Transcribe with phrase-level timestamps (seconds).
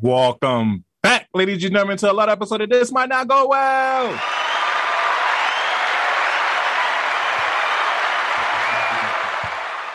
[0.00, 4.12] Welcome back, ladies and gentlemen, to a lot episode of This Might Not Go Well.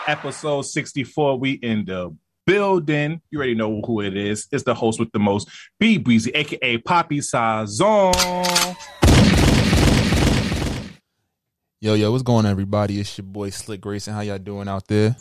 [0.06, 2.14] Episode 64, we in the
[2.44, 3.22] building.
[3.30, 4.46] You already know who it is.
[4.52, 5.48] It's the host with the most,
[5.80, 8.12] B Brezzy, aka Poppy Sazon.
[11.80, 13.00] Yo, yo, what's going on, everybody?
[13.00, 14.12] It's your boy Slick Grayson.
[14.12, 15.16] How y'all doing out there?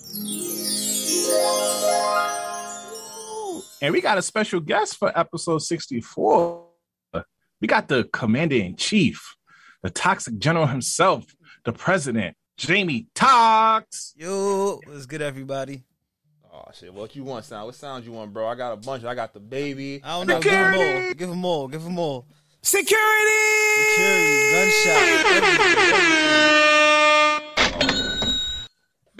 [3.83, 6.65] And we got a special guest for episode 64.
[7.59, 9.35] We got the commander in chief,
[9.81, 11.25] the toxic general himself,
[11.65, 14.13] the president, Jamie Toxx.
[14.15, 15.83] Yo, what's good, everybody?
[16.49, 16.93] Oh shit!
[16.93, 17.65] What you want, sound?
[17.65, 18.47] What sound you want, bro?
[18.47, 19.03] I got a bunch.
[19.03, 19.99] I got the baby.
[20.01, 20.39] I don't know.
[20.39, 21.13] Give him more.
[21.13, 21.67] Give him more.
[21.69, 22.23] Give him more.
[22.61, 23.01] Security.
[23.89, 24.51] Security.
[24.53, 25.03] Gunshot.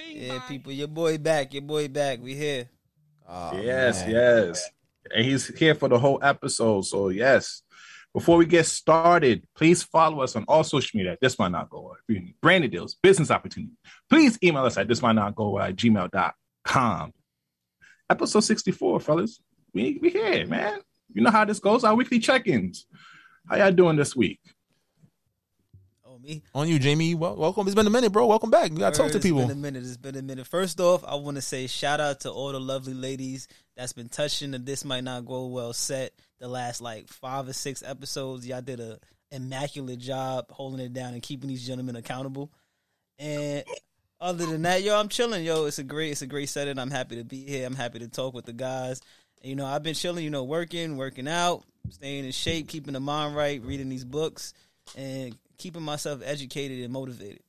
[0.07, 0.71] yeah, people.
[0.71, 1.53] Your boy back.
[1.53, 2.21] Your boy back.
[2.21, 2.69] We here.
[3.35, 4.11] Oh, yes, man.
[4.11, 4.69] yes.
[5.13, 6.85] And he's here for the whole episode.
[6.85, 7.63] So, yes.
[8.13, 11.17] Before we get started, please follow us on all social media.
[11.19, 12.21] This might not go well.
[12.43, 13.73] Branded deals, business opportunity.
[14.07, 17.13] Please email us at this might not go at gmail.com.
[18.11, 19.41] Episode 64, fellas.
[19.73, 20.81] We we here, man.
[21.11, 21.83] You know how this goes.
[21.83, 22.85] Our weekly check-ins.
[23.49, 24.39] How y'all doing this week?
[26.23, 26.41] Me.
[26.55, 27.15] On you, Jamie.
[27.15, 27.67] Well, welcome.
[27.67, 28.25] It's been a minute, bro.
[28.25, 28.71] Welcome back.
[28.71, 29.39] We gotta talk to people.
[29.39, 29.83] It's been a minute.
[29.83, 30.47] It's been a minute.
[30.47, 34.09] First off, I want to say shout out to all the lovely ladies that's been
[34.09, 38.47] touching the This Might Not Go Well set the last like five or six episodes.
[38.47, 38.99] Y'all did a
[39.31, 42.51] immaculate job holding it down and keeping these gentlemen accountable.
[43.19, 43.63] And
[44.21, 45.43] other than that, yo, I'm chilling.
[45.43, 46.79] Yo, it's a great, it's a great setting.
[46.79, 47.67] I'm happy to be here.
[47.67, 49.01] I'm happy to talk with the guys.
[49.41, 50.23] And, you know, I've been chilling.
[50.23, 54.53] You know, working, working out, staying in shape, keeping the mind right, reading these books,
[54.95, 57.41] and keeping myself educated and motivated.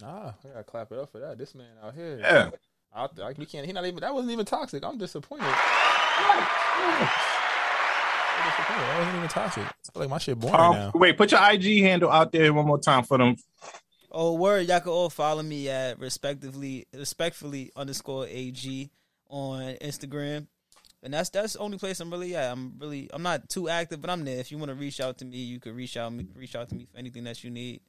[0.00, 1.38] Nah, I gotta clap it up for that.
[1.38, 2.50] This man out here, yeah,
[2.94, 3.66] out there, we can't.
[3.66, 4.00] He not even.
[4.00, 4.84] That wasn't even toxic.
[4.84, 5.46] I'm disappointed.
[8.68, 9.64] That wasn't even toxic.
[9.64, 10.92] I feel like my shit boring um, now.
[10.94, 13.36] Wait, put your IG handle out there one more time for them.
[14.10, 14.66] Oh, word!
[14.68, 18.90] Y'all can all follow me at respectively, respectfully underscore ag
[19.28, 20.46] on Instagram
[21.02, 22.52] and that's that's the only place I'm really at.
[22.52, 24.38] I'm really I'm not too active, but I'm there.
[24.38, 26.68] If you want to reach out to me, you could reach out me reach out
[26.68, 27.80] to me for anything that you need.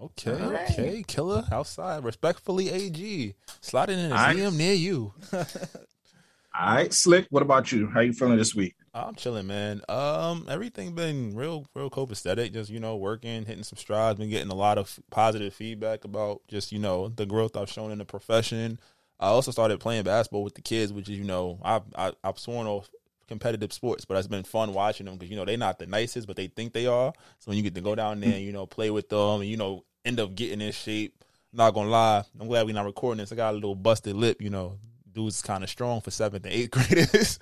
[0.00, 0.70] Okay, right.
[0.70, 5.12] okay, killer outside, respectfully, AG sliding in a DM near you.
[5.32, 7.26] All right, slick.
[7.30, 7.88] What about you?
[7.88, 8.76] How you feeling this week?
[8.92, 9.82] I'm chilling, man.
[9.88, 12.52] Um, everything been real, real copacetic.
[12.52, 14.20] Just you know, working, hitting some strides.
[14.20, 17.90] Been getting a lot of positive feedback about just you know the growth I've shown
[17.90, 18.78] in the profession.
[19.20, 22.26] I also started playing basketball with the kids, which is you know I've I, i
[22.26, 22.88] have sworn off
[23.28, 26.26] competitive sports, but it's been fun watching them because you know they're not the nicest,
[26.26, 27.12] but they think they are.
[27.38, 29.46] So when you get to go down there, and, you know, play with them, and
[29.46, 31.24] you know end up getting in shape.
[31.52, 33.30] Not gonna lie, I'm glad we're not recording this.
[33.30, 34.78] I got a little busted lip, you know.
[35.12, 37.38] Dude's kind of strong for seventh and eighth graders.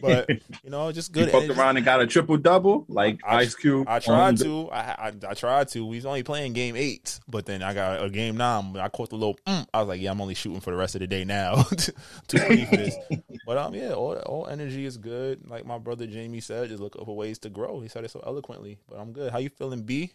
[0.00, 0.28] But
[0.64, 1.26] you know, just good.
[1.26, 3.88] You fucked around and got a triple double like I, Ice Cube.
[3.88, 4.70] I tried to.
[4.70, 5.84] I, I, I tried to.
[5.84, 8.76] We was only playing game eight, but then I got a game nine.
[8.76, 9.38] I caught the little.
[9.46, 11.62] Mm, I was like, yeah, I'm only shooting for the rest of the day now.
[12.28, 12.96] Too funny for this.
[13.46, 15.48] But um, yeah, all all energy is good.
[15.48, 17.78] Like my brother Jamie said, just look for ways to grow.
[17.78, 18.78] He said it so eloquently.
[18.88, 19.30] But I'm good.
[19.30, 20.10] How you feeling, B?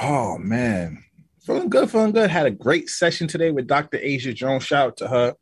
[0.00, 1.04] Oh man,
[1.40, 1.88] feeling good.
[1.88, 2.30] Feeling good.
[2.30, 3.98] Had a great session today with Dr.
[3.98, 4.64] Asia Jones.
[4.64, 5.36] Shout out to her.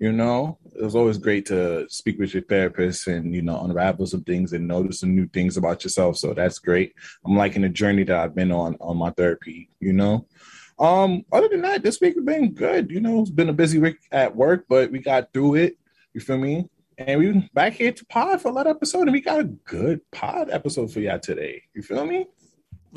[0.00, 4.06] You know, it was always great to speak with your therapist and, you know, unravel
[4.06, 6.16] some things and notice some new things about yourself.
[6.16, 6.94] So that's great.
[7.24, 10.26] I'm liking the journey that I've been on on my therapy, you know.
[10.78, 12.90] Um, other than that, this week has been good.
[12.90, 15.78] You know, it's been a busy week at work, but we got through it.
[16.12, 16.68] You feel me?
[16.98, 19.44] And we back here to pod for a lot of episode, and we got a
[19.44, 21.62] good pod episode for y'all today.
[21.74, 22.26] You feel me?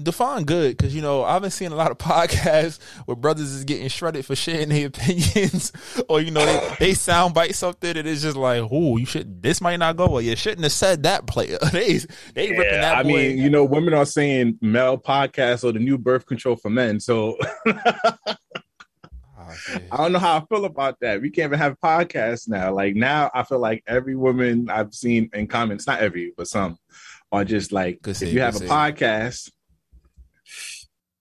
[0.04, 3.64] Define good because you know I've been seeing a lot of podcasts where brothers is
[3.64, 5.72] getting shredded for sharing their opinions,
[6.08, 9.42] or you know they, they sound bite something and it's just like, oh, you should
[9.42, 10.22] this might not go well.
[10.22, 11.58] You shouldn't have said that player.
[11.72, 11.98] they
[12.34, 12.98] they yeah, ripping that.
[12.98, 16.70] I mean, you know, women are saying male podcasts or the new birth control for
[16.70, 17.00] men.
[17.00, 19.56] So oh,
[19.92, 21.22] I don't know how I feel about that.
[21.22, 22.74] We can't even have podcasts now.
[22.74, 26.78] Like now, I feel like every woman I've seen in comments, not every, but some,
[27.32, 29.52] are just like, if you have a podcast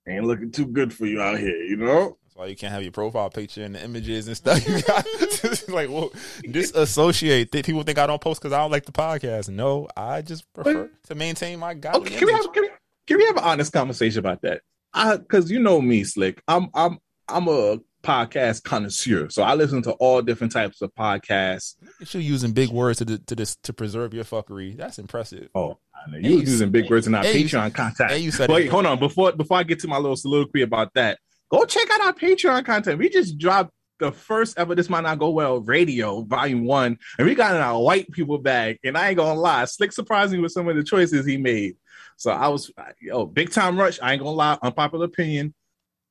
[0.08, 2.16] ain't looking too good for you out here, you know?
[2.24, 4.66] That's why you can't have your profile picture and the images and stuff.
[4.68, 6.12] You got, like, well,
[6.50, 7.52] disassociate.
[7.52, 9.48] Th- People think I don't post because I don't like the podcast.
[9.48, 12.68] No, I just prefer to maintain my godly Okay, can we have can we,
[13.06, 14.62] can we have an honest conversation about that?
[14.92, 16.42] I because you know me, Slick.
[16.48, 16.98] I'm I'm
[17.28, 21.74] I'm a podcast connoisseur, so I listen to all different types of podcasts.
[22.12, 25.48] You're using big words to to this to preserve your fuckery, that's impressive.
[25.54, 28.32] Oh, I know And you was using big words in our Patreon content.
[28.32, 28.98] said Wait, it- hold on.
[28.98, 31.18] Before before I get to my little soliloquy about that,
[31.50, 32.98] go check out our Patreon content.
[32.98, 37.26] We just dropped the first ever This Might Not Go Well radio, volume one, and
[37.26, 38.78] we got in our white people bag.
[38.84, 41.76] And I ain't gonna lie, Slick surprised me with some of the choices he made.
[42.18, 42.70] So I was,
[43.00, 43.98] yo, big time rush.
[44.00, 45.54] I ain't gonna lie, unpopular opinion.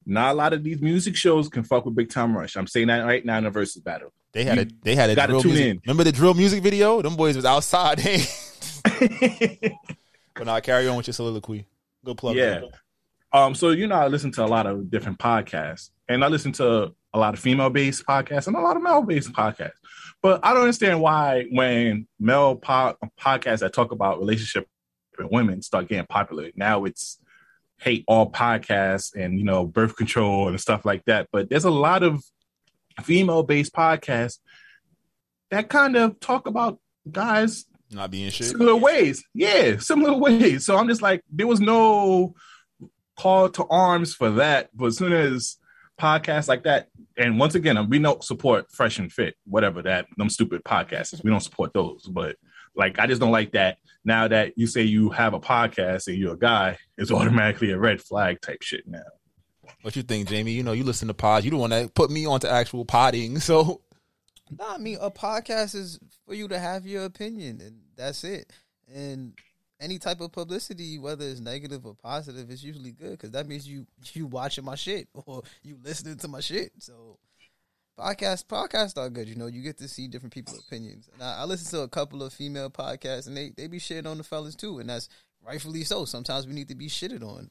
[0.05, 2.55] Not a lot of these music shows can fuck with Big Time Rush.
[2.55, 4.13] I'm saying that right now in the versus battle.
[4.33, 5.67] They had a they had a gotta drill tune music.
[5.67, 5.81] in.
[5.85, 7.01] Remember the drill music video?
[7.01, 7.97] Them boys was outside.
[10.35, 11.65] but now carry on with your soliloquy.
[12.03, 12.35] Good plug.
[12.35, 12.61] Yeah.
[13.31, 16.51] Um, so you know, I listen to a lot of different podcasts, and I listen
[16.53, 19.79] to a lot of female-based podcasts and a lot of male-based podcasts.
[20.21, 24.67] But I don't understand why when male po- podcasts that talk about relationship
[25.17, 27.19] and women start getting popular, now it's
[27.79, 31.27] hate all podcasts and you know birth control and stuff like that.
[31.31, 32.23] But there's a lot of
[33.03, 34.39] female-based podcasts
[35.51, 36.79] that kind of talk about
[37.11, 38.47] guys Not being shit.
[38.47, 39.23] similar ways.
[39.33, 40.65] Yeah, similar ways.
[40.65, 42.33] So I'm just like, there was no
[43.17, 44.69] call to arms for that.
[44.73, 45.57] But as soon as
[45.99, 46.87] podcasts like that,
[47.17, 51.23] and once again, we don't support Fresh and Fit, whatever that them stupid podcasts.
[51.23, 52.03] We don't support those.
[52.03, 52.37] But
[52.75, 53.77] like, I just don't like that.
[54.03, 57.77] Now that you say you have a podcast and you're a guy, it's automatically a
[57.77, 58.99] red flag type shit now.
[59.81, 60.51] What you think, Jamie?
[60.51, 61.45] You know, you listen to pods.
[61.45, 63.39] You don't want to put me onto actual podding.
[63.45, 63.81] So
[64.51, 68.51] Nah, I mean, a podcast is for you to have your opinion, and that's it.
[68.93, 69.33] And
[69.79, 73.67] any type of publicity, whether it's negative or positive, is usually good because that means
[73.67, 76.71] you you watching my shit or you listening to my shit.
[76.79, 77.17] So,
[77.97, 79.27] podcasts podcasts are good.
[79.27, 81.09] You know, you get to see different people's opinions.
[81.13, 84.07] And I, I listen to a couple of female podcasts, and they they be shitting
[84.07, 85.09] on the fellas too, and that's
[85.45, 86.05] rightfully so.
[86.05, 87.49] Sometimes we need to be shitted on,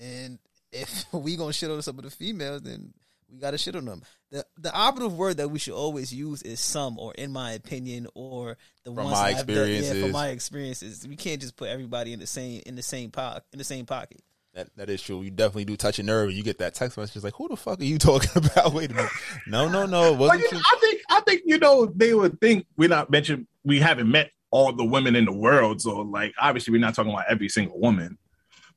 [0.00, 0.38] and
[0.72, 2.92] if we gonna shit on some of the females, then
[3.32, 4.02] we gotta shit on them.
[4.30, 8.06] The the operative word that we should always use is some or in my opinion
[8.14, 10.02] or the From ones my I've done- yeah, experiences.
[10.02, 11.06] from my experiences.
[11.08, 13.86] We can't just put everybody in the same in the same po- in the same
[13.86, 14.20] pocket.
[14.56, 15.22] That that is true.
[15.22, 16.32] You definitely do touch a nerve.
[16.32, 18.94] You get that text message like, "Who the fuck are you talking about?" Wait a
[18.94, 19.10] minute.
[19.46, 20.14] No, no, no.
[20.14, 20.52] It wasn't you you.
[20.54, 23.46] know, I think I think you know they would think we're not mentioned.
[23.64, 27.12] We haven't met all the women in the world, so like obviously we're not talking
[27.12, 28.16] about every single woman.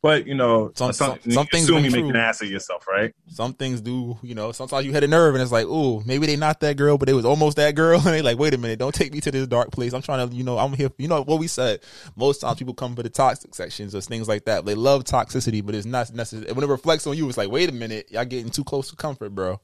[0.02, 3.14] But you know, Some- some, some- things assume you make an ass of yourself, right?
[3.28, 4.54] Some things do, you know.
[4.54, 7.08] Sometimes you hit a nerve, and it's like, oh, maybe they not that girl, but
[7.08, 9.30] they was almost that girl." And they like, "Wait a minute, don't take me to
[9.32, 10.90] this dark place." I'm trying to, you know, I'm here.
[10.98, 11.82] You know what we said.
[12.16, 14.66] Most times people come for the toxic sections or things like that.
[14.66, 16.54] They love toxicity, but it's not necessary.
[16.54, 18.96] When it reflects on you, it's like, "Wait a minute, y'all getting too close to
[18.96, 19.60] comfort, bro."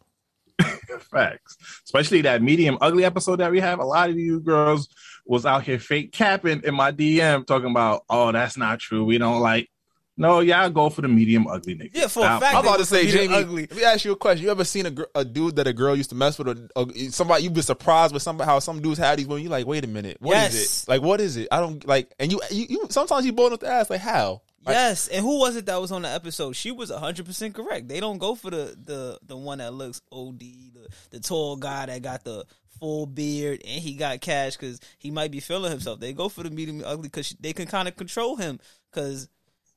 [1.12, 1.58] Facts.
[1.86, 3.80] Especially that medium ugly episode that we have.
[3.80, 4.90] A lot of you girls
[5.26, 9.06] was out here fake capping in my DM talking about, oh, that's not true.
[9.06, 9.70] We don't like.
[10.18, 11.92] No, y'all go for the medium ugly nigga.
[11.94, 12.56] Yeah, for a fact.
[12.56, 13.34] I'm about to say, being Jamie.
[13.36, 13.62] ugly.
[13.70, 14.46] Let me ask you a question.
[14.46, 16.56] You ever seen a, gr- a dude that a girl used to mess with, or,
[16.78, 19.66] or somebody you've been surprised with somebody how some dudes had these when you like,
[19.68, 20.84] wait a minute, what is Yes.
[20.84, 20.90] it?
[20.90, 21.50] Like, what is it?
[21.52, 24.42] I don't like, and you, you, you sometimes you blown up the ass like how?
[24.66, 26.56] Like, Yes, and who was it that was on the episode?
[26.56, 27.88] She was hundred percent correct.
[27.90, 31.88] They don't go for the the the one that looks OD, the the tall guy
[31.88, 32.46] that got the
[32.80, 36.00] full beard and he got cash because he might be feeling himself.
[36.00, 38.60] They go for the medium ugly because they can kind of control him.
[38.92, 39.28] Because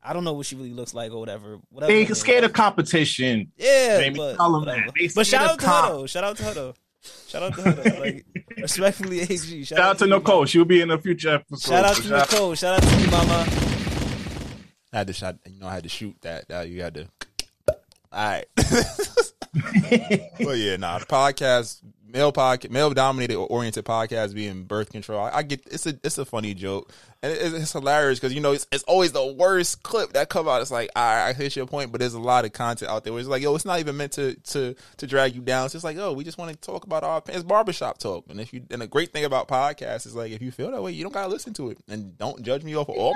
[0.09, 1.59] I don't know what she really looks like or whatever.
[1.69, 1.93] Whatever.
[1.93, 3.53] They her name scared of competition.
[3.59, 4.87] Yeah, Jamie, but tell 'em whatever.
[4.97, 5.13] that.
[5.15, 6.07] But shout out to her though.
[6.07, 6.75] Shout out to her though.
[7.29, 8.01] Shout out to her though.
[8.01, 8.25] Like
[8.57, 9.65] respectfully, AG.
[9.65, 10.37] Shout out to you, Nicole.
[10.37, 10.47] mama.
[10.47, 11.71] She'll be in a future episode.
[11.71, 12.55] Shout out So to Nicole.
[12.55, 13.47] Shout out to you, mama.
[14.93, 16.49] I had to shot, you know, I had to shoot that.
[16.49, 17.09] That you had to.
[17.69, 17.75] All
[18.13, 18.47] right.
[20.41, 20.99] well, yeah, nah.
[21.01, 25.21] Podcast, male podcast, male dominated or oriented podcast being birth control.
[25.21, 26.91] I, I get it's a it's a funny joke
[27.23, 30.49] and it, it's hilarious because you know it's, it's always the worst clip that come
[30.49, 30.63] out.
[30.63, 33.05] It's like all right, I hit your point, but there's a lot of content out
[33.05, 35.65] there where it's like yo, it's not even meant to to to drag you down.
[35.65, 38.25] It's just like oh, we just want to talk about our it's barbershop talk.
[38.29, 40.83] And if you and the great thing about podcasts is like if you feel that
[40.83, 43.15] way, you don't gotta listen to it and don't judge me off of all.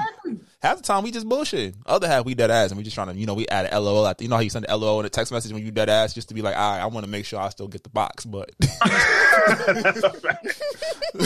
[0.63, 1.75] Half the time we just bullshit.
[1.87, 3.79] Other half we dead ass and we just trying to you know we add a
[3.79, 5.65] LOL at the, you know how you send a LOL in a text message when
[5.65, 7.49] you dead ass just to be like all right, I want to make sure I
[7.51, 8.51] still get the box, but.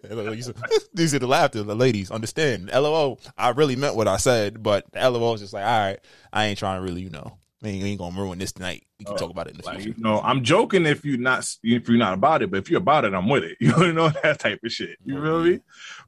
[0.92, 2.70] These are the laughter, the ladies understand.
[2.72, 5.98] LOL, I really meant what I said, but the LOL is just like, all right,
[6.32, 8.86] I ain't trying to really, you know, Man, you ain't gonna ruin this tonight.
[8.98, 9.94] We can Oh, talk about it in the Like, future.
[9.98, 12.80] you know, I'm joking if you're not if you're not about it, but if you're
[12.80, 13.58] about it, I'm with it.
[13.60, 14.96] You know that type of shit.
[15.04, 15.60] You feel me?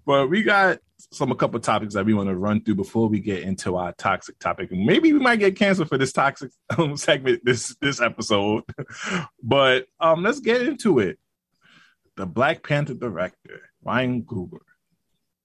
[0.07, 0.79] But we got
[1.11, 3.93] some a couple topics that we want to run through before we get into our
[3.93, 4.73] toxic topic.
[4.73, 8.65] Maybe we might get canceled for this toxic um, segment this this episode.
[9.43, 11.19] but um, let's get into it.
[12.17, 14.61] The Black Panther director Ryan Coogler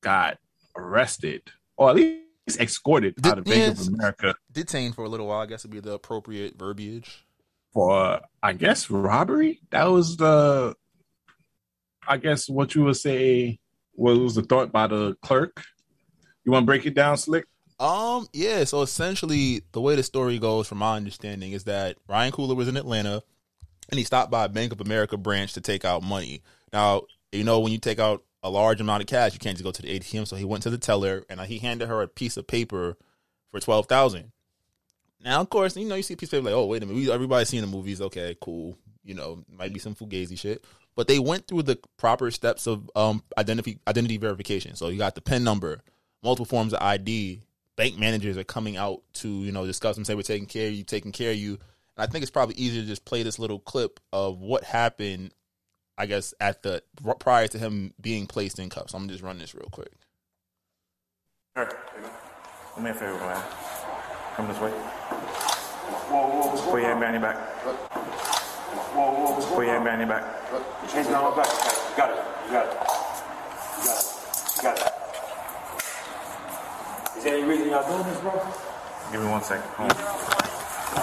[0.01, 0.37] got
[0.77, 1.41] arrested,
[1.75, 3.87] or at least escorted Did- out of Bank yes.
[3.87, 5.41] of America Detained for a little while.
[5.41, 7.25] I guess would be the appropriate verbiage.
[7.73, 9.59] for I guess robbery.
[9.71, 10.75] That was the
[12.07, 13.59] I guess what you would say
[13.95, 15.63] was the thought by the clerk.
[16.45, 17.45] You want to break it down, Slick?
[17.79, 18.63] Um, yeah.
[18.63, 22.69] So essentially, the way the story goes, from my understanding, is that Ryan Coogler was
[22.69, 23.21] in Atlanta,
[23.89, 26.41] and he stopped by a Bank of America branch to take out money.
[26.71, 27.03] Now,
[27.33, 29.71] you know, when you take out a large amount of cash, you can't just go
[29.71, 30.27] to the ATM.
[30.27, 32.97] So he went to the teller, and uh, he handed her a piece of paper
[33.51, 34.31] for twelve thousand.
[35.23, 36.85] Now, of course, you know, you see a piece of paper like, oh, wait a
[36.85, 38.01] minute, we, everybody's seen the movies.
[38.01, 38.77] Okay, cool.
[39.03, 40.63] You know, might be some fugazi shit.
[40.95, 44.75] But they went through the proper steps of um identity identity verification.
[44.75, 45.81] So you got the PIN number,
[46.23, 47.43] multiple forms of ID.
[47.75, 50.73] Bank managers are coming out to you know discuss and say we're taking care of
[50.73, 51.53] you, taking care of you.
[51.53, 55.33] And I think it's probably easier to just play this little clip of what happened.
[55.97, 56.83] I guess at the
[57.19, 58.93] prior to him being placed in cuffs.
[58.93, 59.91] I'm gonna just run this real quick.
[61.55, 61.69] Sure.
[62.75, 63.41] Do me a favor, man.
[64.35, 64.71] Come this way.
[66.69, 67.37] Put your hand behind your back.
[67.63, 67.75] Put
[69.63, 70.23] your hand behind your back.
[70.91, 71.49] Hands down my back.
[71.97, 72.17] Got it.
[72.45, 72.73] You got it.
[73.77, 74.05] You got it.
[74.55, 74.83] You got it.
[77.17, 78.31] Is there any reason y'all doing this, bro?
[79.11, 79.67] Give me one second.
[79.77, 79.97] Hold on.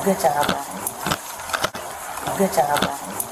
[0.04, 0.78] Good job, Ryan.
[2.38, 3.24] Good job, Ryan.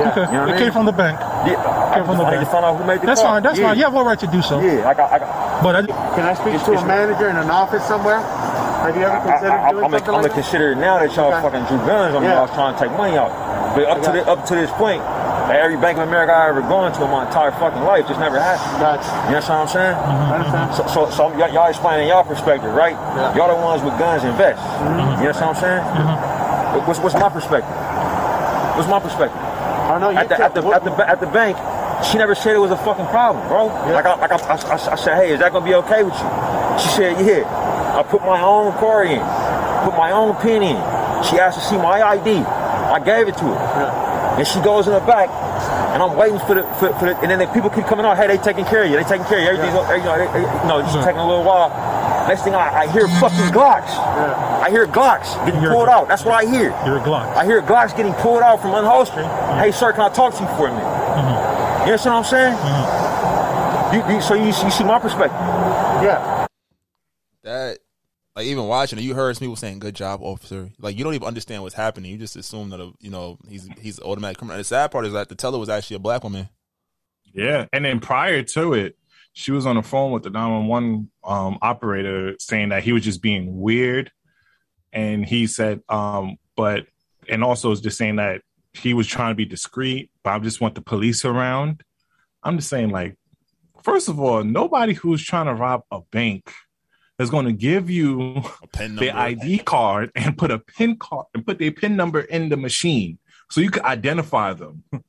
[0.00, 0.20] Okay.
[0.20, 1.20] You know what I it came from the bank.
[1.46, 1.92] Yeah.
[1.94, 2.40] Came from the I bank.
[2.42, 3.30] just found out who made the That's call.
[3.38, 3.42] fine.
[3.42, 3.76] That's fine.
[3.76, 4.58] You have all right to do so.
[4.60, 5.62] Yeah, I got, I got.
[5.62, 8.18] But I, Can I speak to a manager in an office somewhere?
[8.18, 10.34] Have you ever I, considered I, doing I'm, something gonna like that?
[10.42, 11.42] consider it now that y'all Okay.
[11.44, 12.28] fucking drew guns on me.
[12.28, 12.38] Yeah.
[12.38, 13.30] I was trying to take money out.
[13.76, 15.02] But up to the, up to this point,
[15.48, 18.20] like every Bank of America I ever gone to in my entire fucking life just
[18.20, 18.78] never happened.
[18.80, 19.08] Gotcha.
[19.28, 19.96] You understand what I'm saying?
[19.96, 20.32] Mm-hmm.
[20.32, 20.66] I understand.
[20.74, 22.94] So, so, so y'all, y'all explaining y'all perspective, right?
[22.94, 23.34] Yeah.
[23.36, 24.62] Y'all the ones with guns and vests.
[24.62, 25.22] Mm-hmm.
[25.22, 25.82] You understand what I'm saying?
[25.82, 26.16] Mm-hmm.
[26.78, 27.68] What- What's, what's my perspective?
[28.76, 29.36] What's my perspective?
[29.38, 31.56] I know you At the, at, the, what- at, the, at the bank,
[32.06, 33.66] she never said it was a fucking problem, bro.
[33.92, 36.14] Like, I, like I, I, I, I said, hey, is that gonna be okay with
[36.14, 36.28] you?
[36.80, 37.44] She said, yeah.
[37.92, 39.20] I put my own card in,
[39.84, 40.76] put my own pin in.
[41.28, 42.40] She asked to see my ID.
[42.40, 44.01] I gave it to her.
[44.38, 45.28] And she goes in the back,
[45.92, 48.16] and I'm waiting for the, for, for the, and then the people keep coming out,
[48.16, 50.26] hey, they taking care of you, they taking care of you, everything's, you know, they,
[50.32, 51.68] they, you know, it's taking a little while.
[52.28, 53.90] Next thing I, I hear fucking Glocks.
[54.62, 56.08] I hear Glocks getting You're- pulled out.
[56.08, 56.70] That's what I hear.
[56.86, 57.34] you're a Glock.
[57.36, 59.28] I hear Glocks getting pulled out from unholstering.
[59.28, 59.58] Mm-hmm.
[59.58, 60.84] Hey, sir, can I talk to you for a minute?
[60.86, 61.86] Mm-hmm.
[61.86, 62.54] You understand what I'm saying?
[62.56, 64.10] Mm-hmm.
[64.10, 65.36] You, you, so you, you see my perspective.
[66.02, 66.46] Yeah.
[67.42, 67.78] that
[68.34, 71.14] like even watching it, you heard some people saying "Good job, officer." Like you don't
[71.14, 72.10] even understand what's happening.
[72.10, 74.58] You just assume that a, you know he's he's automatic criminal.
[74.58, 76.48] The sad part is that the teller was actually a black woman.
[77.34, 78.96] Yeah, and then prior to it,
[79.32, 83.22] she was on the phone with the 911 um, operator saying that he was just
[83.22, 84.10] being weird,
[84.92, 86.86] and he said, um, but
[87.28, 90.74] and also just saying that he was trying to be discreet, but I just want
[90.74, 91.82] the police around.
[92.42, 93.16] I'm just saying, like,
[93.82, 96.50] first of all, nobody who's trying to rob a bank
[97.22, 98.42] is going to give you
[98.78, 99.10] number.
[99.10, 103.18] ID card and put a pin card and put their pin number in the machine
[103.50, 104.84] so you can identify them.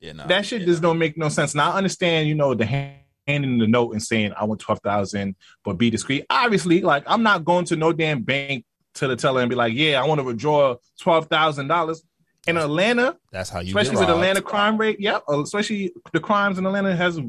[0.00, 0.90] Yeah, nah, that shit yeah, just nah.
[0.90, 1.56] don't make no sense.
[1.56, 4.80] Now I understand, you know, the hand- handing the note and saying I want twelve
[4.80, 6.24] thousand, but be discreet.
[6.30, 9.74] Obviously, like I'm not going to no damn bank to the teller and be like,
[9.74, 12.02] yeah, I want to withdraw twelve thousand dollars.
[12.46, 14.08] In Atlanta, That's how you especially with.
[14.08, 17.20] Atlanta crime rate, yeah, uh, especially the crimes in Atlanta has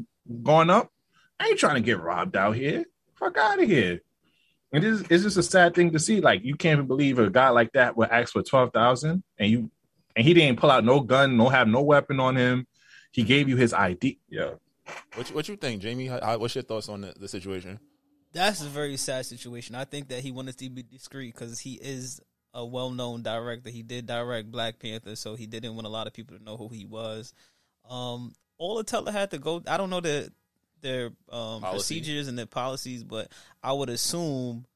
[0.42, 0.88] gone up.
[1.38, 2.84] I ain't trying to get robbed out here.
[3.20, 4.00] Fuck out of here.
[4.72, 6.20] And It is it's just a sad thing to see.
[6.20, 9.50] Like you can't even believe a guy like that would ask for twelve thousand and
[9.50, 9.70] you
[10.16, 12.66] and he didn't pull out no gun, no have no weapon on him.
[13.12, 14.18] He gave you his ID.
[14.28, 14.52] Yeah.
[15.14, 16.06] What you, what you think, Jamie?
[16.06, 17.78] How, how- what's your thoughts on the, the situation?
[18.32, 19.74] That's a very sad situation.
[19.74, 22.20] I think that he wanted to be discreet because he is
[22.54, 23.70] a well-known director.
[23.70, 26.56] He did direct Black Panther, so he didn't want a lot of people to know
[26.56, 27.32] who he was.
[27.88, 29.62] Um, all the teller had to go.
[29.66, 30.32] I don't know the
[30.80, 33.28] their um, procedures and their policies, but
[33.62, 34.66] I would assume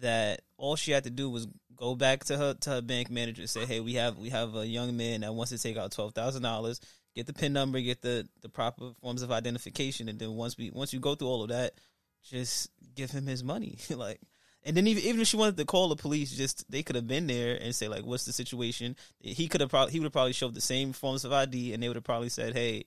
[0.00, 1.46] that all she had to do was
[1.76, 4.54] go back to her to her bank manager and say, "Hey, we have we have
[4.56, 6.80] a young man that wants to take out twelve thousand dollars.
[7.14, 10.70] Get the pin number, get the the proper forms of identification, and then once we
[10.70, 11.74] once you go through all of that,
[12.22, 14.20] just give him his money." like,
[14.62, 17.06] and then even even if she wanted to call the police, just they could have
[17.06, 20.12] been there and say like, "What's the situation?" He could have probably he would have
[20.12, 22.84] probably showed the same forms of ID, and they would have probably said, "Hey."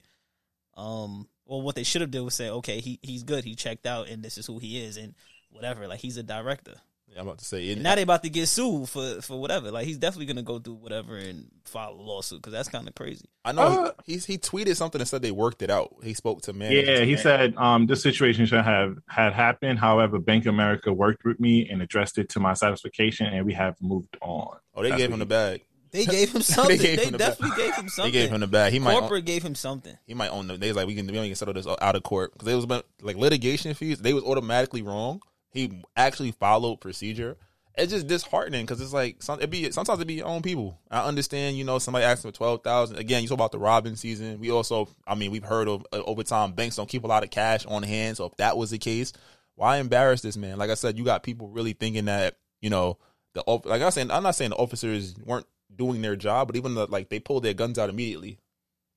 [0.75, 3.85] Um, well, what they should have done was say, okay, he he's good, he checked
[3.85, 5.15] out, and this is who he is, and
[5.49, 5.87] whatever.
[5.87, 6.75] Like he's a director.
[7.09, 7.71] Yeah, I'm about to say.
[7.71, 9.71] And now they about to get sued for for whatever.
[9.71, 12.95] Like he's definitely gonna go through whatever and file a lawsuit because that's kind of
[12.95, 13.25] crazy.
[13.45, 15.95] I know Uh, he, he's he tweeted something and said they worked it out.
[16.03, 16.73] He spoke to man.
[16.73, 19.79] Yeah, he said um, this situation should have had happened.
[19.79, 23.53] However, Bank of America worked with me and addressed it to my satisfaction, and we
[23.53, 24.57] have moved on.
[24.75, 25.63] Oh, they That's gave him the bag.
[25.97, 26.77] They gave him something.
[26.77, 28.13] they gave him the definitely gave him something.
[28.13, 28.71] They gave him the bag.
[28.73, 28.99] He might.
[28.99, 29.97] Corporate gave him something.
[30.05, 30.57] he might own the.
[30.57, 32.63] They was like, we can, we can settle this out of court because it was
[32.63, 33.99] about- like litigation fees.
[33.99, 35.21] They was automatically wrong.
[35.51, 37.37] He actually followed procedure.
[37.75, 40.79] It's just disheartening because it's like some, it be sometimes it be your own people.
[40.89, 42.97] I understand, you know, somebody asking for twelve thousand.
[42.97, 44.39] Again, you talk about the Robin season.
[44.39, 47.23] We also, I mean, we've heard of uh, over time banks don't keep a lot
[47.23, 48.17] of cash on hand.
[48.17, 49.13] So if that was the case,
[49.55, 50.57] why embarrass this man?
[50.57, 52.97] Like I said, you got people really thinking that you know
[53.33, 55.45] the like I said, I'm not saying the officers weren't
[55.77, 58.39] doing their job, but even the like they pulled their guns out immediately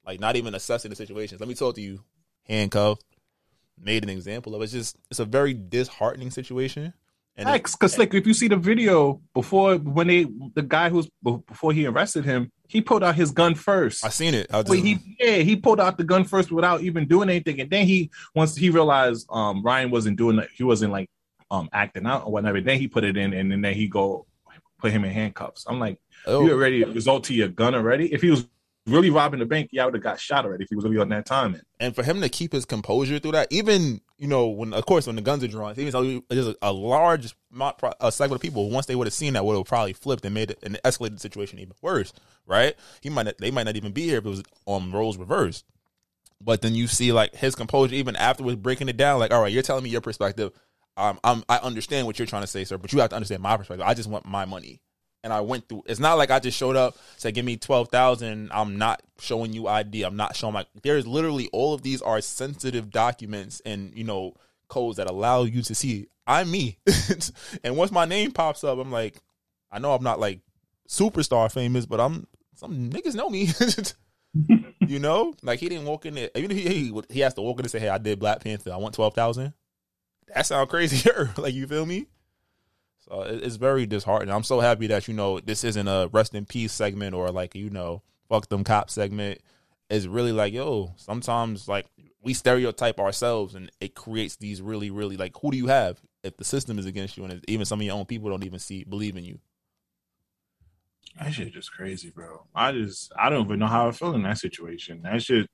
[0.04, 1.40] like not even assessing the situations.
[1.40, 2.02] Let me talk to you,
[2.48, 3.04] handcuffed,
[3.80, 4.62] made an example of.
[4.62, 6.92] It's just it's a very disheartening situation.
[7.36, 11.72] And because like if you see the video before when they the guy who's before
[11.72, 14.04] he arrested him, he pulled out his gun first.
[14.04, 14.48] I seen it.
[14.52, 17.70] I Wait, he yeah, he pulled out the gun first without even doing anything, and
[17.70, 21.08] then he once he realized um Ryan wasn't doing that, he wasn't like
[21.50, 22.60] um acting out or whatever.
[22.60, 24.26] Then he put it in, and then he go
[24.80, 25.64] put him in handcuffs.
[25.68, 26.44] I'm like, Oh.
[26.44, 28.12] you already result to your gun already.
[28.12, 28.46] If he was
[28.86, 30.98] really robbing the bank, yeah, I would have got shot already if he was really
[30.98, 31.60] on that timing.
[31.78, 35.06] and for him to keep his composure through that, even you know when of course
[35.06, 37.34] when the guns are drawn, even there's a, a large
[38.00, 40.34] a segment of people once they would have seen that would have probably flipped and
[40.34, 42.12] made it and escalated the situation even worse,
[42.46, 42.74] right?
[43.00, 45.64] He might not, they might not even be here if it was on roles reversed.
[46.42, 49.52] But then you see like his composure even afterwards breaking it down, like all right,
[49.52, 50.52] you're telling me your perspective.
[50.96, 53.42] Um, I'm, I understand what you're trying to say, sir, but you have to understand
[53.42, 53.86] my perspective.
[53.86, 54.80] I just want my money
[55.22, 55.84] and I went through.
[55.86, 58.50] It's not like I just showed up, said, "Give me twelve thousand.
[58.52, 60.02] I'm not showing you ID.
[60.02, 60.66] I'm not showing my.
[60.82, 64.34] There's literally all of these are sensitive documents and you know
[64.68, 66.78] codes that allow you to see I'm me.
[67.64, 69.20] and once my name pops up, I'm like,
[69.70, 70.40] I know I'm not like
[70.88, 73.48] superstar famous, but I'm some niggas know me.
[74.86, 76.30] you know, like he didn't walk in there.
[76.36, 78.42] Even if he he, he has to walk in and say, "Hey, I did Black
[78.42, 78.72] Panther.
[78.72, 79.54] I want twelve thousand.
[80.32, 81.32] That sound crazier.
[81.36, 82.06] like you feel me?
[83.10, 84.34] So it- it's very disheartening.
[84.34, 87.54] I'm so happy that you know this isn't a rest in peace segment or like
[87.54, 89.40] you know fuck them cop segment.
[89.88, 90.94] It's really like yo.
[90.96, 91.86] Sometimes like
[92.22, 96.36] we stereotype ourselves and it creates these really really like who do you have if
[96.36, 98.84] the system is against you and even some of your own people don't even see
[98.84, 99.40] believe in you.
[101.18, 102.46] That shit just crazy, bro.
[102.54, 105.02] I just I don't even know how I feel in that situation.
[105.02, 105.48] That shit,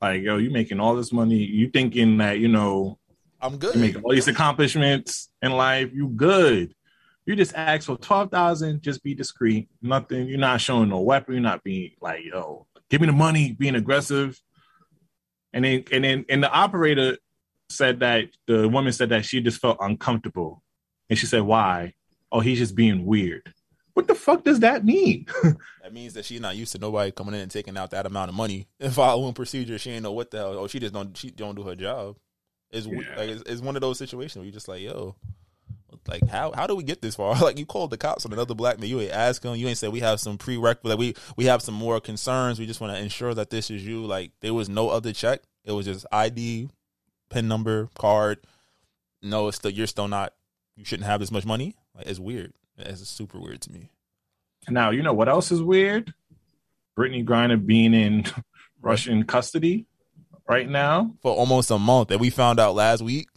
[0.00, 2.98] like yo, you making all this money, you thinking that you know
[3.40, 3.74] I'm good.
[3.74, 6.74] you make all these accomplishments in life, you good.
[7.26, 9.68] You just ask for twelve thousand, just be discreet.
[9.82, 10.28] Nothing.
[10.28, 11.34] You're not showing no weapon.
[11.34, 14.40] You're not being like yo, give me the money, being aggressive.
[15.52, 17.18] And then and then and the operator
[17.68, 20.62] said that the woman said that she just felt uncomfortable,
[21.10, 21.92] and she said why?
[22.32, 23.52] Oh, he's just being weird.
[23.92, 25.26] What the fuck does that mean?
[25.88, 28.28] That means that she's not used to nobody coming in and taking out that amount
[28.28, 29.78] of money and following procedure.
[29.78, 30.58] She ain't know what the hell.
[30.58, 31.16] Oh, she just don't.
[31.16, 32.16] She don't do her job.
[32.70, 32.98] It's Yeah.
[33.16, 35.16] like it's, it's one of those situations where you're just like, yo,
[36.06, 37.34] like how how do we get this far?
[37.42, 38.88] Like you called the cops on another black man.
[38.88, 39.56] You ain't ask them.
[39.56, 40.84] You ain't said we have some prerequisite.
[40.84, 42.58] Like we we have some more concerns.
[42.58, 44.04] We just want to ensure that this is you.
[44.04, 45.42] Like there was no other check.
[45.64, 46.68] It was just ID,
[47.30, 48.38] pin number, card.
[49.22, 50.34] No, it's still you're still not.
[50.76, 51.74] You shouldn't have this much money.
[51.94, 52.52] Like it's weird.
[52.78, 53.90] It's super weird to me.
[54.68, 56.14] Now, you know what else is weird?
[56.96, 58.24] Brittney Griner being in
[58.80, 59.86] Russian custody
[60.48, 61.14] right now.
[61.22, 63.28] for almost a month that we found out last week.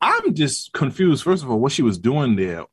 [0.00, 2.64] I'm just confused, first of all, what she was doing there.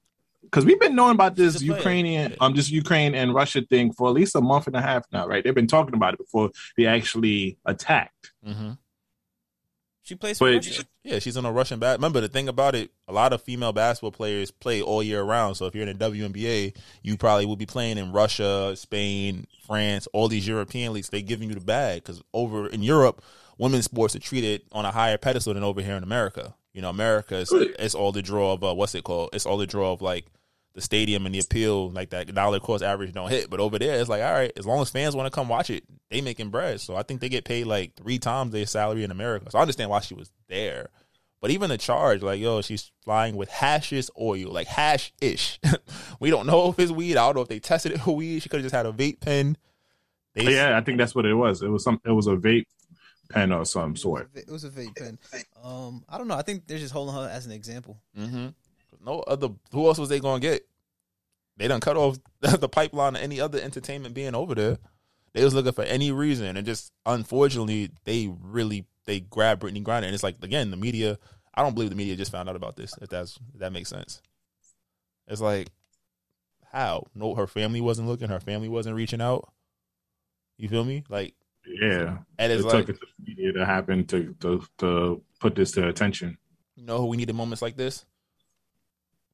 [0.41, 1.77] Because we've been knowing about this She's a player.
[1.77, 5.05] Ukrainian, um, just Ukraine and Russia thing for at least a month and a half
[5.11, 5.43] now, right?
[5.43, 8.33] They've been talking about it before they actually attacked.
[8.45, 8.73] Mm-hmm.
[10.03, 10.83] She plays for But Russia.
[11.03, 11.97] Yeah, she's on a Russian bat.
[11.97, 15.55] Remember the thing about it, a lot of female basketball players play all year round.
[15.55, 20.07] So if you're in the WNBA, you probably will be playing in Russia, Spain, France,
[20.11, 21.09] all these European leagues.
[21.09, 23.23] They're giving you the bag because over in Europe,
[23.57, 26.53] women's sports are treated on a higher pedestal than over here in America.
[26.73, 29.29] You know, America is it's all the draw of uh, what's it called?
[29.31, 30.25] It's all the draw of like
[30.73, 33.49] the stadium and the appeal, like that dollar cost average don't hit.
[33.49, 35.69] But over there, it's like all right, as long as fans want to come watch
[35.69, 36.81] it, they making bread.
[36.81, 39.49] So I think they get paid like three times their salary in America.
[39.51, 40.89] So I understand why she was there.
[41.41, 45.59] But even the charge, like yo, she's flying with hashish oil, like hash ish.
[46.19, 47.17] we don't know if it's weed.
[47.17, 48.41] I don't know if they tested it for weed.
[48.41, 49.57] She could have just had a vape pen.
[50.33, 51.61] They, yeah, I think that's what it was.
[51.61, 52.01] It was some.
[52.05, 52.65] It was a vape
[53.29, 54.29] pen or some sort.
[54.33, 55.19] It was a vape pen.
[55.63, 56.35] Um, I don't know.
[56.35, 57.97] I think they're just holding her as an example.
[58.17, 58.47] Mm-hmm.
[59.03, 59.49] No other.
[59.71, 60.67] Who else was they gonna get?
[61.57, 64.77] They done cut off the pipeline of any other entertainment being over there.
[65.33, 70.03] They was looking for any reason, and just unfortunately, they really they grabbed Brittney Griner,
[70.03, 71.17] and it's like again, the media.
[71.55, 72.95] I don't believe the media just found out about this.
[73.01, 74.21] If that's if that makes sense.
[75.27, 75.69] It's like
[76.71, 79.51] how no, her family wasn't looking, her family wasn't reaching out.
[80.57, 81.03] You feel me?
[81.09, 81.35] Like
[81.65, 85.21] Yeah, and it it's took like it to the media to happen to, to to
[85.39, 86.37] put this to attention.
[86.75, 88.05] you know who we needed moments like this.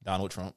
[0.03, 0.55] Donald Trump.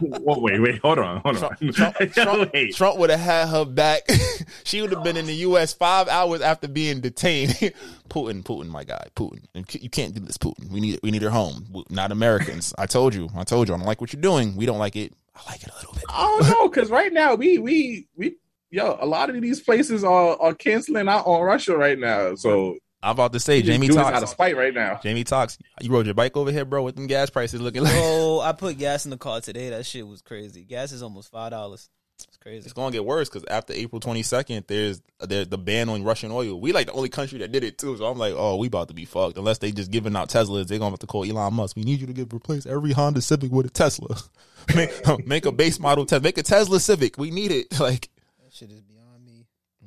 [0.00, 1.56] Whoa, wait, wait, hold on, hold on.
[1.72, 4.02] Trump, Trump, Trump would have had her back.
[4.64, 5.72] she would have been in the U.S.
[5.72, 7.50] five hours after being detained.
[8.10, 9.44] Putin, Putin, my guy, Putin.
[9.54, 10.70] You can't do this, Putin.
[10.70, 11.66] We need, we need her home.
[11.88, 12.74] Not Americans.
[12.78, 13.28] I told you.
[13.34, 13.74] I told you.
[13.74, 14.56] I don't like what you're doing.
[14.56, 15.14] We don't like it.
[15.34, 16.04] I like it a little bit.
[16.08, 18.36] I don't know, because right now we we we
[18.70, 22.34] yo, a lot of these places are are canceling out on Russia right now.
[22.34, 24.30] So I'm about to say, Jamie Toxx this out of talks.
[24.32, 24.98] spite right now.
[25.02, 25.58] Jamie Toxx.
[25.80, 27.92] You rode your bike over here, bro, with them gas prices looking like.
[27.94, 29.70] Oh, I put gas in the car today.
[29.70, 30.64] That shit was crazy.
[30.64, 31.88] Gas is almost five dollars.
[32.26, 32.64] It's crazy.
[32.64, 36.58] It's gonna get worse because after April 22nd, there's there's the ban on Russian oil.
[36.58, 37.96] We like the only country that did it too.
[37.96, 39.36] So I'm like, oh, we about to be fucked.
[39.36, 41.76] Unless they just giving out Teslas, they're gonna have to call Elon Musk.
[41.76, 44.16] We need you to give replace every Honda Civic with a Tesla.
[44.74, 44.90] make,
[45.26, 46.22] make a base model Tesla.
[46.22, 47.18] Make a Tesla Civic.
[47.18, 47.78] We need it.
[47.78, 48.08] Like,
[48.42, 48.95] That shit is beyond me.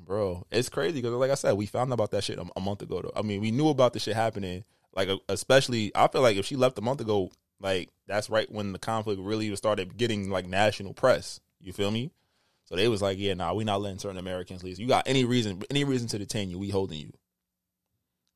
[0.10, 2.60] Bro, it's crazy because like I said, we found out about that shit a, a
[2.60, 3.00] month ago.
[3.00, 3.14] Though.
[3.16, 4.64] I mean, we knew about the shit happening.
[4.96, 7.30] Like, uh, especially, I feel like if she left a month ago,
[7.62, 11.40] like that's right when the conflict really started getting like national press.
[11.62, 12.10] You feel me?
[12.66, 14.80] So they was like, yeah, nah, we not letting certain Americans leave.
[14.80, 17.14] You got any reason, any reason to detain you, we holding you.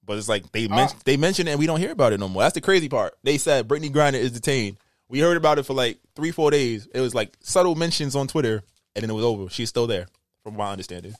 [0.05, 2.29] But it's like they men- they mentioned it and we don't hear about it no
[2.29, 2.43] more.
[2.43, 3.15] That's the crazy part.
[3.23, 4.77] They said Brittney Griner is detained.
[5.09, 6.87] We heard about it for like three, four days.
[6.93, 8.61] It was like subtle mentions on Twitter,
[8.95, 9.49] and then it was over.
[9.49, 10.05] She's still there,
[10.43, 11.15] from my understanding.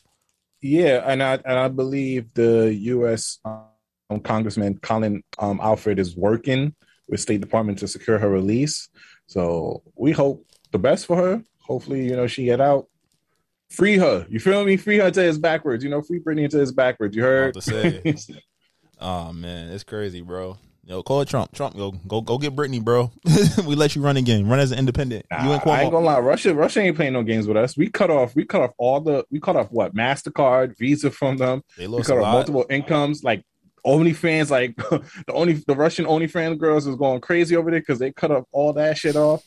[0.64, 3.40] Yeah, and I and I believe the U.S.
[3.44, 6.74] Um, Congressman Colin um, Allred is working
[7.10, 8.88] with State Department to secure her release.
[9.28, 11.44] So we hope the best for her.
[11.60, 12.88] Hopefully, you know she get out.
[13.70, 14.26] Free her.
[14.30, 14.78] You feel me?
[14.78, 15.84] Free her to his backwards.
[15.84, 17.14] You know, free Brittney to his backwards.
[17.14, 17.56] You heard?
[17.58, 18.40] About to say.
[19.02, 20.58] Oh man, it's crazy, bro.
[20.86, 21.54] Yo, call it Trump.
[21.54, 23.10] Trump, go go go get Brittney, bro.
[23.66, 24.48] we let you run again.
[24.50, 25.26] Run as an independent.
[25.32, 27.78] you and I ain't gonna lie, Russia, Russia ain't playing no games with us.
[27.78, 31.38] We cut off, we cut off all the, we cut off what Mastercard, Visa from
[31.38, 31.64] them.
[31.78, 33.46] They We lost cut a off multiple incomes, like
[33.86, 38.12] OnlyFans, like the only the Russian OnlyFans girls is going crazy over there because they
[38.12, 39.44] cut off all that shit off.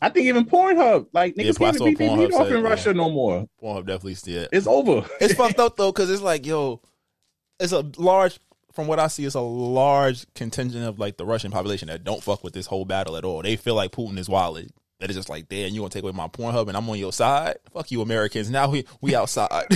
[0.00, 2.68] I think even Pornhub, like niggas I can't even be beat off in yeah.
[2.68, 3.46] Russia no more.
[3.62, 4.48] Pornhub definitely it.
[4.52, 5.06] It's over.
[5.20, 6.80] It's fucked up though, because it's like, yo,
[7.58, 8.38] it's a large.
[8.78, 12.22] From what I see, it's a large contingent of like the Russian population that don't
[12.22, 13.42] fuck with this whole battle at all.
[13.42, 14.70] They feel like Putin is wallet.
[15.00, 17.12] That is just like, damn, you gonna take away my Pornhub and I'm on your
[17.12, 17.56] side?
[17.72, 18.50] Fuck you, Americans.
[18.50, 19.66] Now we we outside.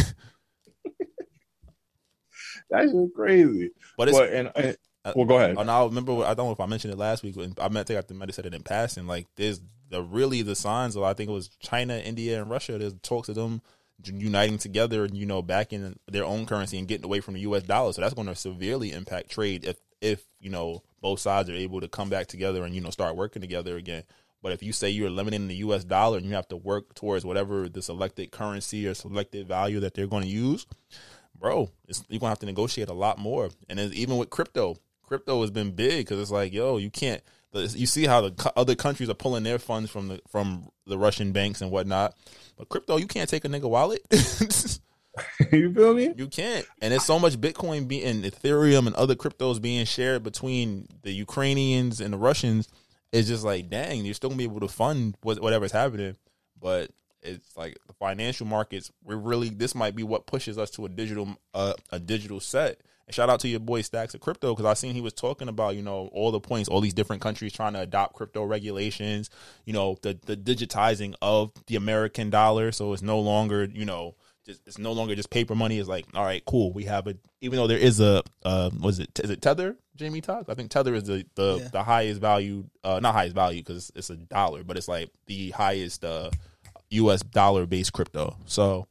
[2.71, 3.71] That's crazy.
[3.99, 5.57] But it's- and, and uh, well, go ahead.
[5.57, 7.35] Uh, and I remember, I don't know if I mentioned it last week.
[7.35, 9.09] When I meant think I might have said it in passing.
[9.09, 12.79] Like, there's the really the signs of I think it was China, India, and Russia.
[12.79, 13.63] There's talks of them
[14.05, 17.63] uniting together and you know backing their own currency and getting away from the U.S.
[17.63, 17.93] dollar.
[17.93, 21.81] So that's going to severely impact trade if if you know both sides are able
[21.81, 24.05] to come back together and you know start working together again.
[24.43, 25.85] But if you say you're limiting the U.S.
[25.85, 29.95] dollar and you have to work towards whatever the selected currency or selected value that
[29.95, 30.67] they're going to use,
[31.39, 31.71] bro,
[32.09, 33.51] you're gonna have to negotiate a lot more.
[33.69, 37.23] And even with crypto, crypto has been big because it's like, yo, you can't.
[37.55, 41.33] You see how the other countries are pulling their funds from the from the Russian
[41.33, 42.17] banks and whatnot,
[42.57, 44.03] but crypto, you can't take a nigga wallet.
[45.53, 46.15] you feel me?
[46.17, 46.67] You can't.
[46.81, 52.01] And it's so much Bitcoin being Ethereum and other cryptos being shared between the Ukrainians
[52.01, 52.69] and the Russians.
[53.13, 56.17] It's just like, dang, you're still gonna be able to fund whatever's happening,
[56.61, 56.91] but
[57.23, 58.91] it's like the financial markets.
[59.05, 62.81] We're really this might be what pushes us to a digital uh, a digital set.
[63.13, 65.77] Shout out to your boy Stacks of Crypto because I seen he was talking about
[65.77, 69.31] you know all the points, all these different countries trying to adopt crypto regulations.
[69.65, 74.17] You know the the digitizing of the American dollar, so it's no longer you know
[74.45, 75.79] just it's no longer just paper money.
[75.79, 76.73] It's like all right, cool.
[76.73, 79.77] We have a even though there is a uh, was it is it Tether?
[79.95, 80.49] Jamie Toxx.
[80.49, 81.69] I think Tether is the the, Yeah.
[81.69, 85.51] the highest value, uh, not highest value because it's a dollar, but it's like the
[85.51, 86.31] highest uh,
[86.91, 87.23] U.S.
[87.23, 88.37] dollar based crypto.
[88.47, 88.87] So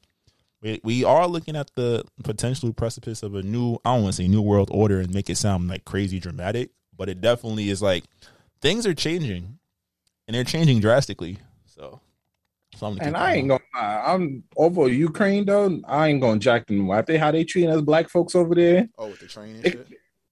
[0.61, 4.21] we we are looking at the potential precipice of a new I don't want to
[4.21, 7.81] say new world order and make it sound like crazy dramatic, but it definitely is
[7.81, 8.03] like
[8.61, 9.57] things are changing
[10.27, 11.39] and they're changing drastically.
[11.65, 11.99] So
[12.75, 15.79] something to And I ain't gonna lie, I'm over Ukraine though.
[15.87, 16.89] I ain't gonna jack them.
[16.91, 19.71] After how they treating us black folks over there, Oh, with the train and It-
[19.73, 19.87] shit.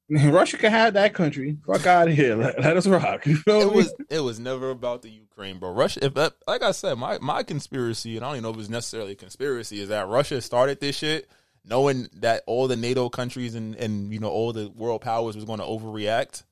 [0.32, 1.58] Russia can have that country.
[1.68, 2.36] Fuck out of here.
[2.36, 3.26] Let, let us rock.
[3.26, 5.72] You feel It was it was never about the Ukraine, bro.
[5.72, 8.60] Russia, if that, like I said, my my conspiracy, and I don't even know if
[8.60, 11.30] it's necessarily a conspiracy, is that Russia started this shit
[11.64, 15.46] knowing that all the NATO countries and and you know all the world powers was
[15.46, 16.44] going to overreact,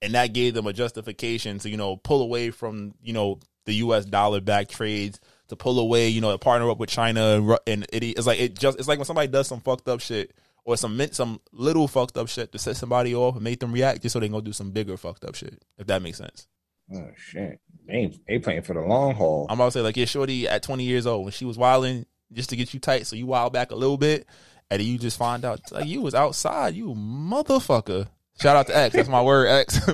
[0.00, 3.74] and that gave them a justification to you know pull away from you know the
[3.74, 4.04] U.S.
[4.04, 7.86] dollar back trades to pull away, you know, to partner up with China and, and
[7.92, 10.32] it, it's like it just it's like when somebody does some fucked up shit
[10.64, 14.02] or some some little fucked up shit to set somebody off and make them react
[14.02, 15.62] just so they can go do some bigger fucked up shit.
[15.78, 16.46] If that makes sense.
[16.94, 19.46] Oh shit, they they playing for the long haul.
[19.48, 22.06] I'm about to say like yeah, shorty at 20 years old when she was wilding
[22.32, 24.26] just to get you tight, so you wild back a little bit,
[24.70, 28.08] and then you just find out like you was outside, you motherfucker.
[28.40, 29.80] Shout out to X, that's my word, X.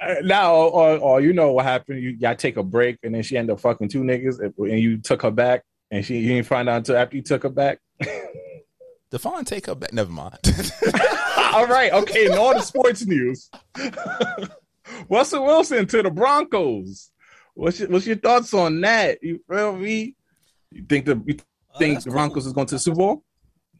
[0.00, 2.00] Uh, now, or, or you know what happened?
[2.00, 4.80] You got to take a break, and then she ended up fucking two niggas, and
[4.80, 7.48] you took her back, and she you didn't find out until after you took her
[7.48, 7.80] back.
[9.10, 9.92] Define take her back.
[9.92, 10.38] Never mind.
[11.52, 12.26] All right, okay.
[12.26, 13.50] In all the sports news,
[15.08, 17.10] Russell Wilson to the Broncos.
[17.54, 19.18] What's your, what's your thoughts on that?
[19.22, 20.14] You feel me?
[20.70, 21.36] You think the you
[21.78, 22.16] think that's the cool.
[22.18, 23.24] Broncos is going to the Super Bowl?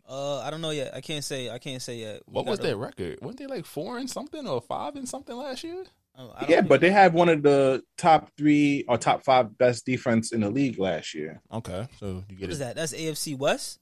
[0.09, 0.95] Uh, I don't know yet.
[0.95, 1.51] I can't say.
[1.51, 2.23] I can't say yet.
[2.27, 3.19] We what was gotta- their record?
[3.21, 5.85] Weren't they like four and something or five and something last year?
[6.21, 10.33] Oh, Yeah, but they had one of the top three or top five best defense
[10.33, 11.41] in the league last year.
[11.53, 12.65] Okay, so you get what is it.
[12.65, 12.75] that?
[12.77, 13.79] That's AFC West.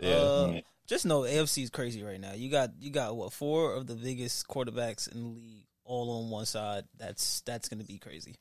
[0.00, 0.10] Yeah.
[0.14, 2.32] Uh, just know AFC is crazy right now.
[2.34, 6.30] You got you got what four of the biggest quarterbacks in the league all on
[6.30, 6.84] one side.
[6.98, 8.36] That's that's gonna be crazy.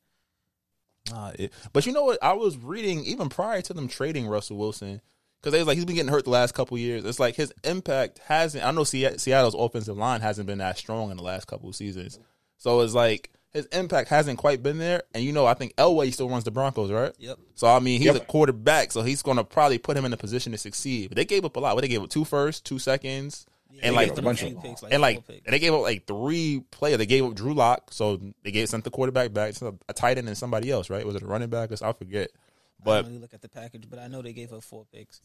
[1.10, 2.20] Nah, it- but you know what?
[2.22, 5.02] I was reading even prior to them trading Russell Wilson
[5.40, 7.04] because they was like he's been getting hurt the last couple years.
[7.06, 8.64] It's like his impact hasn't.
[8.66, 12.20] I know Seattle's offensive line hasn't been that strong in the last couple of seasons,
[12.58, 15.04] so it's like his impact hasn't quite been there.
[15.14, 17.14] And you know, I think Elway still runs the Broncos, right?
[17.20, 17.38] Yep.
[17.56, 18.16] So I mean, he's Yep.
[18.16, 21.10] a quarterback, so he's going to probably put him in a position to succeed.
[21.10, 21.76] But they gave up a lot.
[21.76, 23.46] What they gave up two firsts, two seconds,
[23.82, 25.46] and like a bunch of- picks, and like picks.
[25.46, 26.98] and they gave up like three players.
[26.98, 30.18] They gave up Drew Lock, so they gave sent the quarterback back to a tight
[30.18, 31.06] end and somebody else, right?
[31.06, 31.72] Was it a running back?
[31.82, 32.30] I forget.
[32.34, 34.86] I But don't really look at the package, but I know they gave up four
[34.92, 35.22] picks.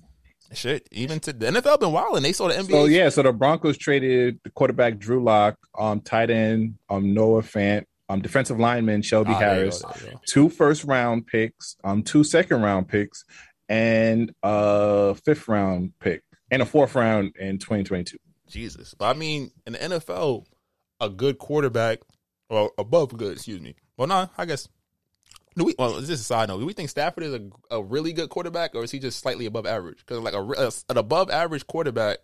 [0.53, 2.71] shit, even to the NFL been wild, and they saw the NBA.
[2.71, 7.43] So yeah, so the Broncos traded the quarterback Drew Lock, um, tight end um Noah
[7.43, 10.21] Fant, um, defensive lineman Shelby Ah, there you go, Harris, there you go.
[10.27, 13.25] two first round picks, um, two second round picks,
[13.69, 18.17] and a fifth round pick, and a fourth round in 2022.
[18.49, 20.45] Jesus, but I mean, in the NFL,
[21.01, 21.99] a good quarterback
[22.49, 23.75] or above good, excuse me.
[23.97, 24.69] Well, no, I guess.
[25.57, 25.75] Do we?
[25.79, 26.61] Well, this is a side note.
[26.61, 27.41] Do we think Stafford is a,
[27.71, 29.99] a really good quarterback, or is he just slightly above average?
[29.99, 32.19] Because like a, a- an above average quarterback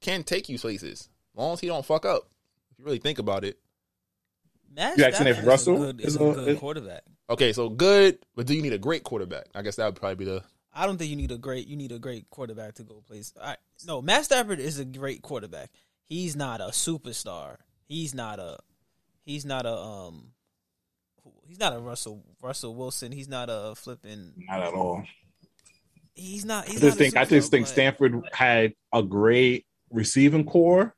[0.00, 2.22] can take you places, as long as he don't fuck up.
[2.70, 3.58] If you really think about it.
[4.76, 6.58] Matt You asking if Stafford is a Russell good, is is a a- good is-
[6.60, 7.02] quarterback.
[7.28, 9.46] Okay, so good, but do you need a great quarterback?
[9.54, 10.44] I guess that would probably be the.
[10.72, 13.32] I don't think you need a great you need a great quarterback to go place.
[13.42, 15.70] I, no, Matt Stafford is a great quarterback.
[16.04, 17.56] He's not a superstar.
[17.88, 18.58] He's not a
[19.24, 20.32] he's not a um
[21.48, 23.10] he's not a Russell Russell Wilson.
[23.10, 25.02] He's not a flipping Not at all.
[26.14, 28.74] he's not I he's just not a think I just superstar, think but Stafford had
[28.92, 30.94] a great receiving core.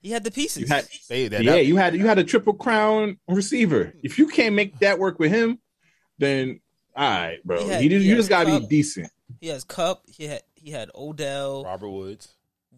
[0.00, 0.62] He had the pieces.
[0.62, 3.86] You had They, that, yeah, that- you had you had a triple crown receiver.
[3.86, 3.98] Hmm.
[4.02, 5.58] If you can't make that work with him,
[6.18, 6.60] then
[6.96, 7.62] all right, bro.
[7.64, 9.10] He had- you, just- he you just gotta be decent.
[9.40, 12.28] he has Kupp, he had he had Odell, Robert Woods.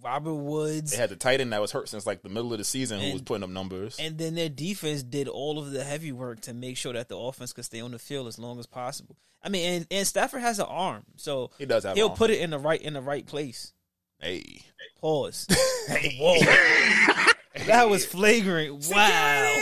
[0.03, 0.93] Robert Woods.
[0.93, 3.01] They had the tight end that was hurt since like the middle of the season,
[3.01, 3.99] who was putting up numbers.
[4.01, 7.19] And then their defense did all of the heavy work to make sure that the
[7.19, 9.17] offense could stay on the field as long as possible.
[9.43, 12.17] I mean, and, and Stafford has an arm, so He does have he'll an arm.
[12.19, 13.75] put it in the right in the right place.
[14.21, 14.63] Hey,
[15.01, 15.47] Pause.
[16.21, 16.39] Whoa,
[17.67, 18.87] that was flagrant.
[18.91, 19.57] Wow.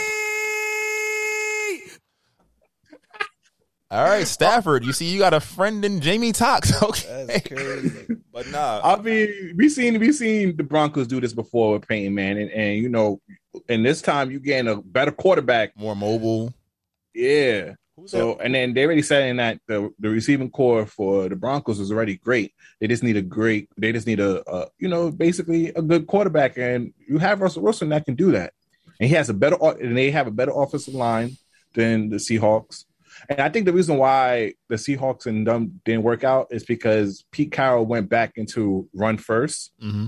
[3.91, 4.83] all right, Stafford.
[4.85, 6.73] You see, you got a friend in Jamie Toxx.
[6.83, 8.07] Okay, That's crazy.
[8.33, 12.13] but nah, I mean, we seen we seen the Broncos do this before with Peyton
[12.13, 13.19] Manning, and you know,
[13.69, 15.75] and this time you getting a better quarterback.
[15.77, 16.53] more mobile.
[17.15, 17.73] Yeah.
[18.01, 21.79] Who's So and then they already saying that the the receiving core for the Broncos
[21.79, 22.53] is already great.
[22.79, 23.69] They just need a great.
[23.77, 27.63] They just need a, a you know basically a good quarterback, and you have Russell
[27.63, 28.53] Wilson that can do that,
[28.99, 31.37] and he has a better and they have a better offensive line
[31.73, 32.85] than the Seahawks.
[33.27, 37.25] And I think the reason why the Seahawks and them didn't work out is because
[37.31, 40.07] Pete Carroll went back into run first, Mm-hmm.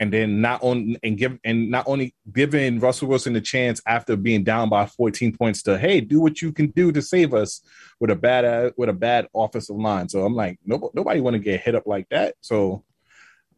[0.00, 4.16] And then not on and give and not only giving Russell Wilson the chance after
[4.16, 7.60] being down by 14 points to hey do what you can do to save us
[8.00, 10.08] with a bad uh, with a bad offensive line.
[10.08, 12.34] So I'm like nobody, nobody want to get hit up like that.
[12.40, 12.82] So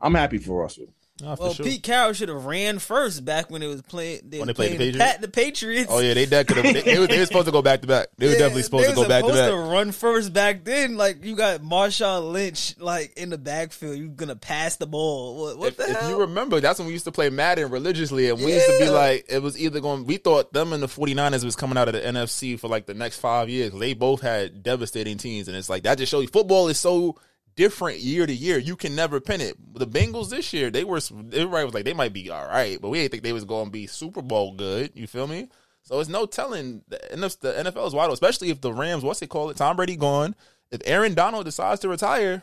[0.00, 0.92] I'm happy for Russell.
[1.18, 1.66] For Well, sure.
[1.66, 4.22] Pete Carroll should have ran first back when it was playing.
[4.30, 4.98] When they played the Patriots?
[4.98, 5.88] Pat, the Patriots.
[5.92, 6.74] Oh yeah, they that could have.
[6.74, 8.08] They, they, they were supposed to go back to back.
[8.16, 9.50] They were Yeah, definitely supposed to go back to supposed back.
[9.50, 10.96] to run first back then.
[10.96, 13.98] Like you got Marshawn Lynch like in the backfield.
[13.98, 15.38] You're gonna pass the ball?
[15.42, 16.10] What, what if, the if hell?
[16.10, 18.88] you remember, that's when we used to play Madden religiously, and we used to be
[18.88, 20.06] like, it was either going.
[20.06, 22.94] We thought them and the 49ers was coming out of the NFC for like the
[22.94, 23.72] next five years.
[23.72, 27.18] They both had devastating teams, and it's like that just shows you football is so
[27.56, 28.58] different year to year.
[28.58, 29.56] You can never pin it.
[29.74, 31.00] The Bengals this year, they were
[31.32, 33.66] everybody was like they might be all right, but we didn't think they was going
[33.66, 34.92] to be Super Bowl good.
[34.94, 35.48] You feel me?
[35.82, 36.82] So it's no telling.
[36.88, 39.56] The NFL, the NFL is wide, open, especially if the Rams, what's they call it,
[39.56, 40.34] Tom Brady gone.
[40.70, 42.42] if Aaron Donald decides to retire,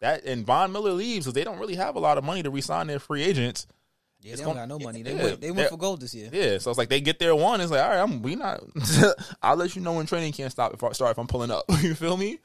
[0.00, 2.50] that and Von Miller leaves, because they don't really have a lot of money to
[2.50, 3.66] resign their free agents.
[4.22, 5.02] Yeah, It's they don't gonna- got no money.
[5.02, 6.28] They yeah, went they went for gold this year.
[6.32, 7.60] Yeah, so it's like they get their one.
[7.62, 8.60] It's like, all right, I'm we not.
[9.42, 11.64] I'll let you know when training can't stop if I start if I'm pulling up.
[11.80, 12.38] you feel me?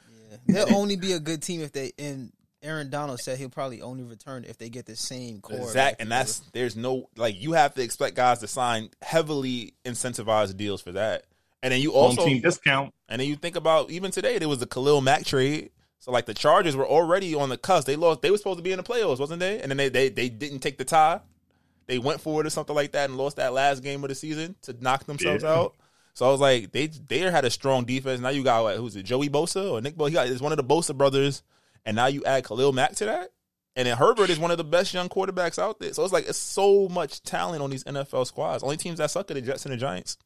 [0.47, 2.31] They'll only be a good team if they and
[2.63, 5.57] Aaron Donald said he'll probably only return if they get the same core.
[5.59, 9.73] Exact, back and that's there's no like you have to expect guys to sign heavily
[9.85, 11.25] incentivized deals for that,
[11.61, 12.93] and then you Home also team discount.
[13.07, 15.69] and then you think about even today there was the Khalil Mack trade.
[15.99, 17.87] So like the Chargers were already on the cusp.
[17.87, 18.21] They lost.
[18.21, 19.59] They were supposed to be in the playoffs, wasn't they?
[19.59, 21.19] And then they they they didn't take the tie.
[21.87, 24.15] They went for it or something like that and lost that last game of the
[24.15, 25.53] season to knock themselves Yeah.
[25.53, 25.75] out.
[26.15, 28.21] So I was like, they they had a strong defense.
[28.21, 29.03] Now you got who's it?
[29.03, 30.07] Joey Bosa or Nick Bosa?
[30.07, 31.43] He got it's one of the Bosa brothers,
[31.85, 33.31] and now you add Khalil Mack to that.
[33.75, 35.91] And then Herbert is one of the best young quarterbacks out there.
[35.93, 38.63] So it's like it's so much talent on these NFL squads.
[38.63, 40.17] Only teams that suck are the Jets and the Giants.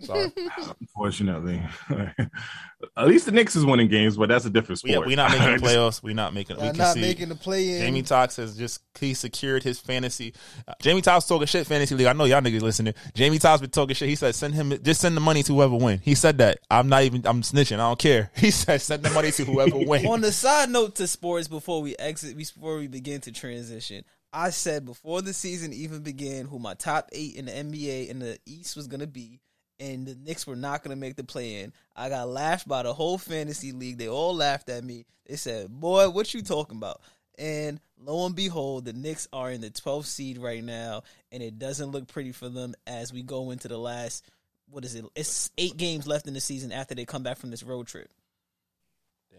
[0.00, 0.32] Sorry.
[0.80, 1.62] Unfortunately,
[2.96, 4.92] at least the Knicks is winning games, but that's a different sport.
[4.92, 6.02] Yeah, we're not making the playoffs.
[6.02, 6.56] We're not making.
[6.56, 7.00] we Y'all can not see.
[7.00, 7.80] making the play in.
[7.80, 10.34] Jamie Toxx has just he secured his fantasy.
[10.66, 12.06] Uh, Jamie Toxx talking shit fantasy league.
[12.06, 12.94] I know y'all niggas listening.
[13.14, 14.08] Jamie Toxx been talking shit.
[14.08, 15.98] He said send him just send the money to whoever win.
[16.02, 16.58] He said that.
[16.70, 17.26] I'm not even.
[17.26, 17.74] I'm snitching.
[17.74, 18.30] I don't care.
[18.38, 20.06] He said send the money to whoever win.
[20.06, 24.50] On the side note to sports, before we exit, before we begin to transition, I
[24.50, 28.38] said before the season even began who my top eight in the NBA in the
[28.46, 29.40] East was gonna be,
[29.80, 31.72] and the Knicks were not gonna make the play in.
[31.94, 33.98] I got laughed by the whole fantasy league.
[33.98, 35.06] They all laughed at me.
[35.26, 37.00] They said, "Boy, what you talking about?"
[37.38, 41.58] And lo and behold, the Knicks are in the 12th seed right now, and it
[41.58, 44.24] doesn't look pretty for them as we go into the last.
[44.70, 45.04] What is it?
[45.14, 48.10] It's eight games left in the season after they come back from this road trip.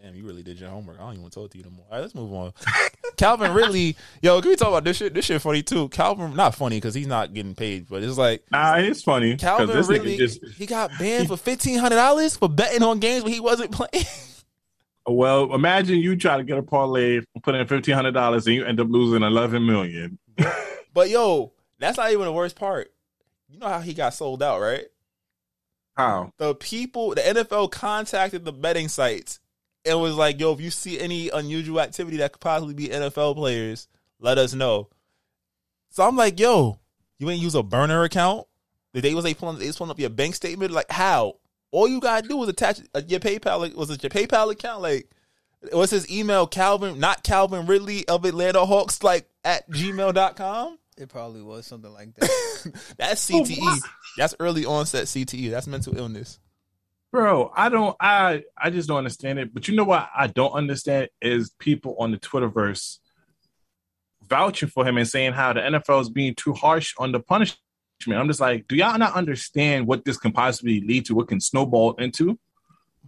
[0.02, 0.96] Damn, you really did your homework.
[0.96, 1.84] I don't even want to talk to you no more.
[1.90, 2.52] All right, let's move on.
[3.20, 5.12] Calvin Ridley, yo, can we talk about this shit?
[5.12, 5.90] This shit funny too.
[5.90, 9.36] Calvin, not funny because he's not getting paid, but it's like Nah, it's funny.
[9.36, 13.22] Calvin this Ridley, just he got banned for fifteen hundred dollars for betting on games
[13.22, 14.06] when he wasn't playing.
[15.06, 15.54] well.
[15.54, 18.80] Imagine you try to get a parlay, put in fifteen hundred dollars, and you end
[18.80, 20.18] up losing eleven million.
[20.92, 22.92] But yo, that's not even the worst part.
[23.48, 24.86] You know how he got sold out, right?
[25.96, 26.32] How?
[26.38, 29.38] The people, the NFL contacted the betting sites
[29.84, 33.34] and was like, "Yo, if you see any unusual activity that could possibly be NFL
[33.34, 33.88] players,
[34.18, 34.88] let us know."
[35.90, 36.78] So I'm like, "Yo,
[37.18, 38.46] you ain't use a burner account?
[38.92, 40.72] The day was they pulling, they was pulling up your bank statement?
[40.72, 41.36] Like how?
[41.70, 43.60] All you gotta do was attach uh, your PayPal.
[43.60, 44.82] Like, was it your PayPal account?
[44.82, 45.08] Like,
[45.72, 46.46] what's his email?
[46.46, 50.78] Calvin, not Calvin Ridley of Atlanta Hawks, like at gmail.com.
[50.96, 52.72] It probably was something like that.
[52.98, 53.60] That's CTE.
[53.60, 53.82] what?
[54.18, 55.50] That's early onset CTE.
[55.50, 56.38] That's mental illness.
[57.12, 59.52] Bro, I don't I I just don't understand it.
[59.52, 62.98] But you know what I don't understand is people on the Twitterverse
[64.28, 67.58] vouching for him and saying how the NFL is being too harsh on the punishment.
[68.08, 71.14] I'm just like, do y'all not understand what this can possibly lead to?
[71.14, 72.38] What can snowball into?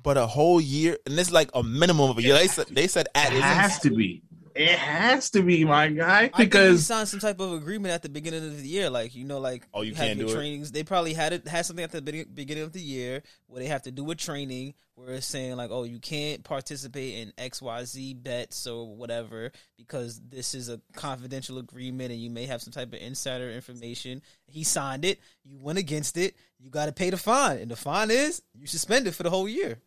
[0.02, 2.34] But a whole year, and this is like a minimum of a year.
[2.34, 4.22] They said they said at It has to be.
[4.54, 8.02] It has to be, my guy, I think he signed some type of agreement at
[8.02, 10.32] the beginning of the year, like you know, like Oh, you have can't your do
[10.32, 10.36] it?
[10.36, 10.72] trainings.
[10.72, 13.68] They probably had it had something at the begin- beginning of the year where they
[13.68, 17.62] have to do a training where it's saying like, oh, you can't participate in X
[17.62, 22.60] Y Z bets or whatever because this is a confidential agreement and you may have
[22.60, 24.20] some type of insider information.
[24.46, 25.18] He signed it.
[25.44, 26.36] You went against it.
[26.58, 29.48] You got to pay the fine, and the fine is you suspended for the whole
[29.48, 29.78] year.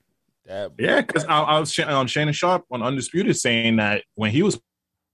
[0.45, 0.73] That.
[0.77, 4.43] yeah, because I, I was on um, Shannon Sharpe on Undisputed saying that when he
[4.43, 4.59] was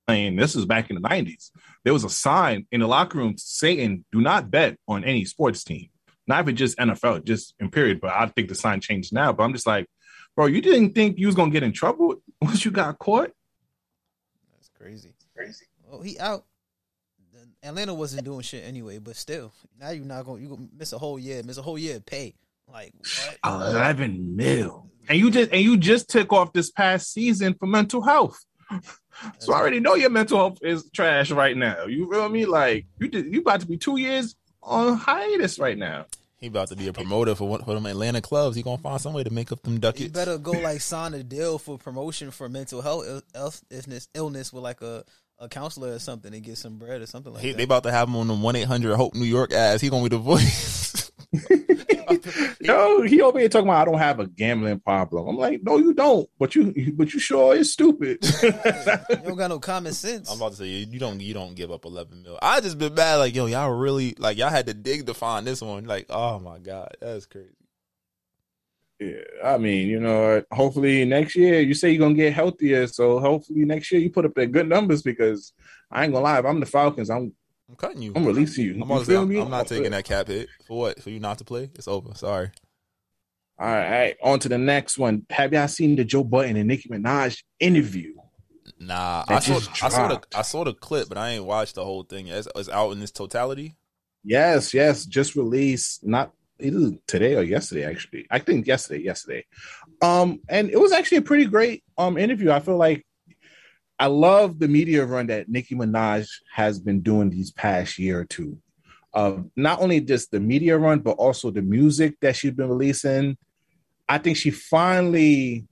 [0.05, 1.51] playing, this is back in the '90s.
[1.83, 5.63] There was a sign in the locker room saying, "Do not bet on any sports
[5.63, 5.89] team."
[6.27, 8.01] Not even just NFL, just in period.
[8.01, 9.31] But I think the sign changed now.
[9.31, 9.87] But I'm just like,
[10.35, 13.31] bro, you didn't think you was gonna get in trouble once you got caught?
[14.55, 15.13] That's crazy.
[15.35, 15.65] Crazy.
[15.87, 16.45] Well, he out.
[17.63, 20.97] Atlanta wasn't doing shit anyway, but still, now you're not gonna You gonna miss a
[20.97, 21.43] whole year.
[21.43, 22.33] Miss a whole year of pay.
[22.67, 23.37] Like what?
[23.45, 28.01] Eleven mil, and you just and you just took off this past season for mental
[28.01, 28.39] health.
[29.39, 31.85] So I already know your mental health is trash right now.
[31.85, 32.45] You feel me?
[32.45, 36.05] Like you did, you about to be two years on hiatus right now.
[36.37, 38.55] He about to be a promoter for one for them Atlanta clubs.
[38.55, 40.01] He gonna find some way to make up them ducats.
[40.05, 44.07] You better go like sign a deal for promotion for mental health il- il- illness,
[44.15, 45.03] illness with like a,
[45.37, 47.57] a counselor or something and get some bread or something like He, that.
[47.57, 49.81] they about to have him on the one eight hundred Hope New York ass.
[49.81, 51.11] He gonna be the voice.
[52.71, 55.27] Yo, he over here talking about I don't have a gambling problem.
[55.27, 56.29] I'm like, no, you don't.
[56.39, 58.19] But you, but you sure is stupid.
[58.43, 58.51] you
[59.25, 60.31] don't got no common sense.
[60.31, 62.39] I'm about to say you you don't you don't give up eleven mil.
[62.41, 65.45] I just been bad like yo y'all really like y'all had to dig to find
[65.45, 65.83] this one.
[65.83, 67.49] Like oh my god that's crazy.
[68.99, 72.87] yeah, I mean, you know, hopefully next year you say you're gonna get healthier.
[72.87, 75.51] So hopefully next year you put up the good numbers because
[75.91, 76.39] I ain't gonna lie.
[76.39, 77.33] If I'm the Falcons, I'm
[77.67, 78.13] I'm cutting you.
[78.15, 78.71] I'm releasing you.
[78.71, 79.39] I'm, You about say, feel I'm, me?
[79.39, 81.69] I'm not taking that cap hit for what for you not to play.
[81.75, 82.13] It's over.
[82.15, 82.51] Sorry.
[83.61, 85.23] All right, on to the next one.
[85.29, 88.15] Have y'all seen the Joe Budden and Nicki Minaj interview?
[88.79, 90.21] Nah, I saw, I saw the.
[90.35, 92.25] I saw the clip, but I ain't watched the whole thing.
[92.25, 93.75] It's, it's out in its totality.
[94.23, 97.85] Yes, yes, just released not either today or yesterday.
[97.85, 99.45] Actually, I think yesterday, yesterday.
[100.01, 102.49] Um, and it was actually a pretty great um interview.
[102.49, 103.05] I feel like
[103.99, 108.25] I love the media run that Nicki Minaj has been doing these past year or
[108.25, 108.57] two.
[109.13, 113.37] Uh, not only just the media run, but also the music that she's been releasing.
[114.11, 115.67] I think she finally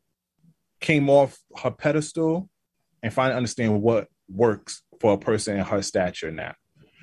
[0.80, 2.50] came off her pedestal
[3.04, 6.54] and finally understand what works for a person in her stature now.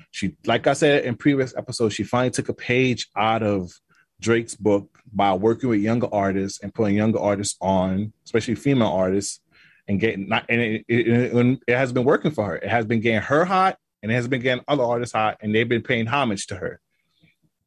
[0.09, 3.71] She, like I said in previous episodes, she finally took a page out of
[4.19, 9.39] Drake's book by working with younger artists and putting younger artists on, especially female artists,
[9.87, 12.55] and getting not and it, it, it, it has been working for her.
[12.55, 15.53] It has been getting her hot, and it has been getting other artists hot, and
[15.53, 16.81] they've been paying homage to her.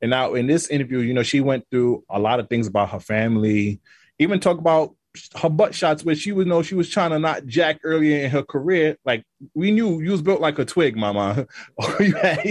[0.03, 2.90] And now in this interview, you know, she went through a lot of things about
[2.90, 3.80] her family,
[4.18, 4.94] even talk about
[5.42, 8.30] her butt shots, which she would know she was trying to not jack earlier in
[8.30, 8.96] her career.
[9.05, 9.24] Like
[9.55, 11.46] we knew you was built like a twig, mama.
[11.98, 12.44] Had-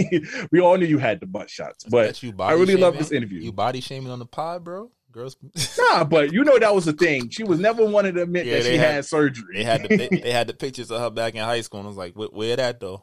[0.52, 1.84] we all knew you had the butt shots.
[1.84, 3.40] But I really love this interview.
[3.40, 4.90] You body shaming on the pod, bro.
[5.12, 5.36] Girls,
[5.78, 7.30] Nah, but you know that was the thing.
[7.30, 9.56] She was never wanted to admit Yeah, that she had, had- surgery.
[9.56, 11.86] they had the they, they had the pictures of her back in high school, and
[11.86, 13.02] I was like, where, where that though?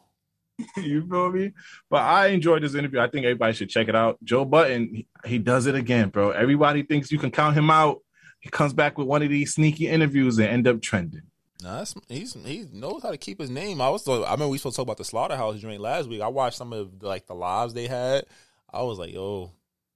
[0.76, 1.52] you feel me?
[1.88, 3.00] But I enjoyed this interview.
[3.00, 4.18] I think everybody should check it out.
[4.24, 6.30] Joe Budden, he, does it again, bro.
[6.30, 8.02] Everybody thinks you can count him out.
[8.40, 11.22] He comes back with one of these sneaky interviews and end up trending.
[11.62, 13.80] That's, he's he knows how to keep his name.
[13.80, 16.20] I was I remember we supposed to talk about the slaughterhouse joint last week.
[16.20, 18.26] I watched some of the, like the lives they had.
[18.72, 19.50] I was like, yo,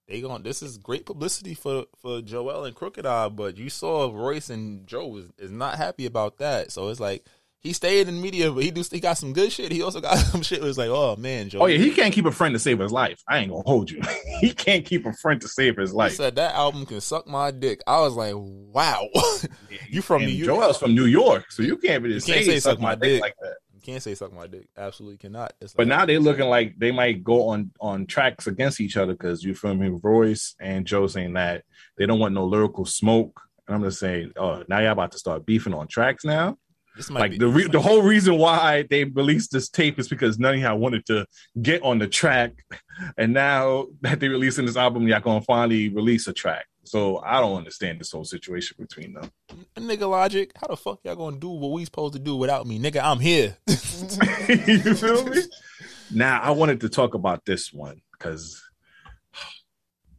[0.08, 4.10] they going this is great publicity for for Joell and Crooked I, but you saw
[4.12, 6.72] Royce and Joe is, is not happy about that.
[6.72, 7.24] So it's like
[7.62, 9.70] he stayed in media, but he do he got some good shit.
[9.70, 10.58] He also got some shit.
[10.58, 11.60] It was like, oh man, Joe.
[11.60, 13.22] Oh yeah, he can't keep a friend to save his life.
[13.28, 14.02] I ain't gonna hold you.
[14.40, 16.12] he can't keep a friend to save his life.
[16.12, 17.80] He said that album can suck my dick.
[17.86, 19.08] I was like, wow.
[19.88, 20.60] you from And New York?
[20.60, 23.36] Joell's from New York, so you can't really You can't say suck my dick like
[23.40, 23.56] that.
[23.74, 24.68] You can't say suck my dick.
[24.76, 25.52] Absolutely cannot.
[25.76, 29.44] But now they're looking like they might go on on tracks against each other because
[29.44, 31.62] you feel me, Royce and Joe saying that
[31.96, 33.40] they don't want no lyrical smoke.
[33.68, 36.58] And I'm just saying, oh, now y'all about to start beefing on tracks now.
[36.96, 40.08] This might Like be, the re- the whole reason why they released this tape is
[40.08, 41.26] because none of y'all wanted to
[41.60, 42.52] get on the track,
[43.16, 46.66] and now that they're releasing this album, y'all gonna finally release a track.
[46.84, 49.30] So I don't understand this whole situation between them.
[49.76, 50.52] nigga logic.
[50.60, 53.00] How the fuck y'all gonna do what we supposed to do without me, nigga?
[53.02, 53.56] I'm here.
[53.66, 55.42] you feel me?
[56.12, 58.60] Now I wanted to talk about this one because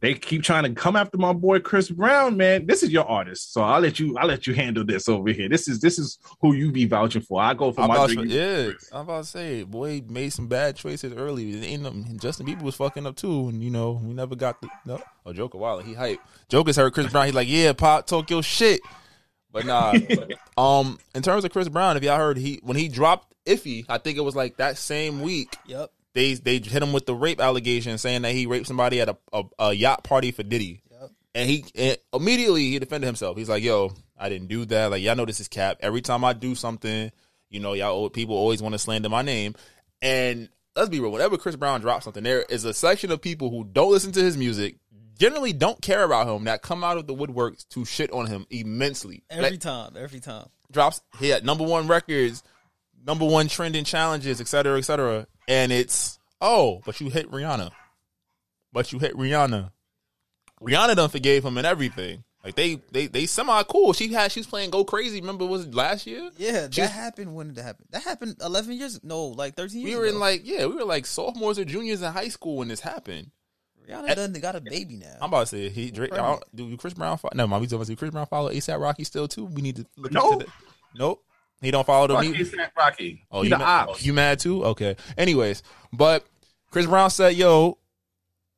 [0.04, 2.66] they keep trying to come after my boy Chris Brown, man.
[2.66, 4.18] This is your artist, so I'll let you.
[4.18, 5.48] I'll let you handle this over here.
[5.48, 7.40] This is this is who you be vouching for.
[7.40, 8.28] I go for I'm my about drink.
[8.28, 11.52] to, yeah, I'm about to say, boy made some bad choices early.
[11.52, 14.60] It ain't no- Justin Bieber was fucking up too, and you know we never got
[14.60, 15.00] the no.
[15.24, 16.20] Oh, Joker Wilder, he hype.
[16.50, 17.24] Joker's heard Chris Brown.
[17.24, 18.82] He's like, yeah, pop, Tokyo shit.
[19.50, 19.94] But nah,
[20.58, 23.96] um, in terms of Chris Brown, if y'all heard he when he dropped Iffy, I
[23.96, 25.56] think it was like that same week.
[25.66, 25.90] Yep.
[26.14, 29.16] They they hit him with the rape allegation, saying that he raped somebody at a
[29.32, 30.80] a, a yacht party for Diddy.
[31.36, 33.36] And he and immediately he defended himself.
[33.36, 34.92] He's like, "Yo, I didn't do that.
[34.92, 35.78] Like, y'all know this is cap.
[35.80, 37.10] Every time I do something,
[37.50, 39.56] you know, y'all old people always want to slander my name."
[40.00, 41.10] And let's be real.
[41.10, 44.22] Whenever Chris Brown drops something, there is a section of people who don't listen to
[44.22, 44.76] his music,
[45.18, 48.46] generally don't care about him, that come out of the woodworks to shit on him
[48.50, 49.24] immensely.
[49.28, 50.46] Every Like, time, every time.
[50.70, 52.44] drops he had number one records,
[53.04, 55.26] number one trending challenges, et cetera, et cetera.
[55.48, 57.70] And it's oh, but you hit Rihanna.
[58.72, 59.70] But you hit Rihanna.
[60.62, 62.24] Rihanna done forgave him and everything.
[62.42, 63.92] Like they they they semi cool.
[63.92, 65.20] She had she's playing Go Crazy.
[65.20, 66.30] Remember was it last year?
[66.36, 67.34] Yeah, She that was- happened.
[67.34, 67.86] When did that happen?
[67.90, 69.00] That happened eleven years.
[69.02, 69.90] No, like thirteen years.
[69.92, 70.14] We were ago.
[70.14, 73.30] in like yeah, we were like sophomores or juniors in high school when this happened.
[73.88, 75.16] Rihanna done got a baby now.
[75.20, 76.12] I'm about to say he Drake.
[76.12, 77.16] I don't, do Chris Brown?
[77.18, 79.44] Follow, no, my we talking about Chris Brown follow ASAP Rocky still too.
[79.46, 80.32] We need to look No.
[80.32, 80.54] into that.
[80.96, 81.23] Nope,
[81.64, 82.16] he don't follow them.
[82.16, 82.56] Fuck either.
[82.60, 83.26] A$AP Rocky.
[83.30, 84.04] Oh, He you the mad, ops.
[84.04, 84.64] you mad too?
[84.64, 84.96] Okay.
[85.18, 85.62] Anyways,
[85.92, 86.24] but
[86.70, 87.78] Chris Brown said, "Yo,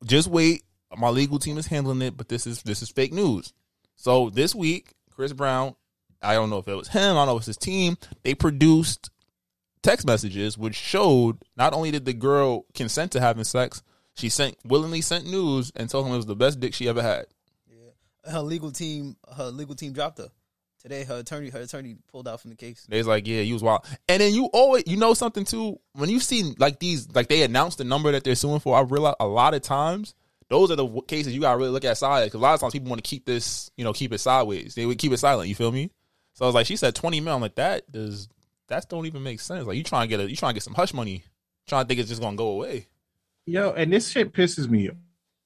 [0.05, 0.63] just wait.
[0.97, 3.53] My legal team is handling it, but this is this is fake news."
[3.97, 5.75] So this week, Chris Brown,
[6.23, 7.97] I don't know if it was him, I don't know if it's his team.
[8.23, 9.11] They produced
[9.83, 13.83] text messages which showed not only did the girl consent to having sex,
[14.15, 17.03] she sent willingly sent news and told him it was the best dick she ever
[17.03, 17.27] had.
[17.71, 20.29] Yeah, her legal team, her legal team dropped her
[20.87, 21.05] today.
[21.05, 22.87] Her attorney, her attorney pulled out from the case.
[22.89, 23.85] They was like, yeah, you was wild.
[24.09, 25.81] And then you always, you know something too.
[25.93, 28.83] When you see like these, like they announce the number that they're suing for, I
[28.83, 30.15] realize a lot of times
[30.49, 32.73] those are the cases you gotta really look at side because a lot of times
[32.73, 34.75] people want to keep this, you know, keep it sideways.
[34.75, 35.49] They would keep it silent.
[35.49, 35.91] You feel me?
[36.35, 37.35] So I was like, she said twenty mil.
[37.35, 38.29] I'm like, that does
[38.69, 39.67] that don't even make sense.
[39.67, 41.25] Like you trying to get a, you trying to get some hush money,
[41.67, 42.87] trying to think it's just gonna go away.
[43.47, 44.91] Yo, and this shit pisses me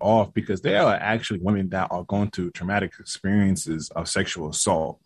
[0.01, 5.01] off because there are actually women that are going through traumatic experiences of sexual assault.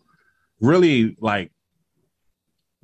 [0.61, 1.51] Really, like,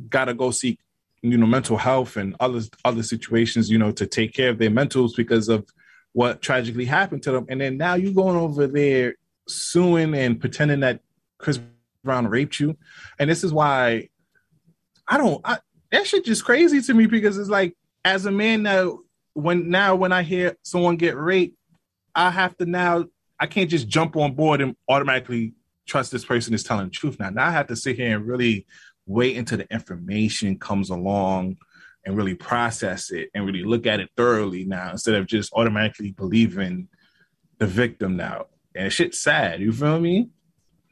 [0.09, 0.79] gotta go seek,
[1.21, 4.69] you know, mental health and other other situations, you know, to take care of their
[4.69, 5.65] mentals because of
[6.13, 7.45] what tragically happened to them.
[7.49, 9.15] And then now you going over there
[9.47, 11.01] suing and pretending that
[11.37, 11.59] Chris
[12.03, 12.77] Brown raped you.
[13.19, 14.09] And this is why
[15.07, 15.41] I don't.
[15.45, 15.59] I,
[15.91, 18.99] that shit just crazy to me because it's like as a man now
[19.33, 21.57] when now when I hear someone get raped,
[22.15, 23.05] I have to now
[23.39, 25.53] I can't just jump on board and automatically
[25.87, 27.19] trust this person is telling the truth.
[27.19, 28.65] Now, now I have to sit here and really
[29.05, 31.57] wait until the information comes along
[32.05, 36.11] and really process it and really look at it thoroughly now instead of just automatically
[36.11, 36.87] believing
[37.57, 38.45] the victim now.
[38.73, 39.59] And shit's sad.
[39.59, 40.29] You feel me?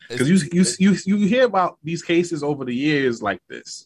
[0.10, 3.86] Because you you you you hear about these cases over the years like this.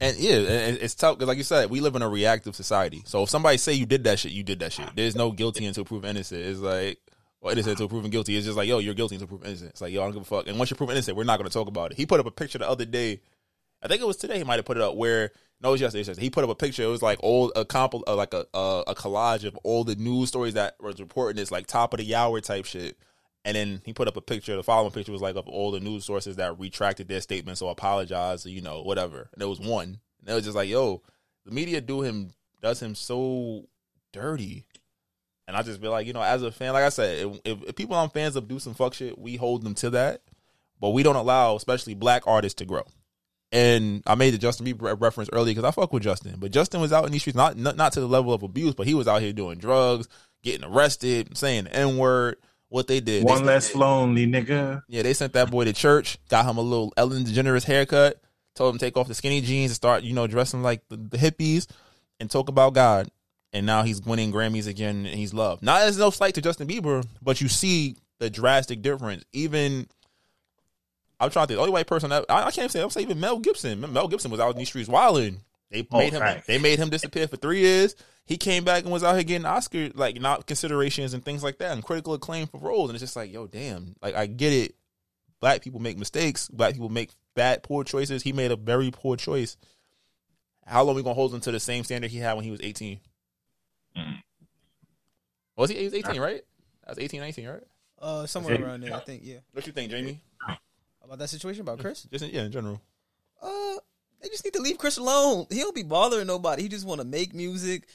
[0.00, 3.02] And yeah, and it's tough because, like you said, we live in a reactive society.
[3.04, 4.88] So if somebody say you did that shit, you did that shit.
[4.94, 6.42] There's no guilty until proven innocent.
[6.42, 6.98] It's like,
[7.40, 8.36] or innocent until proven guilty.
[8.36, 9.70] It's just like, yo, you're guilty until proven innocent.
[9.70, 10.48] It's like, yo, I don't give a fuck.
[10.48, 11.96] And once you're proven innocent, we're not going to talk about it.
[11.96, 13.20] He put up a picture the other day.
[13.82, 14.38] I think it was today.
[14.38, 15.30] He might have put it up where
[15.60, 15.98] no, it was yesterday.
[15.98, 16.26] it was yesterday.
[16.26, 16.84] He put up a picture.
[16.84, 19.96] It was like old a comp, uh, like a, a a collage of all the
[19.96, 22.96] news stories that was reporting this like top of the hour type shit.
[23.44, 24.56] And then he put up a picture.
[24.56, 27.70] The following picture was like of all the news sources that retracted their statements or
[27.70, 29.30] apologized, or, you know, whatever.
[29.32, 30.00] And there was one.
[30.20, 31.02] And it was just like, yo,
[31.44, 33.68] the media do him does him so
[34.12, 34.66] dirty.
[35.48, 37.74] And I just be like, you know, as a fan, like I said, if, if
[37.74, 40.20] people aren't fans of do some fuck shit, we hold them to that.
[40.78, 42.82] But we don't allow, especially black artists, to grow.
[43.50, 46.82] And I made the Justin Bieber reference earlier because I fuck with Justin, but Justin
[46.82, 48.92] was out in these streets, not, not not to the level of abuse, but he
[48.92, 50.06] was out here doing drugs,
[50.42, 52.36] getting arrested, saying the n word.
[52.68, 54.82] What they did, One they, less lonely nigga.
[54.88, 58.20] yeah, they sent that boy to church, got him a little Ellen DeGeneres haircut,
[58.54, 60.98] told him to take off the skinny jeans and start, you know, dressing like the,
[60.98, 61.66] the hippies
[62.20, 63.08] and talk about God.
[63.52, 65.62] And now he's winning Grammys again and he's loved.
[65.62, 69.24] Not as no slight to Justin Bieber, but you see the drastic difference.
[69.32, 69.86] Even
[71.20, 73.06] I'm trying to think, the only white person that I, I can't say, I'm saying
[73.06, 73.80] even Mel Gibson.
[73.92, 75.40] Mel Gibson was out in these streets wilding.
[75.70, 77.94] They Oh, made him they made him disappear for three years.
[78.26, 81.58] He came back and was out here getting Oscar like not considerations and things like
[81.58, 82.90] that and critical acclaim for roles.
[82.90, 83.94] And it's just like, yo, damn.
[84.02, 84.74] Like I get it.
[85.40, 86.48] Black people make mistakes.
[86.48, 88.22] Black people make bad, poor choices.
[88.22, 89.56] He made a very poor choice.
[90.66, 92.50] How long are we gonna hold him to the same standard he had when he
[92.50, 92.60] was
[93.96, 94.22] eighteen?
[95.56, 95.76] Was he?
[95.76, 96.42] He was eighteen, right?
[96.88, 97.62] That was 18, 19, right?
[98.00, 99.20] Uh, somewhere around there, I think.
[99.22, 99.38] Yeah.
[99.52, 100.22] What you think, Jamie?
[101.04, 102.02] About that situation about Chris.
[102.02, 102.82] Just in, yeah, in general.
[103.42, 103.76] Uh,
[104.20, 105.46] they just need to leave Chris alone.
[105.50, 106.62] He don't be bothering nobody.
[106.62, 107.88] He just want to make music,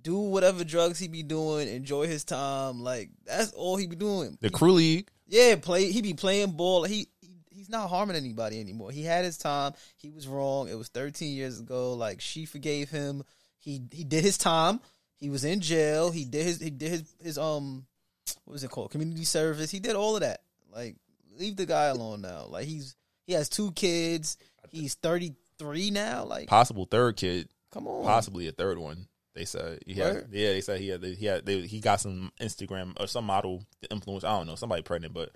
[0.00, 2.80] do whatever drugs he be doing, enjoy his time.
[2.80, 4.38] Like that's all he be doing.
[4.40, 5.10] The crew league.
[5.26, 5.90] Yeah, play.
[5.90, 6.84] He be playing ball.
[6.84, 8.92] He, he he's not harming anybody anymore.
[8.92, 9.72] He had his time.
[9.96, 10.68] He was wrong.
[10.68, 11.94] It was 13 years ago.
[11.94, 13.24] Like she forgave him.
[13.58, 14.80] He he did his time.
[15.20, 16.10] He was in jail.
[16.10, 17.86] He did his he did his his um
[18.44, 19.70] what was it called community service.
[19.70, 20.40] He did all of that.
[20.72, 20.96] Like
[21.38, 22.46] leave the guy alone now.
[22.48, 22.96] Like he's
[23.26, 24.36] he has two kids.
[24.70, 26.24] He's 33 now.
[26.24, 27.48] Like Possible third kid.
[27.72, 28.04] Come on.
[28.04, 29.06] Possibly a third one.
[29.34, 30.28] They said he had, Word?
[30.32, 30.48] yeah.
[30.52, 34.24] They said he had, he had, they, he got some Instagram or some model influence.
[34.24, 35.30] I don't know, somebody pregnant, but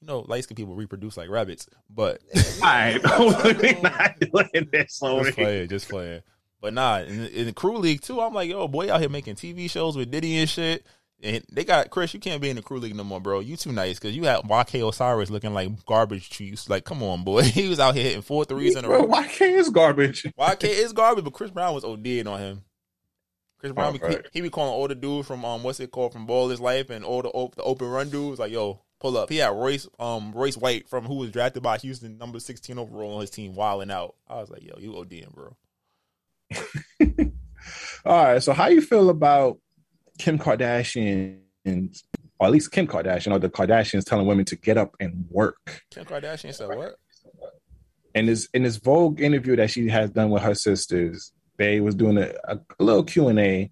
[0.00, 1.66] you know, light skinned people reproduce like rabbits.
[1.88, 5.32] But All right, we're not doing this, just Lodi.
[5.32, 6.20] playing, just playing.
[6.60, 9.36] But nah, in, in the crew league too, I'm like, yo, boy, out here making
[9.36, 10.84] TV shows with Diddy and shit.
[11.20, 12.14] And they got Chris.
[12.14, 13.40] You can't be in the crew league no more, bro.
[13.40, 16.68] You too nice because you had YK Osiris looking like garbage juice.
[16.68, 17.42] Like, come on, boy.
[17.58, 19.02] He was out here hitting four threes in a row.
[19.02, 20.22] why can't is garbage?
[20.38, 22.62] YK is garbage, but Chris Brown was ODing on him.
[23.58, 26.12] Chris Brown, Oh, he- he, be calling all the dudes from um what's it called
[26.12, 29.28] from Ballislife and all the op- the open run dudes like yo pull up.
[29.28, 33.14] He had Royce um Royce White from who was drafted by Houston number sixteen overall
[33.16, 34.14] on his team wilding out.
[34.28, 35.56] I was like yo you ODing bro.
[38.04, 39.58] All right, so how you feel about
[40.18, 41.40] Kim Kardashian,
[42.38, 45.84] or at least Kim Kardashian, or the Kardashians telling women to get up and work?
[45.90, 46.96] Kim Kardashian said what?
[48.14, 51.94] in this in this Vogue interview that she has done with her sisters, they was
[51.94, 53.70] doing a, a, little Q and A,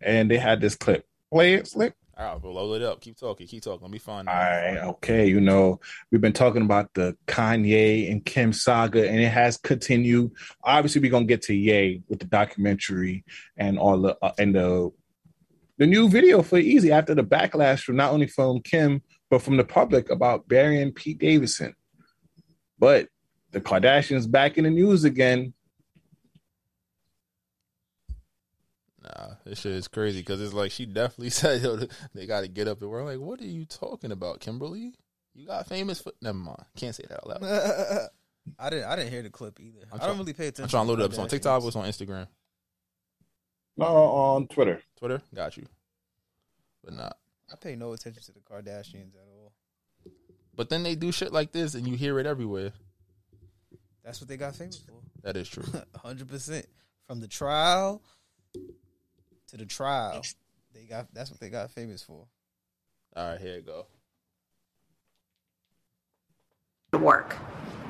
[0.00, 1.04] and they had this clip.
[1.32, 1.94] Play it, Slick.
[2.16, 3.00] All right, bro, load it up.
[3.00, 3.46] Keep talking.
[3.46, 3.82] Keep talking.
[3.82, 4.28] Let me find.
[4.28, 5.26] All right, okay.
[5.26, 10.30] You know, we've been talking about the Kanye and Kim saga, and it has continued.
[10.62, 13.24] Obviously, we're gonna get to Ye with the documentary
[13.56, 14.92] and all the uh, and the
[15.78, 19.56] the new video for Eazy after the backlash from not only from Kim but from
[19.56, 21.74] the public about burying Pete Davidson.
[22.78, 23.08] But
[23.50, 25.54] the Kardashians back in the news again.
[29.02, 31.78] Nah, this shit is crazy because it's like she definitely said yo,
[32.14, 34.94] they got to get up and we're like, what are you talking about, Kimberly?
[35.34, 36.64] You got famous for never mind.
[36.76, 38.08] Can't say that out loud.
[38.58, 39.80] I didn't I didn't hear the clip either.
[39.92, 40.64] I'm I don't really pay attention.
[40.64, 41.10] I'm trying to load it up.
[41.10, 41.30] It's on Kardashians.
[41.30, 41.64] TikTok.
[41.64, 42.28] It's on Instagram,
[43.76, 44.80] No, on Twitter.
[44.98, 45.22] Twitter.
[45.34, 45.66] Got you.
[46.84, 47.16] But not.
[47.52, 49.52] I pay no attention to the Kardashians at all.
[50.54, 52.72] But then they do shit like this, and you hear it everywhere.
[54.04, 55.00] That's what they got famous for.
[55.22, 55.64] That is true.
[55.96, 56.66] hundred percent.
[57.06, 58.02] From the trial
[59.48, 60.22] to the trial,
[60.74, 62.26] they got that's what they got famous for.
[63.16, 63.86] All right, here you go.
[66.98, 67.36] work.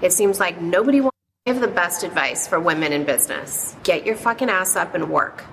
[0.03, 3.77] It seems like nobody wants to give the best advice for women in business.
[3.83, 5.45] Get your fucking ass up and work.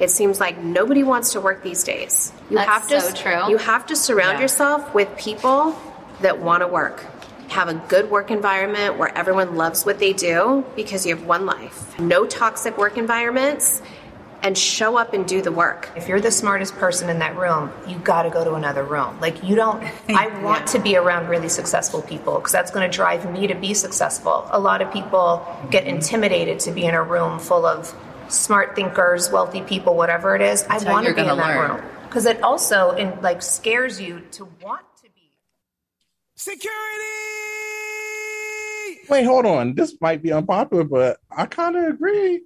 [0.00, 2.32] It seems like nobody wants to work these days.
[2.50, 3.50] You That's have to so true.
[3.50, 4.42] You have to surround Yeah.
[4.42, 5.78] yourself with people
[6.20, 7.04] that want to work.
[7.48, 11.46] Have a good work environment where everyone loves what they do because you have one
[11.46, 11.98] life.
[12.00, 13.82] No toxic work environments
[14.44, 15.90] and show up and do the work.
[15.96, 19.18] If you're the smartest person in that room, you got to go to another room.
[19.18, 19.82] Like you don't.
[20.08, 23.54] I want to be around really successful people because that's going to drive me to
[23.54, 24.46] be successful.
[24.50, 27.92] A lot of people get intimidated to be in a room full of
[28.28, 30.62] smart thinkers, wealthy people, whatever it is.
[30.64, 31.70] That's I want to be in gonna that learn.
[31.70, 35.32] room because it also in, like scares you to want to be.
[36.36, 36.74] Security
[39.08, 39.74] Wait, hold on.
[39.74, 42.42] This might be unpopular, but I kind of agree.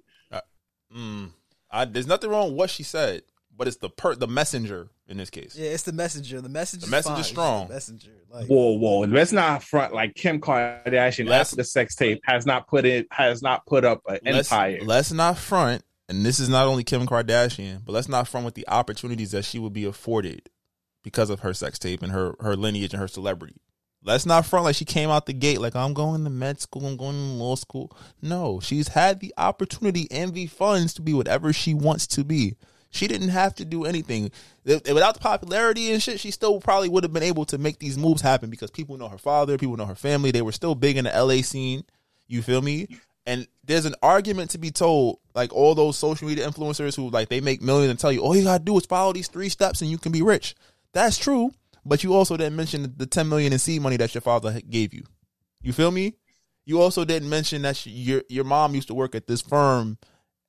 [0.95, 1.31] Mm,
[1.71, 3.23] I, there's nothing wrong with what she said,
[3.55, 5.55] but it's the per the messenger in this case.
[5.55, 6.41] Yeah, it's the messenger.
[6.41, 6.81] The message.
[6.81, 7.19] The is message fine.
[7.19, 7.67] is strong.
[7.67, 8.11] the messenger.
[8.31, 8.99] Like Whoa, whoa!
[9.01, 13.07] Let's not front like Kim Kardashian Let's- after the sex tape has not put it
[13.11, 14.79] has not put up an let's, empire.
[14.83, 18.55] let's not front, and this is not only Kim Kardashian, but let's not front with
[18.55, 20.49] the opportunities that she would be afforded
[21.03, 23.61] because of her sex tape and her her lineage and her celebrity.
[24.03, 26.85] Let's not front like she came out the gate like I'm going to med school,
[26.85, 27.95] I'm going to law school.
[28.21, 32.55] No, she's had the opportunity and the funds to be whatever she wants to be.
[32.91, 34.31] She didn't have to do anything.
[34.65, 37.97] Without the popularity and shit, she still probably would have been able to make these
[37.97, 40.31] moves happen because people know her father, people know her family.
[40.31, 41.83] They were still big in the LA scene.
[42.27, 42.87] You feel me?
[43.27, 47.29] And there's an argument to be told, like all those social media influencers who like
[47.29, 49.81] they make millions and tell you, all you gotta do is follow these three steps
[49.81, 50.55] and you can be rich.
[50.93, 51.51] That's true,
[51.85, 54.93] but you also didn't mention the 10 million in seed money that your father gave
[54.93, 55.03] you.
[55.61, 56.15] You feel me?
[56.65, 59.97] You also didn't mention that she, your your mom used to work at this firm,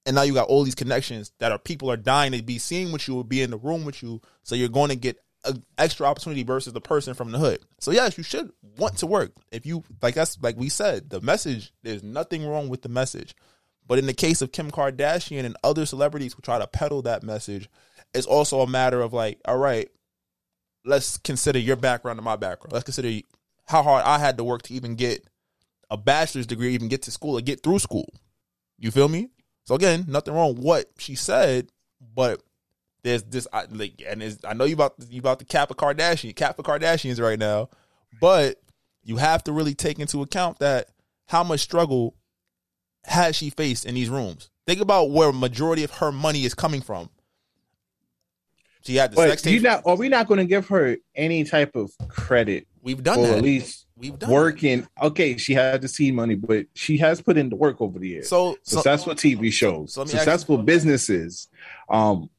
[0.04, 2.92] and now you got all these connections that are people are dying to be seeing
[2.92, 4.20] with you or be in the room with you.
[4.42, 7.60] So you're going to get an extra opportunity versus the person from the hood.
[7.78, 9.32] So yes, you should want to work.
[9.50, 11.72] If you like, that's like we said, the message.
[11.82, 13.34] There's nothing wrong with the message,
[13.86, 17.22] but in the case of Kim Kardashian and other celebrities who try to peddle that
[17.22, 17.68] message,
[18.14, 19.88] it's also a matter of like, all right,
[20.84, 22.72] let's consider your background and my background.
[22.72, 23.20] Let's consider
[23.66, 25.24] how hard I had to work to even get
[25.90, 28.12] a bachelor's degree, even get to school or get through school.
[28.78, 29.30] You feel me?
[29.64, 31.70] So again, nothing wrong with what she said,
[32.14, 32.42] but
[33.02, 36.34] there's this I, like, and I know you about you about the cap of Kardashian,
[36.34, 37.68] cap for Kardashians right now,
[38.20, 38.60] but
[39.02, 40.88] you have to really take into account that
[41.26, 42.16] how much struggle
[43.04, 44.50] has she faced in these rooms.
[44.66, 47.10] Think about where majority of her money is coming from.
[48.82, 49.62] She had the But sex you tape.
[49.62, 52.66] not are we not going to give her any type of credit?
[52.82, 53.38] We've done that.
[53.38, 54.86] at least We've done working.
[55.02, 58.08] Okay, she had the seed money, but she has put in the work over the
[58.08, 58.28] years.
[58.28, 61.48] So- so- successful TV shows, so successful businesses,
[61.90, 62.30] um,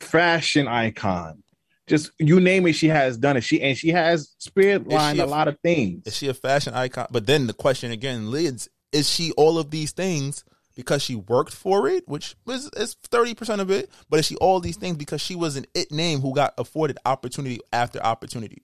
[0.00, 1.42] fashion icon.
[1.86, 3.40] Just you name it, she has done it.
[3.42, 6.06] She and she has spirit line she a lot of things.
[6.06, 7.08] Is she a fashion icon?
[7.10, 10.44] But then the question again leads: Is she all of these things
[10.74, 13.90] because she worked for it, which is is thirty percent of it?
[14.08, 16.98] But is she all these things because she was an it name who got afforded
[17.04, 18.62] opportunity after opportunity?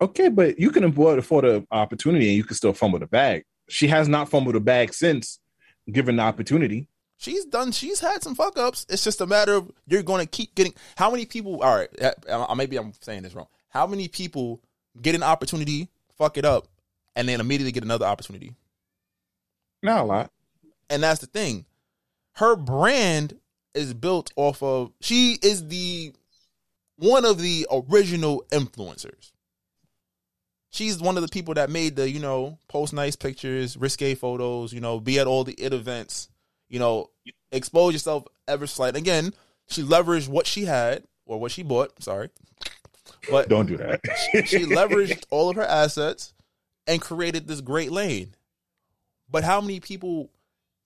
[0.00, 3.44] Okay, but you can afford an opportunity and you can still fumble the bag.
[3.68, 5.38] She has not fumbled the bag since
[5.90, 6.88] given the opportunity.
[7.18, 7.72] She's done.
[7.72, 8.86] She's had some fuck ups.
[8.88, 10.72] It's just a matter of you're going to keep getting.
[10.96, 11.62] How many people?
[11.62, 11.88] All right,
[12.28, 13.48] uh, maybe I'm saying this wrong.
[13.68, 14.62] How many people
[15.00, 16.66] get an opportunity, fuck it up,
[17.14, 18.54] and then immediately get another opportunity?
[19.82, 20.30] Not a lot.
[20.90, 21.64] And that's the thing.
[22.34, 23.38] Her brand
[23.74, 26.12] is built off of she is the
[26.96, 29.32] one of the original influencers.
[30.72, 34.72] She's one of the people that made the, you know, post nice pictures, risque photos,
[34.72, 36.28] you know, be at all the it events,
[36.68, 37.10] you know,
[37.50, 38.96] expose yourself ever slight.
[38.96, 39.34] Again,
[39.68, 42.30] she leveraged what she had or what she bought, sorry.
[43.30, 44.00] But Don't do that.
[44.32, 46.32] she, she leveraged all of her assets
[46.86, 48.34] and created this great lane.
[49.28, 50.30] But how many people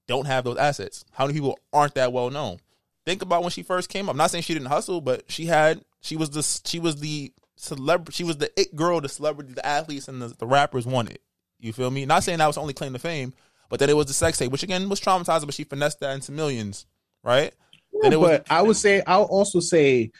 [0.07, 1.05] don't have those assets?
[1.13, 2.59] How many people aren't that well known?
[3.05, 4.15] Think about when she first came up.
[4.15, 7.33] I'm not saying she didn't hustle, but she had she was the she was the
[7.57, 11.19] celebrity she was the it girl the celebrity the athletes and the, the rappers wanted.
[11.61, 12.05] You feel me?
[12.07, 13.33] Not saying that was only claim to fame,
[13.69, 16.15] but then it was the sex tape, which again was traumatizing, but she finessed that
[16.15, 16.87] into millions,
[17.23, 17.55] right?
[17.93, 20.11] Was but I would say I'll also say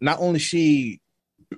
[0.00, 1.00] not only she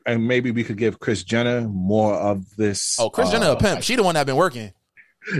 [0.06, 2.98] and maybe we could give Kris Jenner more of this.
[2.98, 3.82] oh Kris Jenner uh, a pimp.
[3.82, 4.72] She the one that been working.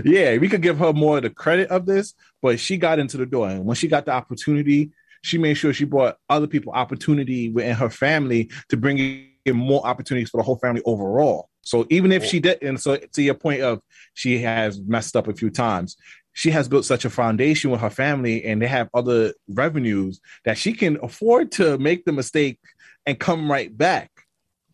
[0.05, 3.17] Yeah, we could give her more of the credit of this, but she got into
[3.17, 4.91] the door, and when she got the opportunity,
[5.23, 9.85] she made sure she brought other people opportunity within her family to bring in more
[9.85, 11.49] opportunities for the whole family overall.
[11.63, 13.81] So even if she did, and so to your point of
[14.15, 15.95] she has messed up a few times,
[16.33, 20.57] she has built such a foundation with her family, and they have other revenues that
[20.57, 22.59] she can afford to make the mistake
[23.05, 24.09] and come right back.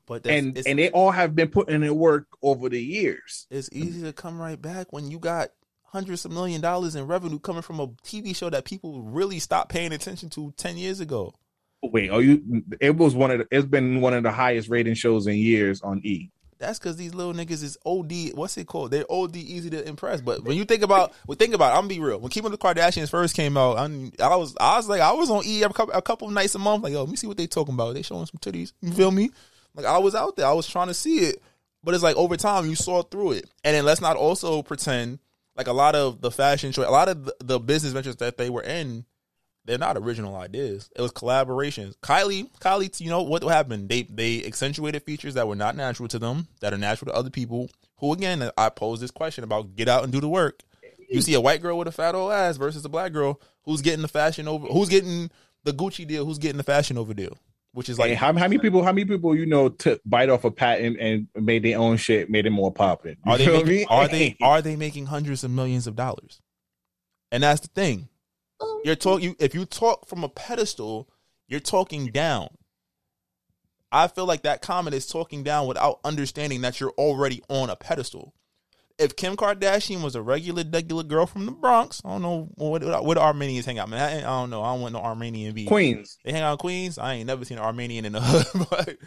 [0.05, 3.47] But And and they all have been putting in work over the years.
[3.51, 5.49] it's easy to come right back when you got
[5.87, 9.69] hundreds of million dollars in revenue coming from a TV show that people really stopped
[9.69, 11.33] paying attention to 10 years ago.
[11.83, 12.63] Wait, are you?
[12.81, 15.81] It was one of the, it's been one of the highest rating shows in years
[15.81, 16.31] on E.
[16.59, 18.33] That's because these little niggas is OD.
[18.33, 18.89] What's it called?
[18.89, 20.21] They're OD easy to impress.
[20.21, 22.19] But when you think about, well, think about, it, I'm gonna be real.
[22.19, 25.29] When Keeping the Kardashians first came out, I'm, I was, I was like, I was
[25.29, 26.83] on E a couple, a couple nights a month.
[26.83, 27.93] Like, yo, let me see what they talking about.
[27.93, 28.73] They showing some titties.
[28.81, 29.29] You feel me?
[29.75, 30.47] Like, I was out there.
[30.47, 31.43] I was trying to see it.
[31.83, 33.49] But it's like over time, you saw through it.
[33.63, 35.19] And then let's not also pretend
[35.57, 38.37] like a lot of the fashion choice, a lot of the, the business ventures that
[38.37, 39.05] they were in,
[39.65, 40.89] they're not original ideas.
[40.95, 41.95] It was collaborations.
[41.97, 43.89] Kylie, Kylie, you know what happened?
[43.89, 47.29] They they accentuated features that were not natural to them, that are natural to other
[47.29, 47.69] people.
[47.97, 48.49] Who again?
[48.57, 50.61] I pose this question about get out and do the work.
[51.09, 53.81] You see a white girl with a fat old ass versus a black girl who's
[53.81, 55.31] getting the fashion over, who's getting
[55.63, 57.37] the Gucci deal, who's getting the fashion over deal,
[57.77, 58.83] which is like Like how, how many people?
[58.83, 62.27] How many people you know took bite off a patent and made their own shit,
[62.27, 63.17] made it more popping?
[63.23, 63.85] Are they feel making, me?
[63.87, 66.41] are they are they making hundreds of millions of dollars?
[67.31, 68.09] And that's the thing.
[68.59, 71.07] Um, you're talking you if you talk from a pedestal,
[71.47, 72.49] you're talking down.
[73.91, 77.75] I feel like that comment is talking down without understanding that you're already on a
[77.75, 78.33] pedestal.
[78.99, 82.81] If Kim Kardashian was a regular, regular girl from the Bronx, I don't know what
[82.81, 83.89] where the Armenians hang out.
[83.89, 84.63] Man, I, I don't know.
[84.63, 85.67] I don't want no Armenian beef.
[85.67, 86.17] Queens.
[86.25, 86.97] They hang out in Queens.
[86.97, 88.67] I ain't never seen an Armenian in the hood.
[88.71, 88.97] but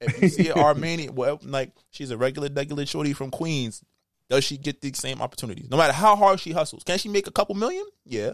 [0.00, 3.84] if you see an Armenian, well, like she's a regular, regular shorty from Queens,
[4.28, 5.70] does she get the same opportunities?
[5.70, 7.84] No matter how hard she hustles, can she make a couple million?
[8.04, 8.32] Yeah,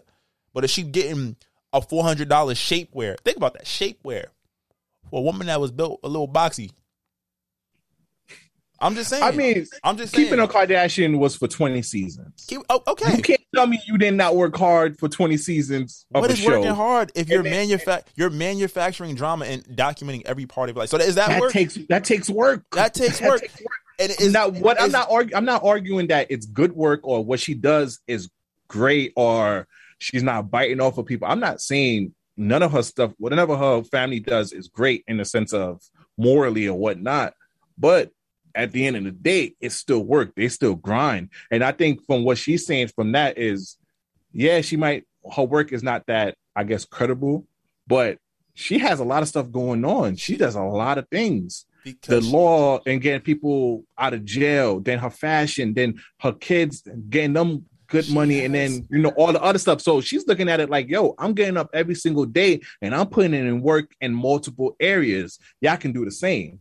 [0.55, 1.37] but if she getting
[1.75, 4.27] a four hundred dollars shapewear, think about that shapewear
[5.11, 6.71] for a woman that was built a little boxy.
[8.83, 9.23] I'm just saying.
[9.23, 10.27] I mean, I'm just saying.
[10.27, 12.45] keeping a Kardashian was for twenty seasons.
[12.49, 13.17] Keep, oh, okay.
[13.17, 16.45] You can't tell me you did not work hard for twenty seasons of What is
[16.45, 20.89] working hard if you're manufa- you're manufacturing drama and documenting every part of life?
[20.89, 21.53] So is that, That work?
[21.53, 22.65] takes that takes work.
[22.73, 23.41] That takes That work.
[23.41, 23.69] takes work.
[23.99, 27.25] And is now what I'm not argu- I'm not arguing that it's good work or
[27.25, 28.29] what she does is
[28.69, 29.69] great or
[29.99, 31.29] she's not biting off of people.
[31.29, 35.25] I'm not saying none of her stuff, whatever her family does is great in the
[35.25, 35.83] sense of
[36.17, 37.35] morally or whatnot.
[37.79, 38.11] But
[38.55, 40.35] at the end of the day, it's still work.
[40.35, 41.31] They still grind.
[41.51, 43.77] And I think from what she's saying from that is,
[44.33, 47.47] yeah, she might her work is not that, I guess, credible,
[47.87, 48.19] but
[48.55, 50.17] she has a lot of stuff going on.
[50.17, 51.67] She does a lot of things
[52.03, 57.33] the law and getting people out of jail, then her fashion, then her kids getting
[57.33, 59.81] them good money, and then you know all the other stuff.
[59.81, 63.09] So she's looking at it like, yo, I'm getting up every single day and I'm
[63.09, 65.39] putting in work in multiple areas.
[65.61, 66.61] Y'all can do the same.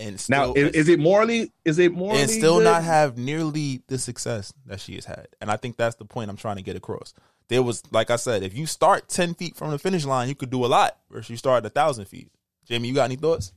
[0.00, 1.52] And still, Now, is, is it morally?
[1.64, 2.22] Is it morally?
[2.22, 2.64] and still good?
[2.64, 5.28] not have nearly the success that she has had.
[5.40, 7.14] And I think that's the point I'm trying to get across.
[7.48, 10.34] There was, like I said, if you start ten feet from the finish line, you
[10.34, 10.96] could do a lot.
[11.10, 12.30] Versus you start a thousand feet.
[12.64, 13.52] Jamie, you got any thoughts?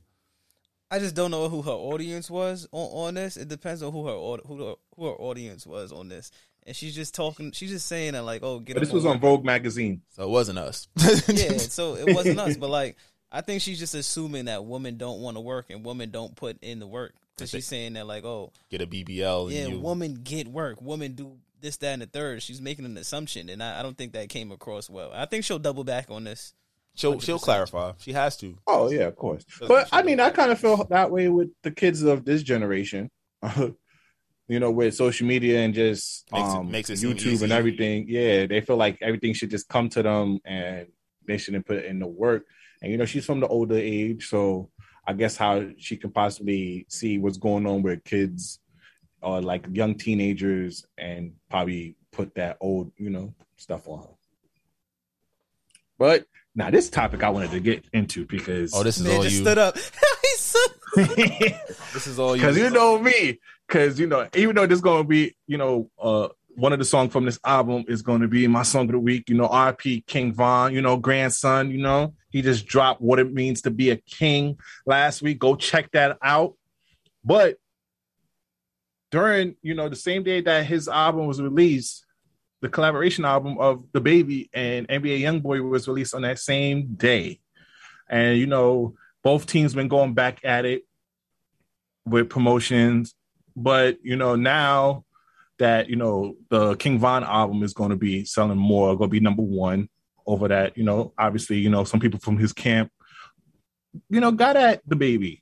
[0.90, 3.36] I just don't know who her audience was on, on this.
[3.36, 6.30] It depends on who her who her, who her audience was on this.
[6.66, 7.52] And she's just talking.
[7.52, 8.74] She's just saying that like, oh, get.
[8.74, 10.02] But this was on Vogue magazine.
[10.10, 10.88] So it wasn't us.
[11.28, 12.96] yeah, so it wasn't us, but like
[13.34, 16.56] I think she's just assuming that women don't want to work and women don't put
[16.62, 17.14] in the work.
[17.36, 19.50] Because she's saying that like, oh, Get a BBL.
[19.52, 22.42] yeah, you, women get work, women do this, that, and the third.
[22.42, 25.10] She's making an assumption, and I, I don't think that came across well.
[25.12, 26.54] I think she'll double back on this.
[26.94, 27.90] she'll she'll clarify.
[27.98, 28.56] She has to.
[28.68, 29.42] Oh yeah, of course.
[29.44, 30.20] Doesn't But she I mean.
[30.20, 33.10] I kind of feel that way with the kids of this generation.
[33.56, 38.06] you know, with social media and just Makes it- um, makes it YouTube and everything.
[38.08, 40.86] Yeah, they feel like everything should just come to them, and
[41.26, 42.44] they shouldn't put in the work.
[42.84, 44.68] And you know, she's from the older age, so
[45.06, 48.60] I guess how she can possibly see what's going on with kids
[49.22, 54.08] or like young teenagers, and probably put that old, you know, stuff on her.
[55.98, 59.22] But now, this topic I wanted to get into because Oh, this is Man all
[59.22, 59.40] just you.
[59.42, 59.78] stood up.
[60.96, 62.42] This is all you.
[62.42, 65.90] because you know me because you know even though this going to be you know
[66.00, 68.92] uh one of the songs from this album is going to be my song of
[68.92, 73.00] the week you know rp king von you know grandson you know he just dropped
[73.00, 75.38] what it means to be a king last week.
[75.38, 76.54] Go check that out.
[77.24, 77.58] But
[79.12, 82.04] during you know the same day that his album was released
[82.60, 87.38] the collaboration album of DaBaby and nba youngboy was released on that same day.
[88.08, 90.82] And you know both teams been going back at it
[92.04, 93.14] with promotions.
[93.54, 95.04] But you know, now
[95.60, 99.12] that you know the King Von album is going to be selling more, going to
[99.12, 99.88] be number one
[100.26, 100.76] over that.
[100.76, 102.90] You know, obviously, you know some people from his camp,
[104.08, 105.40] you know, got at DaBaby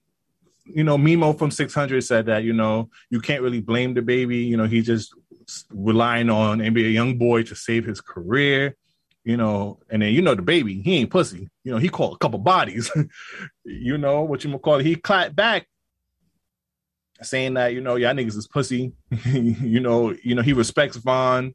[0.65, 4.47] you know, Memo from 600 said that, you know, you can't really blame DaBaby.
[4.47, 5.15] You know, he just
[5.71, 8.77] relying on NBA young boy to save his career,
[9.25, 11.51] you know, and then, you know, DaBaby, he ain't pussy.
[11.65, 12.91] You know, he called a couple bodies,
[13.65, 14.87] you know, what you call it.
[14.87, 15.67] He clapped back
[17.23, 18.93] saying that, you know, y'all niggas is pussy.
[19.27, 21.55] you know, you know, he respects Von,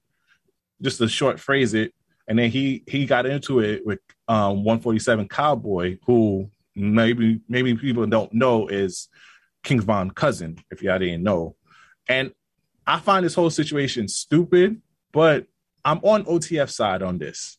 [0.82, 1.94] just to short phrase it.
[2.28, 8.06] And then he he got into it with um 147 Calboy, who maybe maybe people
[8.06, 9.08] don't know is
[9.64, 11.56] King Von cousin, if y'all didn't know.
[12.08, 12.32] And
[12.86, 15.46] I find this whole situation stupid, but
[15.84, 17.58] I'm on OTF side on this.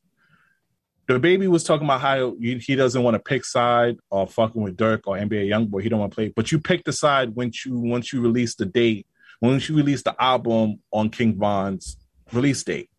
[1.09, 5.01] DaBaby was talking about how he doesn't want to pick side or fucking with Durk
[5.07, 5.83] or NBA YoungBoy.
[5.83, 8.55] He don't want to play, but you pick the side once you once you release
[8.55, 9.07] the date,
[9.41, 11.97] once you release the album on King Von's
[12.33, 12.91] release date.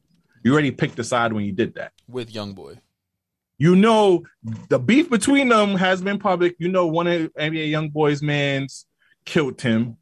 [0.43, 2.79] You already picked the side when you did that with YoungBoy.
[3.57, 4.23] You know
[4.69, 6.55] the beef between them has been public.
[6.59, 8.85] You know one of NBA YoungBoy's man's
[9.25, 9.97] killed him,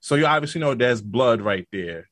[0.00, 2.08] so you obviously know there's blood right there.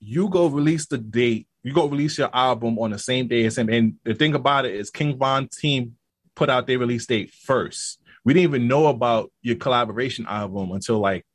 [0.00, 1.48] You go release the date.
[1.62, 3.68] You go release your album on the same day as him.
[3.68, 5.96] And the thing about it is, King Von team
[6.34, 8.00] put out their release date first.
[8.24, 11.26] We didn't even know about your collaboration album until like,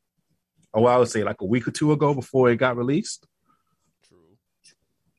[0.73, 3.27] oh, I would say like a week or two ago before it got released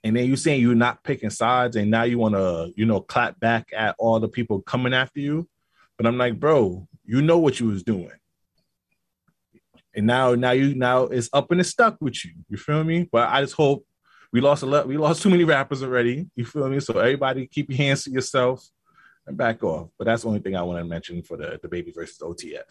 [0.04, 3.00] and then you're saying you're not picking sides and now you want to you know
[3.00, 5.48] clap back at all the people coming after you?
[5.96, 8.10] But i'm like bro you know what you was doing.
[9.94, 12.32] And now now you now it's up and it's stuck with you.
[12.48, 13.08] You feel me?
[13.10, 13.86] But i just hope
[14.32, 16.28] we lost a lot we lost too many rappers already.
[16.36, 16.80] You feel me?
[16.80, 18.68] So everybody keep your hands to yourself
[19.26, 19.88] and back off.
[19.98, 22.62] But that's the only thing i want to mention for the DaBaby versus otf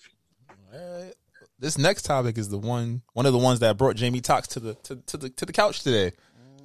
[1.59, 4.59] this next topic is the one one of the ones that brought Jamie Toxx to
[4.59, 6.11] the to, to the to the couch today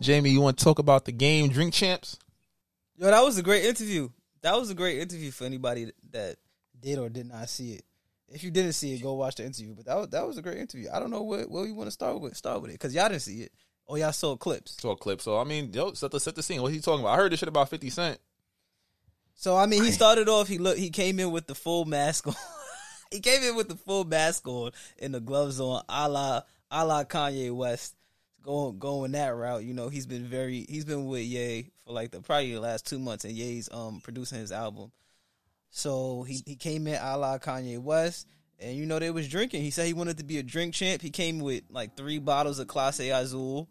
[0.00, 2.18] Jamie, you want to talk about the game Drink Champs?
[2.96, 4.08] Yo, that was a great interview.
[4.42, 6.36] That was a great interview for anybody that
[6.80, 7.84] did or did not see it.
[8.28, 9.74] If you didn't see it, go watch the interview.
[9.74, 10.88] But that was, that was a great interview.
[10.92, 12.36] I don't know what what you want to start with.
[12.36, 13.52] Start with it because y'all didn't see it.
[13.88, 14.76] Oh, y'all saw clips.
[14.80, 15.24] Saw clips.
[15.24, 16.60] So I mean, yo, set the set the scene.
[16.60, 17.14] What he talking about?
[17.14, 18.18] I heard this shit about Fifty Cent.
[19.34, 20.46] So I mean, he started off.
[20.48, 20.78] He looked.
[20.78, 22.34] He came in with the full mask on.
[23.10, 26.84] he came in with the full mask on and the gloves on, a la a
[26.84, 27.94] la Kanye West
[28.48, 29.64] going going that route.
[29.64, 32.86] You know, he's been very he's been with Ye for like the probably the last
[32.86, 34.90] two months, and Ye's um producing his album.
[35.70, 38.26] So he he came in a la Kanye West,
[38.58, 39.62] and you know they was drinking.
[39.62, 41.02] He said he wanted to be a drink champ.
[41.02, 43.68] He came with like three bottles of Clase Azul,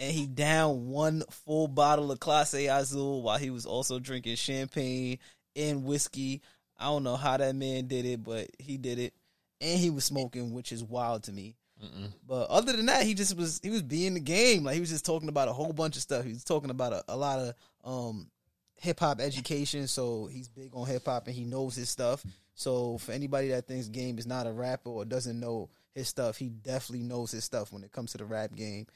[0.00, 5.18] and he downed one full bottle of Clase Azul while he was also drinking champagne
[5.54, 6.42] and whiskey.
[6.76, 9.14] I don't know how that man did it, but he did it,
[9.60, 11.54] and he was smoking, which is wild to me.
[11.84, 12.12] Mm-mm.
[12.26, 14.64] But other than that, he just was he was being the game.
[14.64, 16.24] Like he was just talking about a whole bunch of stuff.
[16.24, 17.54] He was talking about a, a lot of
[17.84, 18.28] um,
[18.76, 19.86] hip hop education.
[19.86, 22.24] So he's big on hip hop and he knows his stuff.
[22.54, 26.36] So for anybody that thinks game is not a rapper or doesn't know his stuff,
[26.36, 28.86] he definitely knows his stuff when it comes to the rap game.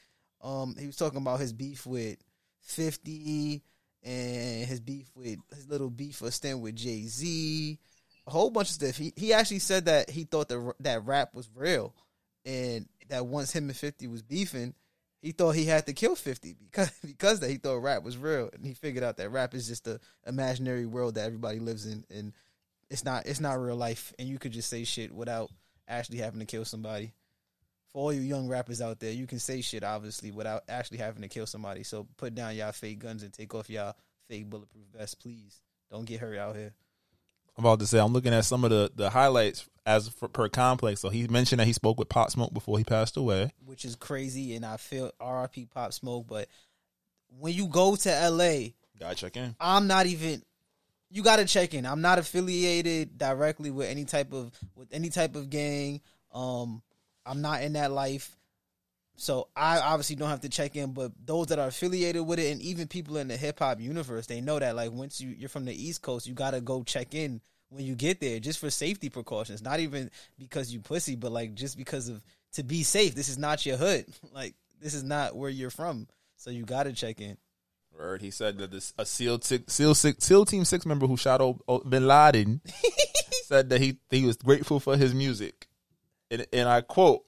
[0.41, 2.17] Um, he was talking about his beef with
[2.59, 3.61] Fifty
[4.03, 7.77] and his beef with his little beef or stint with Jay Z.
[8.25, 8.95] A whole bunch of stuff.
[8.97, 11.93] He he actually said that he thought that that rap was real
[12.45, 14.73] and that once him and Fifty was beefing,
[15.21, 18.49] he thought he had to kill Fifty because because that he thought rap was real,
[18.53, 22.03] and he figured out that rap is just a imaginary world that everybody lives in,
[22.09, 22.33] and
[22.89, 25.49] it's not it's not real life, and you could just say shit without
[25.87, 27.13] actually having to kill somebody.
[27.91, 31.21] For all you young rappers out there, you can say shit obviously without actually having
[31.21, 31.83] to kill somebody.
[31.83, 33.95] So put down y'all fake guns and take off y'all
[34.27, 35.61] fake bulletproof vests, please.
[35.91, 36.73] Don't get hurt out here.
[37.57, 40.49] I'm about to say I'm looking at some of the the highlights as for, per
[40.49, 41.01] complex.
[41.01, 43.95] So he mentioned that he spoke with Pop Smoke before he passed away, which is
[43.95, 44.55] crazy.
[44.55, 46.25] And I feel RIP Pop Smoke.
[46.27, 46.47] But
[47.39, 49.55] when you go to LA, gotta check in.
[49.59, 50.41] I'm not even.
[51.09, 51.85] You gotta check in.
[51.85, 56.01] I'm not affiliated directly with any type of with any type of gang.
[56.33, 56.81] Um,
[57.25, 58.35] I'm not in that life.
[59.15, 62.51] So I obviously don't have to check in, but those that are affiliated with it,
[62.51, 65.49] and even people in the hip hop universe, they know that like once you you're
[65.49, 68.69] from the East Coast, you gotta go check in when you get there, just for
[68.69, 69.61] safety precautions.
[69.61, 70.09] Not even
[70.39, 73.13] because you pussy, but like just because of to be safe.
[73.15, 74.05] This is not your hood.
[74.33, 76.07] Like this is not where you're from,
[76.37, 77.37] so you gotta check in.
[77.97, 78.21] Word.
[78.21, 81.59] He said that this a SEAL SEAL six, SEAL Team Six member who shot o,
[81.67, 82.61] o, Bin Laden
[83.45, 85.67] said that he he was grateful for his music,
[86.31, 87.23] and, and I quote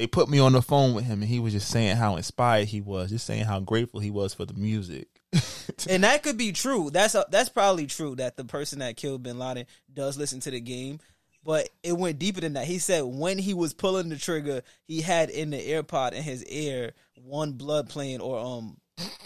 [0.00, 2.68] they put me on the phone with him and he was just saying how inspired
[2.68, 5.08] he was, just saying how grateful he was for the music.
[5.90, 6.88] and that could be true.
[6.88, 10.50] That's a, that's probably true that the person that killed Bin Laden does listen to
[10.50, 11.00] the game,
[11.44, 12.64] but it went deeper than that.
[12.64, 16.46] He said when he was pulling the trigger, he had in the AirPod in his
[16.46, 18.78] ear one blood playing or um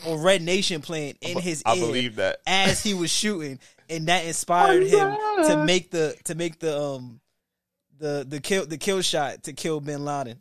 [0.04, 1.86] or Red Nation playing in his I ear.
[1.86, 5.14] believe that as he was shooting, and that inspired him
[5.44, 7.20] to make the to make the um
[7.96, 10.40] the the kill the kill shot to kill Bin Laden.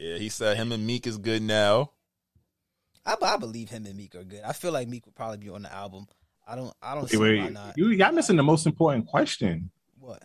[0.00, 1.90] Yeah, he said him and Meek is good now.
[3.04, 4.40] I, I believe him and Meek are good.
[4.42, 6.06] I feel like Meek would probably be on the album.
[6.48, 7.76] I don't I don't Wait, see why not.
[7.76, 9.70] you y'all missing the most important question.
[9.98, 10.22] What?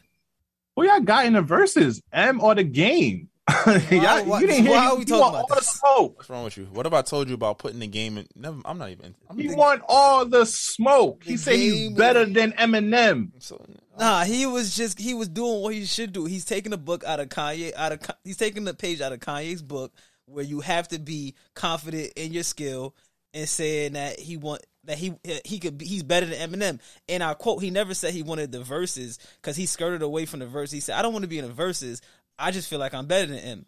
[0.78, 2.01] Who y'all got in the verses?
[2.13, 3.28] M or the game?
[3.91, 4.71] y'all, why- you didn't hear.
[4.71, 6.17] why are you- we you talking want about all the smoke.
[6.17, 6.65] What's wrong with you?
[6.71, 8.27] What have I told you about putting the game in?
[8.35, 9.15] Never, I'm not even.
[9.29, 11.23] I'm He want all the smoke.
[11.23, 13.31] He said he's better than Eminem.
[13.99, 16.25] Nah, he was just he was doing what he should do.
[16.25, 19.19] He's taking a book out of Kanye out of he's taking the page out of
[19.19, 19.93] Kanye's book
[20.25, 22.95] where you have to be confident in your skill
[23.33, 25.13] and saying that he want that he
[25.45, 26.79] he could be, he's better than Eminem.
[27.07, 30.39] And I quote, he never said he wanted the verses because he skirted away from
[30.39, 30.71] the verse.
[30.71, 32.01] He said, "I don't want to be in the verses.
[32.38, 33.65] I just feel like I'm better than him."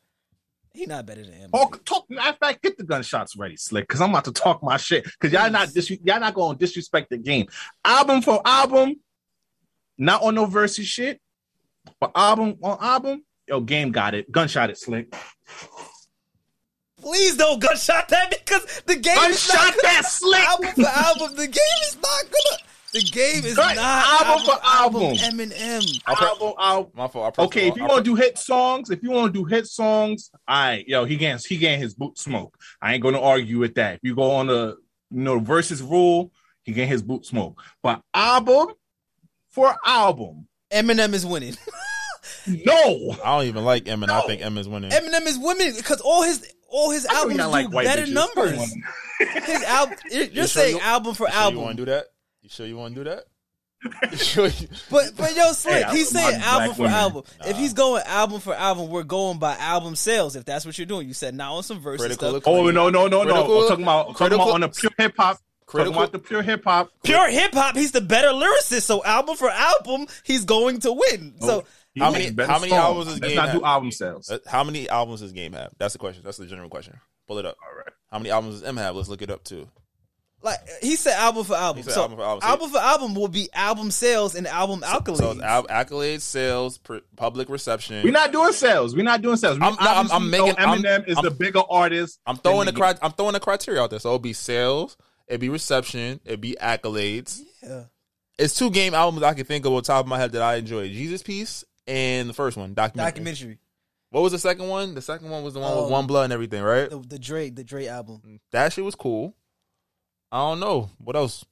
[0.73, 1.49] He not better than him.
[1.51, 2.05] Talk, talk.
[2.09, 5.05] Matter of fact, get the gunshots ready, slick, because I'm about to talk my shit.
[5.05, 7.47] Because y'all not dis- y'all not going to disrespect the game.
[7.83, 8.97] Album for album,
[9.97, 11.19] not on no versus shit,
[11.99, 13.23] but album on album.
[13.47, 14.31] Yo, game got it.
[14.31, 15.11] Gunshot it, slick.
[16.99, 20.41] Please don't gunshot that because the game is not gonna- that slick.
[20.41, 21.35] album for album.
[21.37, 22.63] The game is not gonna.
[22.93, 25.01] The game is Gun- not album for album.
[25.17, 26.01] Eminem.
[26.07, 26.91] Album, album.
[26.95, 27.37] My fault.
[27.37, 30.31] Okay, if you want to do hit songs, if you want to do hit songs,
[30.47, 32.57] all right, yo, he getting he getting his boot smoke.
[32.81, 33.95] I ain't gonna argue with that.
[33.95, 34.77] If you go on the
[35.11, 36.31] you know versus rule,
[36.63, 37.61] he getting his boot smoke.
[37.83, 38.67] But album
[39.49, 41.57] for album, Eminem is winning.
[42.47, 43.15] no.
[43.23, 44.09] I don't even like Eminem.
[44.09, 44.91] I think Eminem's winning.
[44.91, 48.13] Eminem is winning because all his all his albums do like white better bitches.
[48.13, 48.75] numbers.
[49.19, 51.77] His album, you're, you're You sure saying you- album for You sure album, you want
[51.77, 52.05] to do that?
[52.47, 53.23] You sure you want to do that?
[54.17, 54.49] Sure
[54.89, 56.95] but but yo, Slick, Hey, he's saying album for women.
[56.97, 57.23] album.
[57.45, 60.37] If he's going album for album, we're going by album sales.
[60.37, 62.43] If that's what you're doing, you said now on some verses Critical stuff.
[62.45, 63.23] Oh no no no no!
[63.23, 65.35] Critical- I'm talking about I'm talking critical- about on the pure hip hop.
[65.37, 66.89] Talking Critical- about the pure hip hop.
[67.03, 68.83] Pure hip hop, he's the better lyricist.
[68.83, 71.35] So album for album, he's going to win.
[71.41, 72.73] So He How many- how many songs.
[72.73, 74.29] albums does Let's Game not do album sales.
[74.31, 75.71] Uh, How many albums does Game have?
[75.77, 76.23] That's the question.
[76.23, 76.99] That's the general question.
[77.27, 77.57] Pull it up.
[77.61, 77.93] All right.
[78.11, 78.95] How many albums does M have?
[78.95, 79.67] Let's look it up too.
[80.43, 81.77] Like he said album for album.
[81.77, 82.41] He said so album for album.
[82.41, 85.17] So- album for album will be album sales and album accolades.
[85.17, 88.03] So it's al- accolades, sales, pr- public reception.
[88.03, 88.95] We're not doing sales.
[88.95, 89.57] We're not doing sales.
[89.59, 92.19] We I'm- I'm- I'm know making- I'm- Eminem is I'm- the bigger artist.
[92.25, 93.99] I'm throwing the cri- I'm throwing the criteria out there.
[93.99, 94.95] So it'll be sales,
[95.27, 97.41] it'd be reception, it'd be accolades.
[97.63, 97.83] Yeah.
[98.37, 100.55] It's two game albums I can think of on top of my head that I
[100.57, 100.91] enjoyed.
[100.91, 103.11] Jesus Piece and the first one, documentary.
[103.11, 103.57] documentary.
[104.11, 104.93] What was the second one?
[104.93, 105.75] The second one was the one Oh.
[105.77, 106.89] with um, One Blood and everything, right?
[106.89, 108.39] The, the Dre, the Dre album.
[108.51, 109.33] That shit was cool.
[110.31, 111.45] I don't know what else.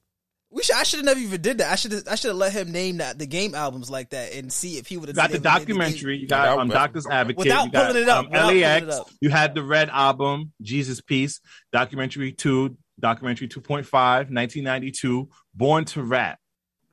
[0.50, 0.76] We should.
[0.76, 1.72] I should have never even did that.
[1.72, 2.06] I should.
[2.08, 4.86] I should have let him name that the game albums like that and see if
[4.86, 6.18] he would have got the documentary.
[6.18, 7.38] You got That- um, Doctor's Advocate.
[7.38, 8.82] Without you got pulling it up, um, without pulling LAX.
[8.84, 9.10] it up.
[9.20, 11.40] You had the Red album, Jesus Piece,
[11.72, 16.38] documentary two, documentary 2.5, 1992, Born to Rap,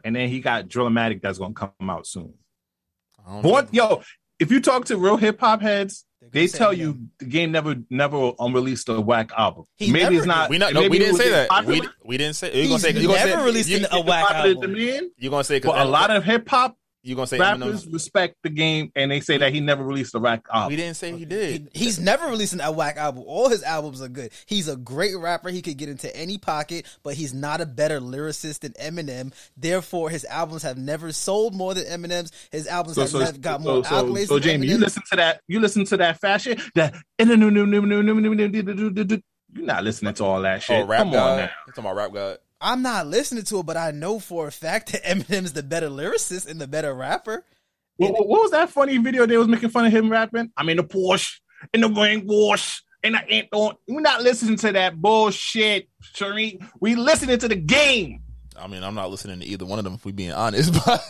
[0.03, 2.33] and then he got Drillmatic that's gonna come out soon.
[3.25, 3.69] I don't Born, know.
[3.71, 4.03] yo,
[4.39, 6.77] if you talk to real hip hop heads, gonna they tell Eminem.
[6.77, 9.65] you the game never never um, released a whack album.
[9.77, 10.49] He maybe never it's not.
[10.49, 10.73] We not.
[10.73, 11.49] No, we didn't say that.
[11.49, 11.81] popular.
[11.81, 12.47] We, we didn't say.
[12.47, 12.91] You're gonna He's say.
[12.91, 13.45] You're gonna never say.
[13.45, 14.73] released you, a It's whack album.
[14.73, 15.59] demand, You're gonna say.
[15.59, 17.37] But a lot of hip hop You're gonna say.
[17.37, 20.69] rappers Eminem, respect the game, and they say that he never released a whack album.
[20.69, 21.69] we didn't say he did.
[21.73, 23.23] He- he's never releasing a whack album.
[23.27, 24.31] All his albums are good.
[24.45, 25.49] He's a great rapper.
[25.49, 29.33] He could get into any pocket, but he's not a better lyricist than Eminem.
[29.57, 32.31] Therefore, his albums have never sold more than Eminem's.
[32.51, 34.27] His albums have never got more so, so, accolades.
[34.27, 35.41] so than Jamie, you listen to that.
[35.47, 36.57] You listen to that fashion.
[36.75, 36.95] That
[39.55, 40.83] you're not listening to all that shit.
[40.83, 41.29] Oh, rap Come god.
[41.31, 41.49] on now.
[41.67, 42.37] You're talking about rap god.
[42.63, 45.89] I'm not listening to it, but I know for a fact that Eminem's the better
[45.89, 47.43] lyricist and the better rapper.
[47.97, 50.51] What, what- what was that funny video they was making fun of him rapping?
[50.57, 51.39] I'm in the Porsche,
[51.73, 53.75] in the ring wash, and I ain't on.
[53.87, 56.65] We're not listening to that bullshit, Sheree.
[56.79, 58.21] We listening to the game.
[58.59, 60.73] I mean, I'm not listening to either one of them if we being honest.
[60.85, 61.03] But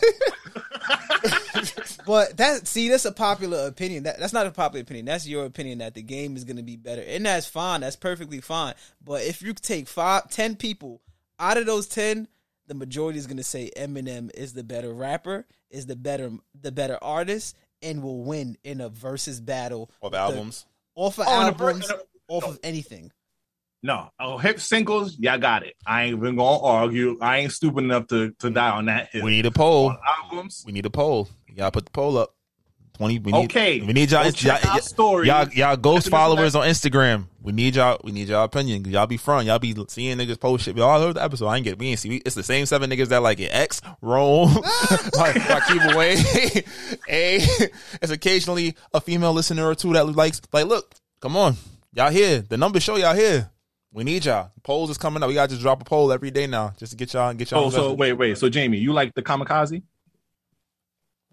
[2.06, 4.02] But that see, that's a popular opinion.
[4.02, 5.06] That that's not a popular opinion.
[5.06, 7.80] That's your opinion that the game is going to be better, and that's fine.
[7.80, 8.74] That's perfectly fine.
[9.02, 11.00] But if you take five, ten people
[11.38, 12.28] out of those ten,
[12.66, 16.30] the majority is going to say Eminem is the better rapper, is the better
[16.60, 20.66] the better artist, and will win in a versus battle of The- albums.
[20.94, 21.92] off of Oh, and a ver- albums,
[22.28, 23.10] off of anything.
[23.82, 25.74] No, oh, hip singles, y'all got it.
[25.86, 27.18] I ain't even gonna argue.
[27.20, 29.24] I ain't stupid enough to, to die on that hill.
[29.24, 29.90] We need a poll.
[29.90, 31.28] On albums, We need a poll.
[31.48, 32.33] You gotta put the poll up.
[32.94, 33.18] Twenty.
[33.18, 33.80] We need, Okay.
[33.80, 34.24] We need y'all.
[34.24, 35.26] Y'all, stories.
[35.26, 37.26] y'all, y'all ghost followers on Instagram.
[37.42, 38.00] We need y'all.
[38.04, 38.84] We need y'all opinion.
[38.84, 39.46] Y'all be front.
[39.46, 40.76] Y'all be seeing niggas post shit.
[40.76, 41.48] We all heard the episode.
[41.48, 41.76] I ain't get.
[41.76, 42.08] We ain't see.
[42.08, 43.50] We, it's the same seven niggas that like it.
[43.52, 46.14] X, Rome, Rakim away.
[47.08, 47.36] A.
[48.00, 50.40] It's occasionally a female listener or two that likes.
[50.52, 51.56] Like, look, come on,
[51.94, 52.42] y'all here.
[52.42, 53.50] The numbers show y'all here.
[53.92, 54.50] We need y'all.
[54.62, 55.28] Polls is coming up.
[55.28, 57.50] We gotta just drop a poll every day now, just to get y'all and get
[57.50, 57.64] y'all.
[57.64, 58.38] Oh, so wait, wait.
[58.38, 59.82] So Jamie, you like the kamikaze?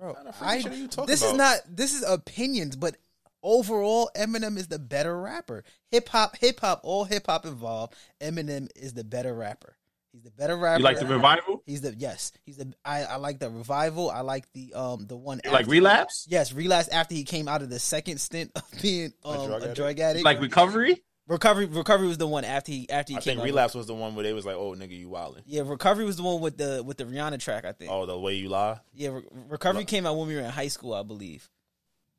[0.02, 2.98] Bro, I, shit are you talking this is not this is opinions, but
[3.44, 5.64] overall, Eminem is the better rapper.
[5.92, 7.94] Hip hop, hip hop, all hip hop involved.
[8.20, 9.78] Eminem is the better rapper.
[10.12, 10.80] He's the better rapper.
[10.80, 11.62] You like the revival?
[11.68, 12.32] He's the yes.
[12.46, 14.10] He's the I, I like the revival.
[14.10, 16.26] I like the um the one You like relapse?
[16.28, 19.66] Yes, relapse after he came out of the second stint of being um, drug a
[19.66, 19.76] addict?
[19.76, 20.26] drug addict.
[20.26, 21.04] Like recovery?
[21.32, 23.32] Recovery, recovery was the one after he after he I came.
[23.32, 23.46] think out.
[23.46, 26.18] relapse was the one where they was like, "Oh, nigga, you wildin'." Yeah, recovery was
[26.18, 27.66] the one with the with the Rihanna track.
[27.66, 27.92] I think.
[27.92, 28.80] Oh, the way you lie.
[28.94, 31.50] Yeah, Re- recovery came out when we were in high school, I believe.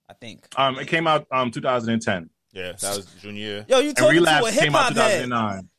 [0.09, 0.47] I think.
[0.57, 2.31] Um, it came out um 2010.
[2.55, 3.41] Yeah, that was junior.
[3.43, 3.67] year.
[3.67, 5.31] Yo, you talking to a hip hop head?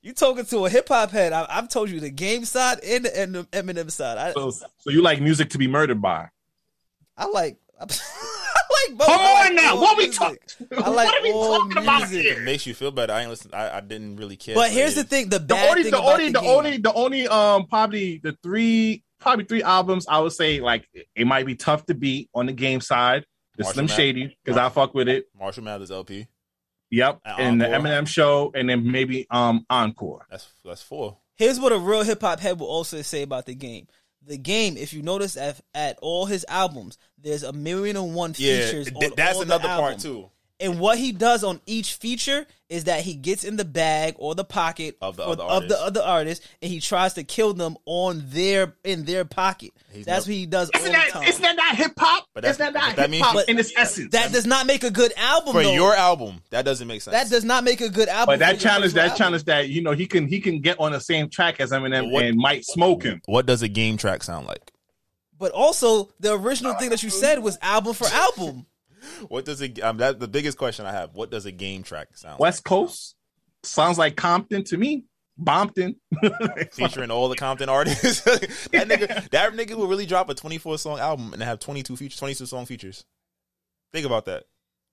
[0.01, 1.31] You talking to a hip hop head?
[1.31, 4.17] I, I've told you the game side and the, and the Eminem side.
[4.17, 6.29] I, So, so you like music to be murdered by?
[7.15, 7.57] I like.
[8.55, 9.07] I like both.
[9.07, 10.19] Come I like on now, all what we music.
[10.19, 10.37] talking?
[10.83, 12.33] I like what are we all talking about here?
[12.33, 13.13] It makes you feel better.
[13.13, 13.51] I ain't listen.
[13.53, 14.55] I, I didn't really care.
[14.55, 15.03] But here's it.
[15.03, 17.67] the thing: the The only, thing the about only, the, the only, the only, um,
[17.67, 20.05] probably the three, probably three albums.
[20.07, 23.25] I would say like it might be tough to beat on the game side.
[23.57, 25.25] The Marshall Slim Math- Shady because I fuck with it.
[25.37, 26.27] Marshall Mathers LP.
[26.89, 30.25] Yep, And and the Eminem show, and then maybe um Encore.
[30.29, 31.17] That's that's four.
[31.37, 33.87] Here's what a real hip hop head will also say about the game.
[34.25, 38.33] The game, if you notice at, at all his albums, there's a million and one
[38.37, 38.85] Yeah, features.
[38.91, 40.29] th- on that's all the another part too.
[40.59, 44.33] And what he does on each feature is that he gets in the bag or
[44.33, 45.69] the pocket Of the for- other of artist.
[45.69, 49.71] the other artist, and he tries to kill them on their in their pocket.
[49.91, 51.23] He's that's never- what he does all Isn't the that time.
[51.23, 52.27] isn't that not hip hop?
[52.33, 54.11] But that's- Isn't that not that hip means hop in its essence?
[54.11, 55.53] that does not make a good album.
[55.53, 55.73] For though.
[55.73, 57.13] your album, that doesn't make sense.
[57.13, 58.33] that does not make a good album.
[58.33, 59.17] but that challenge, that album.
[59.17, 62.11] challenge, that you know he can he can get on the same track as Eminem
[62.11, 63.21] What- and might smoke him.
[63.25, 64.71] what does a game track sound like?
[65.43, 68.65] But also, the original thing that you said was album for album.
[69.27, 69.83] What does it?
[69.83, 71.13] Um, that's the biggest question I have.
[71.15, 72.39] What does a game track sound like?
[72.39, 73.15] West Coast
[73.61, 75.03] sounds like Compton to me.
[75.37, 75.95] Bompton.
[76.71, 78.21] Featuring all the Compton artists.
[78.21, 82.19] that nigga, that nigga will really drop a 24 song album and have 22 features,
[82.19, 83.03] 22 song features.
[83.91, 84.45] Think about that.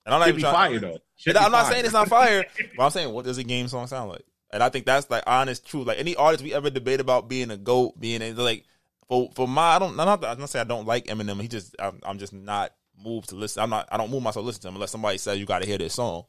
[0.04, 0.80] And I'm not Should even be trying.
[0.80, 0.98] fire though.
[1.14, 1.72] Should I'm not fire.
[1.72, 2.44] saying it's not fire,
[2.76, 4.24] but I'm saying what does a game song sound like?
[4.52, 5.86] And I think that's like honest truth.
[5.86, 8.64] Like any artist we ever debate about being a goat, being a, like
[9.10, 11.42] for for my I don't I'm not I'm not saying I don't like Eminem.
[11.42, 13.60] He just I'm, I'm just not moved to listen.
[13.62, 15.62] I'm not I don't move myself to listen to him unless somebody says you got
[15.62, 16.24] to hear this song.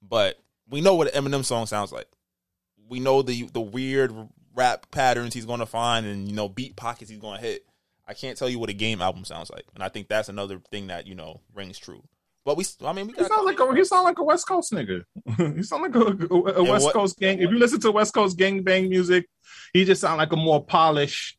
[0.00, 2.08] But we know what an Eminem song sounds like.
[2.88, 4.12] We know the the weird
[4.54, 7.66] rap patterns he's going to find and you know beat pockets he's going to hit.
[8.08, 10.58] I can't tell you what a game album sounds like, and I think that's another
[10.70, 12.02] thing that you know rings true.
[12.44, 14.72] But we, I mean, we He sound like a he sound like a West Coast
[14.72, 15.04] nigga.
[15.56, 17.40] he sound like a, a, a West what- Coast gang.
[17.40, 19.26] If you listen to West Coast gang bang music,
[19.72, 21.38] he just sound like a more polished,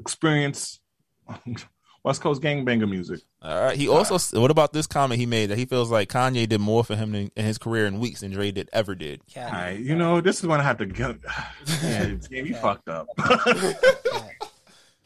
[0.00, 0.80] experienced
[2.02, 3.20] West Coast gang banger music.
[3.42, 3.76] All right.
[3.76, 4.40] He also.
[4.40, 7.14] What about this comment he made that he feels like Kanye did more for him
[7.14, 9.20] in, in his career in weeks than Dre did ever did.
[9.36, 11.16] All right, you know this is when I have to get.
[11.82, 13.06] Yeah, yeah, you fucked up.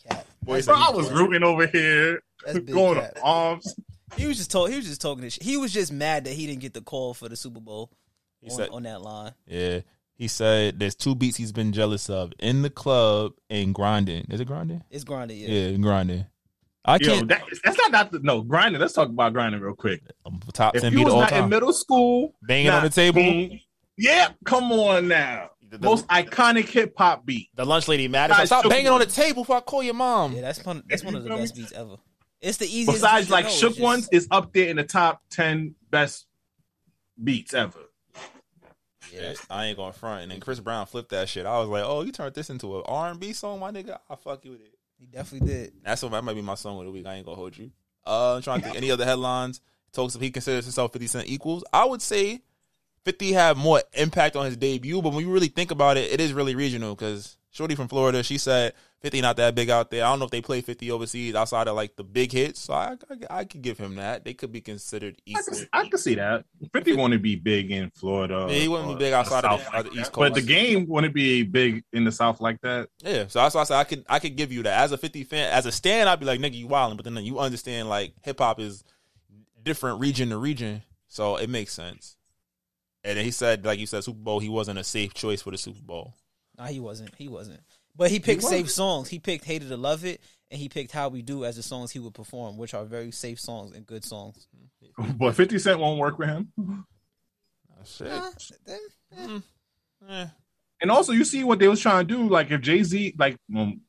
[0.08, 0.26] Cat.
[0.42, 3.16] Boys, Bro, I was rooting over here, That's going cat.
[3.16, 3.74] to arms.
[4.16, 4.70] He was just told.
[4.70, 5.22] He was just talking.
[5.22, 5.42] This shit.
[5.42, 7.90] He was just mad that he didn't get the call for the Super Bowl
[8.40, 9.32] He on, said- on that line.
[9.46, 9.80] Yeah.
[10.16, 14.26] He said there's two beats he's been jealous of in the club and grinding.
[14.30, 14.82] Is it grinding?
[14.90, 15.36] It's grinded.
[15.36, 15.48] Yeah.
[15.70, 16.26] Yeah, grinding.
[16.84, 17.28] I Yo, can't.
[17.28, 18.22] that, that's not that.
[18.22, 18.80] No, grinding.
[18.80, 20.02] Let's talk about grinding real quick.
[20.26, 21.48] Um, top If ten you beat was all not in time.
[21.50, 23.22] middle school, Banging on the table.
[23.22, 23.60] being-
[23.96, 25.50] yeah, come on now.
[25.70, 27.48] The- Most iconic hip hop beat.
[27.56, 28.30] The lunch lady mad.
[28.30, 30.34] It's Stop shook banging on the table before I call your mom.
[30.34, 30.82] Yeah, that's one.
[30.88, 31.96] That's one of the best beats ever.
[32.40, 32.92] It's the easiest.
[33.00, 33.50] Besides, like know.
[33.50, 36.26] Shook just- Ones is up there in the top ten best
[37.22, 37.78] beats ever.
[39.14, 40.22] Yeah, I ain't going front.
[40.22, 41.46] And then Chris Brown flipped that shit.
[41.46, 43.98] I was like, oh, you turned this into an R and B song, my nigga.
[44.08, 44.74] I'll fuck you with it.
[44.98, 45.72] He definitely did.
[45.84, 47.06] That's what that might be my song of the week.
[47.06, 47.70] I ain't gonna hold you.
[48.06, 49.60] Uh, I'm trying to think any other headlines.
[49.92, 51.64] Talks if he considers himself 50 Cent equals.
[51.72, 52.42] I would say
[53.04, 56.20] 50 had more impact on his debut, but when you really think about it, it
[56.20, 58.72] is really regional because Shorty from Florida, she said
[59.04, 60.02] 50 not that big out there.
[60.02, 62.58] I don't know if they play 50 overseas outside of like the big hits.
[62.60, 62.96] So I,
[63.30, 64.24] I, I could give him that.
[64.24, 65.44] They could be considered I equal.
[65.58, 66.46] can, I can see that.
[66.72, 68.46] Fifty want to be big in Florida.
[68.48, 70.16] Yeah, he wouldn't be big outside of the- South of the East Coast.
[70.16, 72.88] But the game wouldn't be big in the South like that.
[73.02, 74.96] Yeah, so that's why I said I could I could give you that as a
[74.96, 75.52] fifty fan.
[75.52, 78.38] As a stand, I'd be like, nigga, you wilding, but then you understand like hip
[78.38, 78.84] hop is
[79.62, 82.16] different region to region, so it makes sense.
[83.04, 85.50] And then he said, like you said, Super Bowl, he wasn't a safe choice for
[85.50, 86.14] the Super Bowl.
[86.56, 87.14] No, he wasn't.
[87.18, 87.60] He wasn't.
[87.96, 88.62] But he picked wasn't.
[88.62, 89.08] safe songs.
[89.08, 91.90] He picked "Hated to Love It" and he picked "How We Do" as the songs
[91.92, 94.46] he would perform, which are very safe songs and good songs.
[95.16, 96.52] But Fifty Cent won't work with him.
[96.58, 98.06] Oh, shit.
[98.08, 98.30] Uh,
[98.66, 98.80] then,
[99.16, 99.40] eh.
[100.08, 100.26] Eh.
[100.80, 102.28] And also, you see what they was trying to do.
[102.28, 103.80] Like if Jay Z, like um,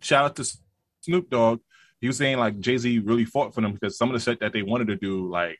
[0.00, 0.58] shout out to
[1.00, 1.60] Snoop Dogg,
[2.00, 4.40] he was saying like Jay Z really fought for them because some of the shit
[4.40, 5.58] that they wanted to do, like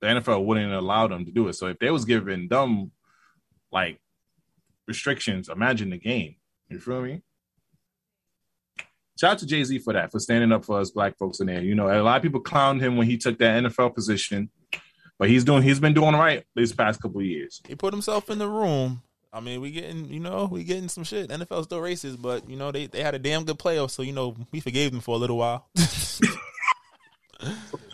[0.00, 1.54] the NFL wouldn't allow them to do it.
[1.54, 2.92] So if they was giving them
[3.72, 3.98] like
[4.86, 6.36] restrictions, imagine the game.
[6.74, 7.22] You feel me?
[9.16, 11.46] shout out to Jay Z for that, for standing up for us black folks in
[11.46, 11.62] there.
[11.62, 14.50] You know, a lot of people clowned him when he took that NFL position,
[15.18, 17.62] but he's doing he's been doing right these past couple of years.
[17.66, 19.02] He put himself in the room.
[19.32, 21.30] I mean, we getting you know we getting some shit.
[21.30, 24.12] NFL's still racist, but you know they they had a damn good playoff, so you
[24.12, 25.68] know we forgave them for a little while.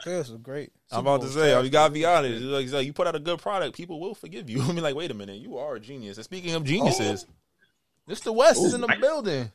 [0.05, 0.73] This was great.
[0.91, 2.43] I'm about to say, you gotta be honest.
[2.43, 4.63] Like, like, you put out a good product, people will forgive you.
[4.69, 6.17] I mean, like, wait a minute, you are a genius.
[6.17, 7.33] And speaking of geniuses, oh.
[8.11, 8.35] Mr.
[8.35, 9.51] West is in the building.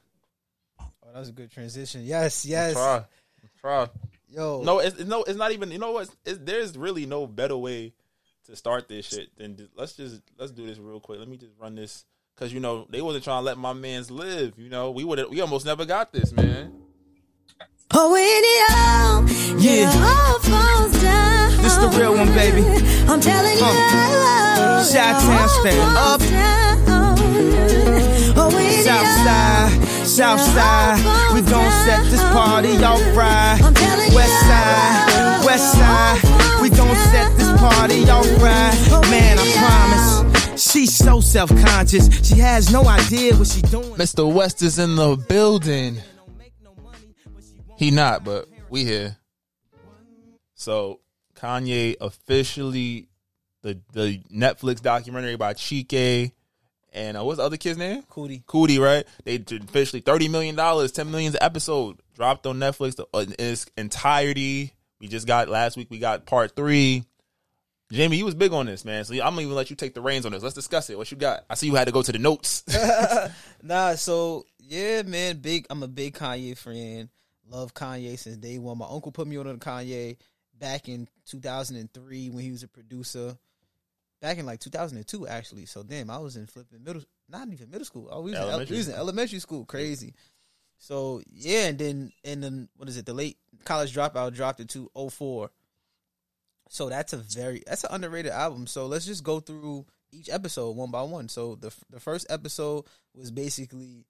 [0.79, 2.03] Oh, that was a good transition.
[2.03, 2.73] Yes, yes.
[2.73, 3.03] Try,
[3.59, 3.89] try.
[4.29, 5.71] Yo, No, it's no, it's not even.
[5.71, 6.09] You know what?
[6.25, 7.93] It's, there's really no better way
[8.45, 11.19] to start this shit than just, let's just let's do this real quick.
[11.19, 12.05] Let me just run this
[12.35, 14.57] because you know they wasn't trying to let my man's live.
[14.57, 16.73] You know, we would we almost never got this, man.
[17.93, 19.23] Oh, when it all,
[19.61, 19.89] yeah.
[19.89, 21.61] it all falls down.
[21.61, 22.61] This the real one, baby.
[23.07, 26.21] I'm telling you, Uh, Chi-Town stand up.
[26.21, 28.04] Oh,
[28.35, 31.33] when it South side, south side.
[31.33, 33.59] We gon' set this party off oh, right.
[34.13, 36.61] West side, west side.
[36.61, 39.09] We gon' set this party off right.
[39.09, 40.71] Man, I promise.
[40.71, 42.27] She's so self-conscious.
[42.27, 43.95] She has no idea what she's doing.
[43.95, 44.31] Mr.
[44.31, 46.01] West is in the building.
[47.77, 49.17] He not, but we here.
[50.53, 51.01] So
[51.35, 53.09] Kanye officially
[53.61, 56.31] the the Netflix documentary by Chike
[56.95, 58.03] and uh, what's the other kid's name?
[58.03, 58.43] Coodie.
[58.45, 59.05] Coodie, right?
[59.25, 63.67] They did officially thirty million dollars, ten million episode dropped on Netflix uh, in its
[63.77, 64.73] entirety.
[64.99, 65.91] We just got last week.
[65.91, 67.03] We got part three.
[67.91, 69.03] Jamie, you was big on this, man.
[69.03, 70.41] So I'm gonna even let you take the reins on this.
[70.41, 70.97] Let's discuss it.
[70.97, 71.43] What you got?
[71.49, 72.63] I see you had to go to the notes.
[73.61, 75.67] nah, so yeah, man, big.
[75.69, 77.09] I'm a big Kanye fan.
[77.47, 78.77] Love Kanye since day one.
[78.77, 80.17] My uncle put me on to Kanye
[80.57, 83.37] back in 2003 when he was a producer.
[84.21, 85.65] Back in like 2002, actually.
[85.65, 88.07] So damn, I was in flipping middle, not even middle school.
[88.11, 89.01] Oh, we was, in, Elementary we was in school.
[89.03, 89.65] elementary school.
[89.65, 90.13] Crazy.
[90.77, 93.05] So yeah, and then and then what is it?
[93.05, 95.49] The late college dropout dropped it to 04.
[96.69, 98.67] So that's a very that's an underrated album.
[98.67, 101.29] So let's just go through each episode one by one.
[101.29, 104.05] So the the first episode was basically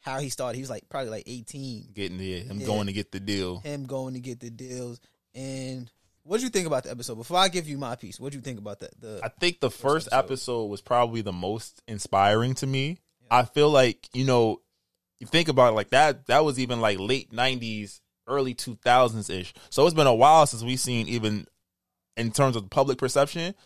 [0.00, 0.56] how he started.
[0.56, 1.90] He was like probably like 18.
[1.94, 2.66] Getting there, him Yeah.
[2.66, 3.60] going to get the deal.
[3.60, 5.00] Him going to get the deals.
[5.34, 5.90] And
[6.30, 7.16] what did you think about the episode?
[7.16, 9.00] Before I give you my piece, what did you think about that?
[9.00, 13.00] The I think the first episode was probably the most inspiring to me.
[13.28, 14.60] I feel like, you know,
[15.18, 17.98] you think about it like that, that was even like late 90s,
[18.28, 19.52] early 2000s ish.
[19.70, 21.48] So it's been a while since we've seen, even
[22.16, 23.56] in terms of public perception,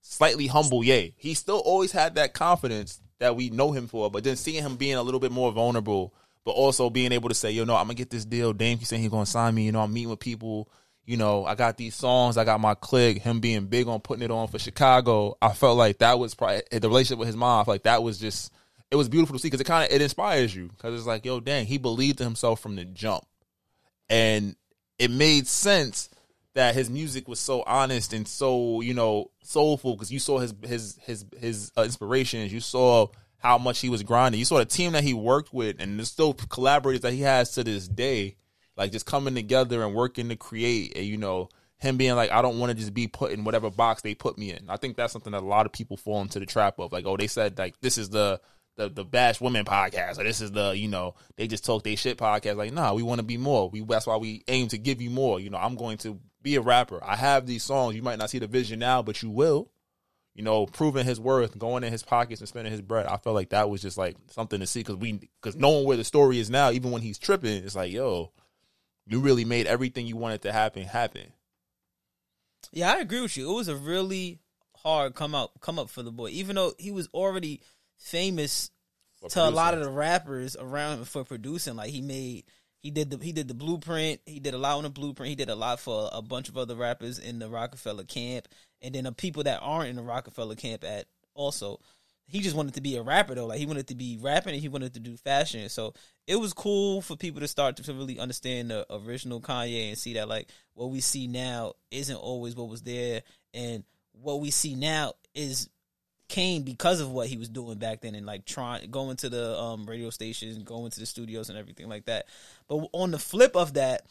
[0.00, 1.14] slightly humble Ye.
[1.18, 4.74] He still always had that confidence that we know him for, but then seeing him
[4.74, 6.12] being a little bit more vulnerable,
[6.44, 8.52] but also being able to say, yo, no, I'm gonna get this deal.
[8.52, 9.66] Dame keeps saying he's gonna sign me.
[9.66, 10.68] You know, I'm meeting with people.
[11.08, 12.36] You know, I got these songs.
[12.36, 13.22] I got my click.
[13.22, 15.38] Him being big on putting it on for Chicago.
[15.40, 17.64] I felt like that was probably the relationship with his mom.
[17.66, 18.52] Like that was just
[18.90, 21.24] it was beautiful to see because it kind of it inspires you because it's like,
[21.24, 23.24] yo, dang, he believed in himself from the jump,
[24.10, 24.54] and
[24.98, 26.10] it made sense
[26.52, 30.52] that his music was so honest and so you know soulful because you saw his
[30.62, 33.06] his his his uh, inspirations you saw
[33.38, 36.04] how much he was grinding you saw the team that he worked with and the
[36.04, 38.36] still collaborators that he has to this day
[38.78, 42.40] like just coming together and working to create and you know him being like i
[42.40, 44.70] don't want to just be put in whatever box they put me in.
[44.70, 47.04] I think that's something that a lot of people fall into the trap of like
[47.06, 48.40] oh they said like this is the
[48.78, 51.96] the the bash women podcast or this is the you know they just talk they
[51.96, 52.56] shit podcast.
[52.56, 53.68] Like nah we want to be more.
[53.68, 55.38] We that's why we aim to give you more.
[55.40, 57.02] You know i'm going to be a rapper.
[57.04, 57.96] I have these songs.
[57.96, 59.70] You might not see the vision now but you will.
[60.34, 63.06] You know proving his worth going in his pockets and spending his bread.
[63.06, 65.96] I felt like that was just like something to see because we because knowing where
[65.96, 68.32] the story is now even when he's tripping it's like yo
[69.08, 71.32] you really made everything you wanted to happen happen
[72.72, 73.50] Yeah, I agree with you.
[73.50, 74.38] It was a really
[74.76, 77.60] hard come up come up for the boy, even though he was already
[77.98, 78.70] famous
[79.20, 81.76] For to a lot of the rappers around him for producing.
[81.76, 82.44] Like he made
[82.80, 84.20] he did the he did the blueprint.
[84.26, 85.30] He did a lot on the blueprint.
[85.30, 88.48] He did a lot for a bunch of other rappers in the Rockefeller camp,
[88.80, 91.80] and then the people that aren't in the Rockefeller camp at also.
[92.28, 93.46] He just wanted to be a rapper though.
[93.46, 95.66] Like he wanted to be rapping and he wanted to do fashion.
[95.70, 95.94] So
[96.26, 100.14] it was cool for people to start to really understand the original Kanye and see
[100.14, 103.22] that like what we see now isn't always what was there,
[103.54, 103.82] and
[104.12, 105.70] what we see now is
[106.28, 109.58] came because of what he was doing back then and like trying going to the
[109.58, 112.26] um radio stations, going to the studios and everything like that.
[112.68, 114.02] But on the flip of that,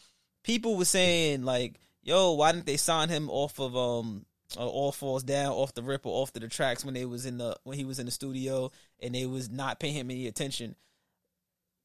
[0.42, 4.26] people were saying like, "Yo, why didn't they sign him off of um
[4.56, 7.26] uh, all falls down off the rip or off to the tracks when they was
[7.26, 8.70] in the when he was in the studio
[9.00, 10.74] and they was not paying him any attention?"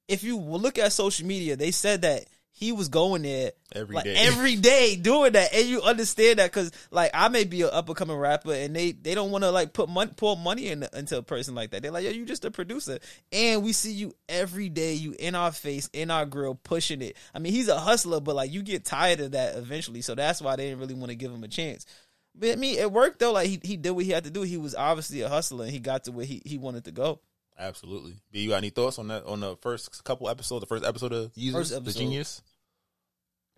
[0.07, 2.25] If you look at social media, they said that
[2.55, 4.13] he was going there Every like, day.
[4.15, 7.87] every day doing that, and you understand that because like I may be an up
[7.87, 10.85] and coming rapper, and they they don't want to like put money pour money in,
[10.93, 11.81] into a person like that.
[11.81, 12.99] They're like, yo, you just a producer,
[13.31, 17.17] and we see you every day, you in our face, in our grill, pushing it.
[17.33, 20.39] I mean, he's a hustler, but like you get tired of that eventually, so that's
[20.39, 21.87] why they didn't really want to give him a chance.
[22.35, 23.33] But I mean, it worked though.
[23.33, 24.41] Like he he did what he had to do.
[24.41, 27.19] He was obviously a hustler, and he got to where he he wanted to go.
[27.57, 28.15] Absolutely.
[28.31, 31.13] B, you got any thoughts on that on the first couple episodes, the first episode
[31.13, 31.91] of Yeezus, First the.
[31.91, 32.41] Genius?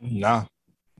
[0.02, 0.46] Nah.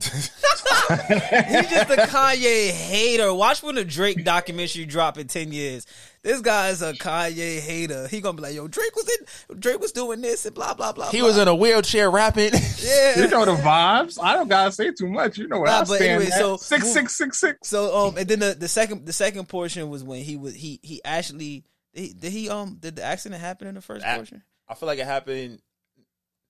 [0.98, 3.32] He's just a Kanye hater.
[3.32, 5.86] Watch when the Drake documentary drop in ten years.
[6.22, 8.08] This guy is a Kanye hater.
[8.08, 9.08] He gonna be like, yo, Drake was
[9.50, 11.10] in, Drake was doing this and blah blah blah.
[11.10, 11.28] He blah.
[11.28, 12.52] was in a wheelchair rapping.
[12.82, 13.20] Yeah.
[13.26, 14.18] You know the vibes.
[14.22, 15.38] I don't gotta say too much.
[15.38, 16.38] You know what Nah, I but stand anyway, at.
[16.38, 17.68] so six six six six.
[17.68, 20.80] So um, and then the, the second the second portion was when he was he
[20.82, 21.64] he actually
[21.94, 24.42] did he, did he um did the accident happen in the first I- portion?
[24.68, 25.60] I feel like it happened.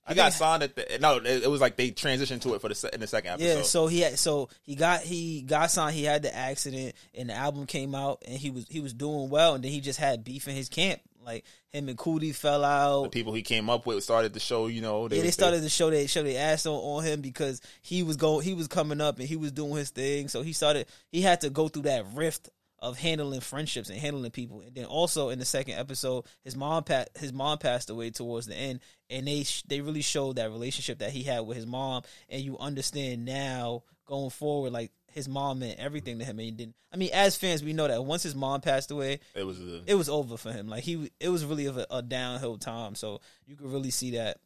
[0.06, 1.16] I He got think- signed at the no.
[1.16, 3.56] It, it was like they transitioned to it for the in the second episode.
[3.56, 5.96] Yeah, so he had so he got he got signed.
[5.96, 9.30] He had the accident, and the album came out, and he was he was doing
[9.30, 11.00] well, and then he just had beef in his camp.
[11.24, 13.02] Like him and Coodie fell out.
[13.02, 14.68] the people he came up with started to show.
[14.68, 17.60] You know, yeah, they started to show they show their ass on, on him because
[17.82, 20.28] he was going he was coming up and he was doing his thing.
[20.28, 24.30] So he started he had to go through that rift of handling friendships and handling
[24.30, 24.60] people.
[24.60, 28.46] And then also in the second episode, his mom pa- his mom passed away towards
[28.46, 31.66] the end, and they sh- they really showed that relationship that he had with his
[31.66, 32.02] mom.
[32.28, 36.38] And you understand now going forward, like his mom meant everything to him.
[36.38, 36.74] And he didn't.
[36.92, 39.82] I mean, as fans, we know that once his mom passed away, It was a,
[39.86, 40.68] it was over for him.
[40.68, 42.94] Like he, it was really a, a downhill time.
[42.94, 44.38] So you could really see that.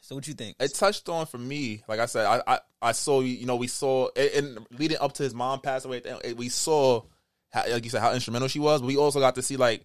[0.00, 0.56] So what you think?
[0.58, 1.82] it touched on for me.
[1.86, 5.22] Like I said, I I, I saw you know we saw and leading up to
[5.22, 6.02] his mom passed away.
[6.36, 7.02] We saw
[7.52, 8.80] how, like you said how instrumental she was.
[8.80, 9.84] But we also got to see like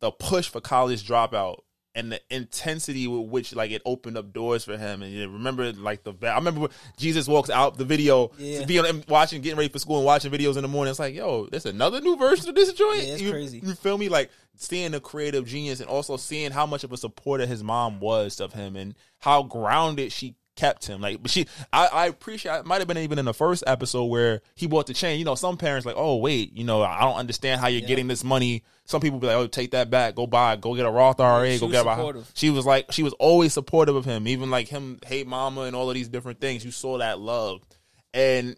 [0.00, 1.58] the push for college dropout
[1.94, 5.02] and the intensity with which like it opened up doors for him.
[5.02, 6.68] And you remember like the I remember
[6.98, 8.66] Jesus walks out the video, Yeah.
[8.66, 10.90] being watching, getting ready for school and watching videos in the morning.
[10.90, 13.02] It's like yo, there's another new version of this joint.
[13.04, 13.60] Yeah, it's you, crazy.
[13.64, 14.10] You feel me?
[14.10, 17.98] Like seeing the creative genius and also seeing how much of a supporter his mom
[18.00, 21.00] was of him and how grounded she kept him.
[21.00, 22.56] Like, but she, I, I appreciate.
[22.56, 25.18] It might have been even in the first episode where he bought the chain.
[25.18, 28.08] You know, some parents like, oh wait, you know, I don't understand how you're getting
[28.08, 28.64] this money.
[28.84, 31.52] Some people be like, oh, take that back, go buy, go get a Roth IRA,
[31.52, 31.90] she go get a.
[31.90, 32.30] supportive.
[32.34, 35.76] She was like, she was always supportive of him, even like him, hey mama, and
[35.76, 36.64] all of these different things.
[36.64, 37.62] You saw that love,
[38.14, 38.56] and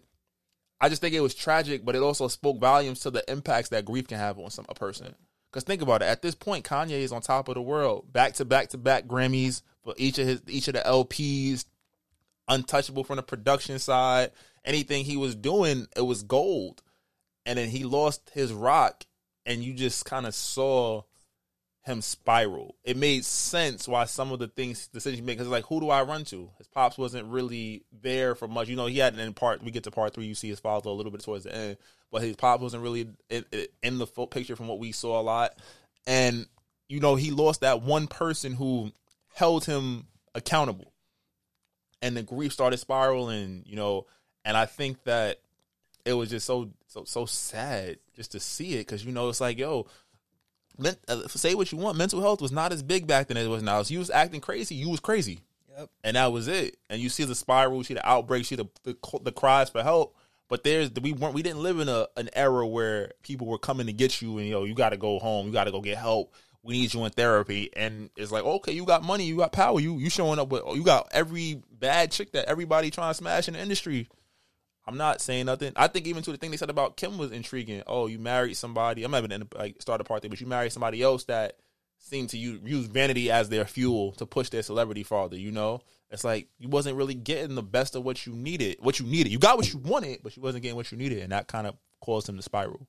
[0.81, 3.85] I just think it was tragic, but it also spoke volumes to the impacts that
[3.85, 5.15] grief can have on some a person.
[5.51, 8.33] Because think about it, at this point, Kanye is on top of the world, back
[8.33, 11.65] to back to back Grammys for each of his each of the LPs,
[12.49, 14.31] untouchable from the production side.
[14.65, 16.83] Anything he was doing, it was gold.
[17.45, 19.05] And then he lost his rock,
[19.45, 21.03] and you just kind of saw
[21.83, 22.75] him spiral.
[22.83, 25.89] It made sense why some of the things decisions he made because like who do
[25.89, 26.49] I run to?
[26.57, 28.67] His pops wasn't really there for much.
[28.67, 30.59] You know, he had an in part we get to part three, you see his
[30.59, 31.77] father a little bit towards the end,
[32.11, 33.45] but his pops wasn't really in,
[33.81, 35.57] in the full picture from what we saw a lot.
[36.05, 36.45] And
[36.89, 38.91] you know, he lost that one person who
[39.33, 40.88] held him accountable.
[42.01, 44.05] And the grief started spiraling, you know,
[44.45, 45.39] and I think that
[46.05, 49.41] it was just so so so sad just to see it because you know it's
[49.41, 49.85] like yo
[50.77, 53.45] men- uh, say what you want mental health was not as big back then as
[53.45, 53.81] it was now.
[53.83, 55.41] So you was acting crazy you was crazy.
[55.77, 55.89] Yep.
[56.03, 56.77] and that was it.
[56.89, 59.83] And you see the spiral you see the outbreak see the, the the cries for
[59.83, 60.15] help.
[60.47, 63.85] But there's we weren't we didn't live in a an era where people were coming
[63.87, 65.97] to get you and yo you got to go home you got to go get
[65.97, 66.33] help
[66.63, 69.79] we need you in therapy and it's like okay you got money you got power
[69.79, 73.47] you you showing up with you got every bad chick that everybody trying to smash
[73.47, 74.07] in the industry
[74.89, 75.71] I'm not saying nothing.
[75.75, 77.83] I think even to the thing they said about Kim was intriguing.
[77.85, 79.03] Oh, you married somebody.
[79.03, 81.57] I'm not even in like start a party, but you married somebody else that
[81.99, 85.37] seemed to use, use vanity as their fuel to push their celebrity farther.
[85.37, 88.77] You know, it's like you wasn't really getting the best of what you needed.
[88.79, 91.19] What you needed, you got what you wanted, but you wasn't getting what you needed,
[91.19, 92.87] and that kind of caused him to spiral.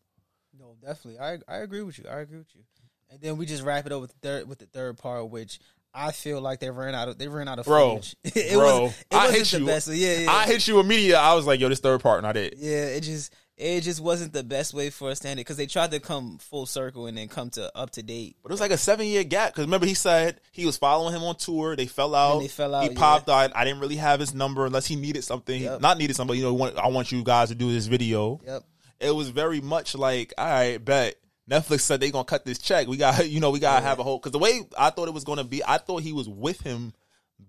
[0.58, 1.20] No, definitely.
[1.20, 2.06] I I agree with you.
[2.10, 2.62] I agree with you.
[3.10, 5.58] And then we just wrap it up with the third with the third part, which
[5.92, 8.16] I feel like they ran out of they ran out of Bro, footage.
[8.24, 9.66] it bro, was it I hit you.
[9.66, 9.88] best.
[9.88, 10.30] Yeah, yeah.
[10.30, 11.14] I hit you immediately.
[11.16, 12.54] I was like, yo, this third part, not it.
[12.56, 15.56] yeah, it just it just wasn't the best way for us to end it because
[15.58, 18.36] they tried to come full circle and then come to up to date.
[18.42, 21.12] But it was like a seven year gap because remember he said he was following
[21.14, 21.74] him on tour.
[21.76, 22.38] They fell out.
[22.38, 22.98] they fell out, He yeah.
[22.98, 23.54] popped out.
[23.56, 25.60] I didn't really have his number unless he needed something.
[25.60, 25.80] Yep.
[25.80, 26.38] Not needed somebody.
[26.38, 28.40] You know, I want you guys to do this video.
[28.46, 28.62] Yep.
[29.00, 31.16] It was very much like, all right, bet.
[31.50, 32.86] Netflix said they gonna cut this check.
[32.86, 34.18] We got, you know, we gotta have a whole.
[34.18, 36.92] Because the way I thought it was gonna be, I thought he was with him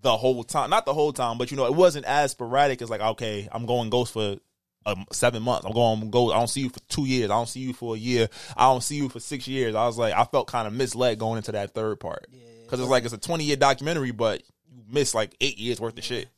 [0.02, 0.70] the whole time.
[0.70, 3.66] Not the whole time, but you know, it wasn't as sporadic as like, okay, I'm
[3.66, 4.38] going ghost for
[4.86, 5.66] um, seven months.
[5.66, 6.32] I'm going go.
[6.32, 7.30] I don't see you for two years.
[7.30, 8.28] I don't see you for a year.
[8.58, 9.76] I don't see you for six years.
[9.76, 12.28] I was like, I felt kind of misled going into that third part
[12.64, 14.42] because it's like it's a 20 year documentary, but
[14.74, 16.30] you miss like eight years worth of shit.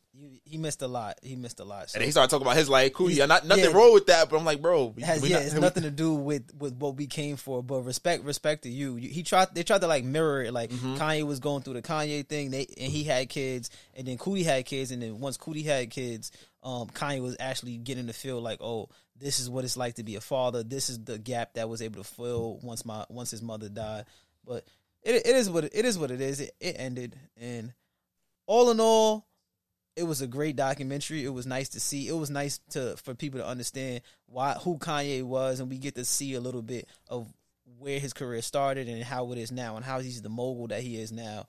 [0.53, 1.17] He missed a lot.
[1.23, 1.89] He missed a lot.
[1.89, 1.95] So.
[1.97, 2.93] And he started talking about his life.
[2.93, 3.71] Cool, yeah, not nothing yeah.
[3.71, 4.29] wrong with that.
[4.29, 6.75] But I'm like, bro, we, has, yeah, not- it's we- nothing to do with with
[6.75, 8.95] what we came for, but respect respect to you.
[8.97, 10.95] You- He tried they tried to like mirror it, like Mm-hmm.
[10.97, 14.45] Kanye was going through the Kanye thing, they and he had kids, and then Coodie
[14.45, 16.31] had kids, and then once Coodie had kids,
[16.61, 18.89] um, Kanye was actually getting to feel like, oh,
[19.19, 20.63] this is what it's like to be a father.
[20.63, 24.05] This is the gap that was able to fill once my once his mother died.
[24.45, 24.65] But
[25.01, 26.39] it it is what it, it is what it is.
[26.39, 27.73] It, it ended, and
[28.45, 29.25] all in all,
[29.95, 31.23] it was a great documentary.
[31.23, 32.07] It was nice to see.
[32.07, 35.95] It was nice to for people to understand why who Kanye was, and we get
[35.95, 37.31] to see a little bit of
[37.77, 40.81] where his career started and how it is now, and how he's the mogul that
[40.81, 41.47] he is now.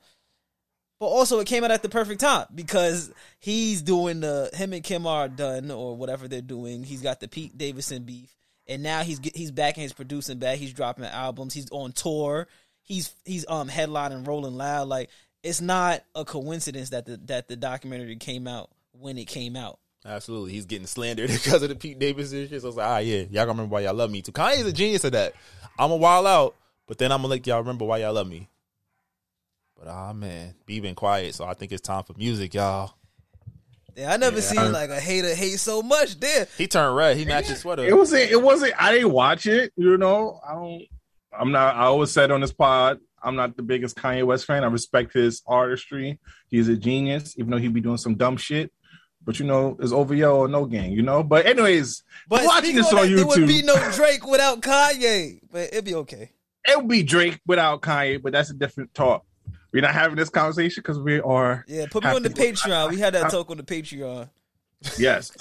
[1.01, 4.85] But also, it came out at the perfect time because he's doing the him and
[4.85, 6.83] Kim are done or whatever they're doing.
[6.85, 8.35] He's got the Pete Davidson beef,
[8.67, 10.59] and now he's he's back in his producing bag.
[10.59, 11.55] He's dropping albums.
[11.55, 12.47] He's on tour.
[12.83, 14.89] He's he's um headlining Rolling Loud.
[14.89, 15.11] Like
[15.45, 19.79] it's not a coincidence that the that the documentary came out when it came out.
[20.07, 22.61] Absolutely, he's getting slandered because of the Pete Davidson shit.
[22.61, 24.33] So I was like, ah, yeah, y'all gonna remember why y'all love me too.
[24.33, 25.35] Kanye's a genius at that.
[25.79, 26.57] I'm a wild out,
[26.89, 28.49] but then I'm gonna let y'all remember why y'all love me.
[29.79, 32.95] But ah, man, be been quiet, so I think it's time for music, y'all.
[33.97, 34.43] Yeah, I never Yeah.
[34.43, 36.19] seen like a hater hate so much.
[36.19, 37.17] There, He turned red.
[37.17, 37.85] He matched his sweater.
[37.85, 38.31] It wasn't.
[38.31, 38.75] It wasn't.
[38.79, 39.73] I didn't watch it.
[39.77, 40.41] You know.
[40.49, 40.83] I don't.
[41.39, 41.77] I'm not.
[41.77, 44.65] I always said on this pod, I'm not the biggest Kanye West fan.
[44.65, 46.19] I respect his artistry.
[46.49, 48.73] He's a genius, even though he'd be doing some dumb shit.
[49.25, 50.93] But you know, it's over yo or no gang.
[50.93, 51.23] You know.
[51.23, 55.69] But anyways, but watching this on that, there would be no Drake without Kanye, but
[55.73, 56.33] it'd be okay.
[56.69, 58.23] it would be Drake without Kanye.
[58.23, 59.25] But that's a different talk.
[59.73, 61.65] We're not having this conversation because we are.
[61.67, 62.91] Yeah, put me on the Patreon.
[62.91, 64.29] We had that talk on the Patreon.
[64.99, 65.33] Yes.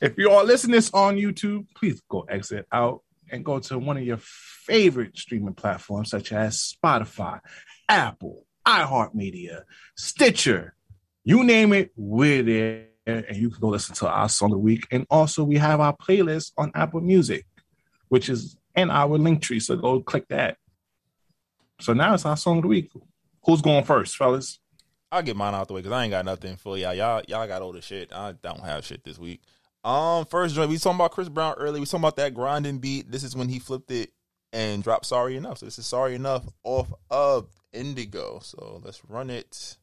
[0.00, 3.96] if you are listening this on YouTube, please go exit out and go to one
[3.96, 4.18] of your
[4.70, 7.40] favorite streaming platforms such as Spotify,
[7.88, 9.62] Apple, iHeartMedia,
[9.96, 10.74] Stitcher,
[11.24, 12.86] you name it, we're there.
[13.06, 14.86] And you can go listen to our song of the week.
[14.92, 17.44] And also, we have our playlist on Apple Music,
[18.08, 19.58] which is in our link tree.
[19.58, 20.58] So go click that.
[21.80, 22.92] So now it's our song of the week.
[23.44, 24.60] Who's going first, fellas?
[25.10, 26.94] I'll get mine out the way because I ain't got nothing for y'all.
[26.94, 28.12] Y'all, y'all got shit.
[28.12, 29.42] I don't have shit this week.
[29.82, 31.80] Um, first joint we talking about Chris Brown early.
[31.80, 33.10] We talking about that grinding beat.
[33.10, 34.12] This is when he flipped it
[34.52, 38.40] and dropped "Sorry Enough." So this is "Sorry Enough" off of Indigo.
[38.42, 39.76] So let's run it.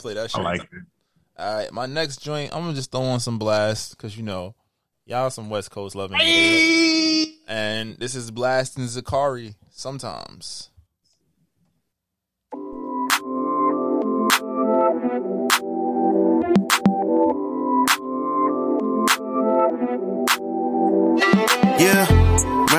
[0.00, 0.42] Play that I shit.
[0.42, 0.68] like it.
[1.38, 4.54] All right, my next joint, I'm gonna just throw on some Blxst because you know,
[5.06, 6.18] y'all some West Coast loving.
[6.18, 7.26] niggas.
[7.46, 9.54] And this is blasting and Zacari.
[9.70, 10.70] Sometimes.
[21.78, 22.04] Yeah,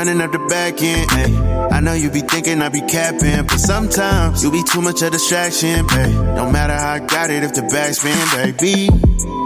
[0.02, 1.08] running up the back end.
[1.12, 1.78] Ay.
[1.78, 5.12] I know you be thinking I be capping, but sometimes you be too much a
[5.12, 5.86] distraction.
[5.90, 6.10] Ay.
[6.36, 8.90] No matter how I got it, if the backspin, baby.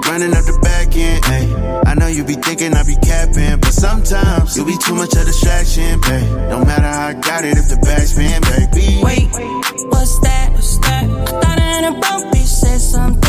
[0.07, 1.21] Running up the back end.
[1.25, 1.83] Ay.
[1.85, 5.25] I know you be thinking I be capping, but sometimes you be too much a
[5.25, 5.99] distraction.
[6.05, 6.23] Ay.
[6.49, 9.03] No matter how I got it, if the backspin, baby.
[9.03, 9.27] Wait,
[9.91, 10.51] what's that?
[10.53, 11.03] What's that?
[11.03, 13.24] I thought broke bitch said something.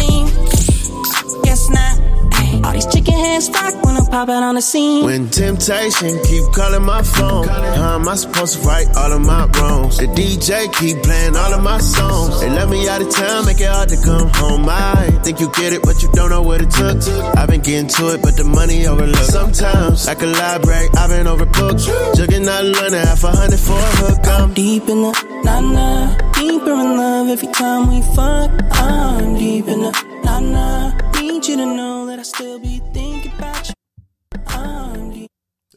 [3.27, 3.57] Guess not.
[3.57, 5.05] Ay, All these chicken heads flock when I'm pop out on the scene.
[5.05, 9.47] When temptation keep calling my phone, how am I supposed to right all of my
[9.59, 9.99] wrongs?
[9.99, 12.41] The DJ keep playing all of my songs.
[12.41, 14.69] They let me out of town, make it hard to come home.
[14.69, 17.03] I think you get it, but you don't know what it took.
[17.37, 19.33] I've been getting to it, but the money overlooked.
[19.33, 21.83] Sometimes, like a library, I've been overbooked.
[22.17, 24.27] Jugging out London, half a hundred for a hook.
[24.27, 25.13] I'm deep in the
[25.45, 28.51] nah, deeper in love every time we fuck.
[28.73, 29.93] I'm deep in the
[30.25, 30.93] nah.
[31.21, 33.16] Need you to know that I still be thinking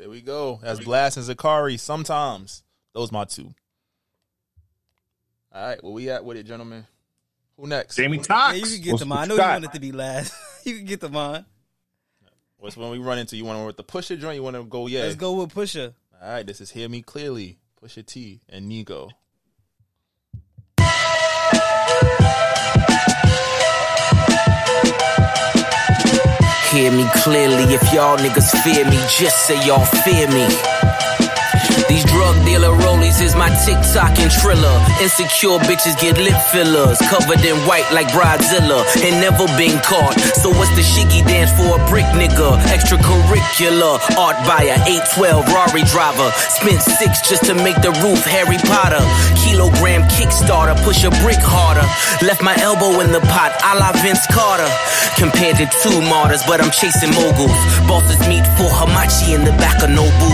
[0.10, 0.60] There we go.
[0.64, 1.80] That's Blxst and Zacari.
[1.80, 2.64] Sometimes
[2.96, 3.54] those my two.
[5.54, 6.88] All right, where we at with it, gentlemen?
[7.58, 7.96] Who next?
[7.96, 9.20] Jamie Yeah, you can get What's to mine.
[9.20, 9.62] I know you you got?
[9.62, 10.34] want it to be last.
[10.66, 11.46] you can get to mine.
[12.58, 13.38] What's when we run into?
[13.38, 14.36] You want to with the Pusha joint?
[14.36, 14.88] You want to go?
[14.88, 15.02] Yeah.
[15.02, 15.94] Let's go with Pusha.
[16.20, 19.12] All right, this is Hear Me Clearly, Pusha T and Nigo.
[26.72, 30.46] Hear me clearly, if y'all niggas fear me, just say y'all fear me.
[31.90, 34.78] These drug dealer rollies is my TikTok and Triller.
[35.02, 40.14] Insecure bitches get lip fillers, covered in white like Bridezilla, and never been caught.
[40.38, 42.62] So what's the shiggy dance for a brick nigga?
[42.70, 46.30] Extracurricular, art buyer, 812 Rari driver.
[46.62, 49.02] Spent six just to make the roof Harry Potter.
[49.42, 51.90] Kilogram Kickstarter, push a brick harder.
[52.22, 54.70] Left my elbow in the pot, a la Vince Carter.
[55.18, 57.58] Compared to two martyrs, but I'm chasing moguls.
[57.90, 60.30] Bosses meet for Hamachi in the back of Nobu.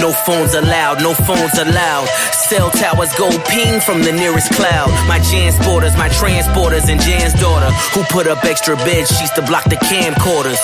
[0.00, 2.06] No phones allowed, no phones allowed.
[2.48, 4.88] Cell towers go ping from the nearest cloud.
[5.06, 9.64] My Jansporters, my transporters, and Jan's daughter, who put up extra bed sheets to block
[9.64, 10.60] the camcorders.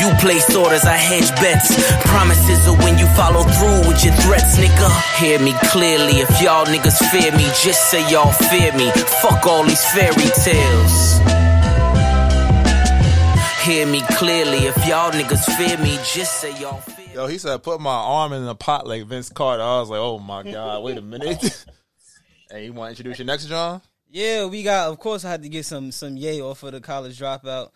[0.00, 1.76] You place orders, I hedge bets.
[2.08, 4.88] Promises are when you follow through with your threats, nigga.
[5.20, 8.90] Hear me clearly, if y'all niggas fear me, just say y'all fear me.
[9.20, 11.20] Fuck all these fairy tales.
[13.62, 17.03] Hear me clearly, if y'all niggas fear me, just say y'all fear me.
[17.14, 19.62] Yo, he said, put my arm in a pot like Vince Carter.
[19.62, 21.64] I was like, oh my God, wait a minute.
[22.50, 23.80] hey, you want to introduce your next, John?
[24.10, 24.90] Yeah, we got.
[24.90, 27.70] Of course, I had to get some some yay off of the college dropout.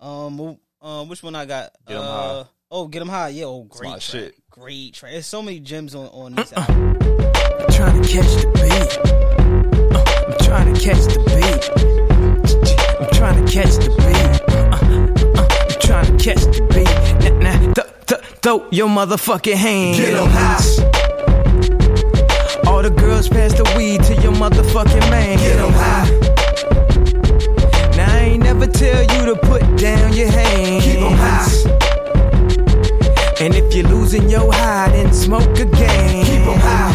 [0.00, 1.70] Um, um, which one I got?
[1.86, 2.04] Get 'em uh,
[2.42, 2.44] high.
[2.70, 3.28] Oh, get 'em high.
[3.28, 3.44] Yeah.
[3.44, 4.00] Oh, great track.
[4.00, 4.34] shit.
[4.50, 5.12] Great track.
[5.12, 6.96] There's so many gems on on this album.
[7.00, 8.98] I'm trying to catch the beat.
[9.94, 13.00] Uh, I'm trying to catch the beat.
[13.00, 14.52] I'm trying to catch the beat.
[14.52, 15.31] Uh, uh, I'm
[15.92, 16.88] trying to catch the beat.
[17.42, 19.98] Nah, nah, th- th- throw your motherfucking hands.
[19.98, 20.64] Get 'em high.
[22.66, 25.36] All the girls pass the weed to your motherfucking man.
[25.36, 26.08] Get 'em high.
[27.98, 30.84] Now I ain't never tell you to put down your hands.
[30.84, 31.46] Keep 'em high.
[33.44, 36.24] And if you're losing your high, then smoke again.
[36.24, 36.94] Keep 'em high.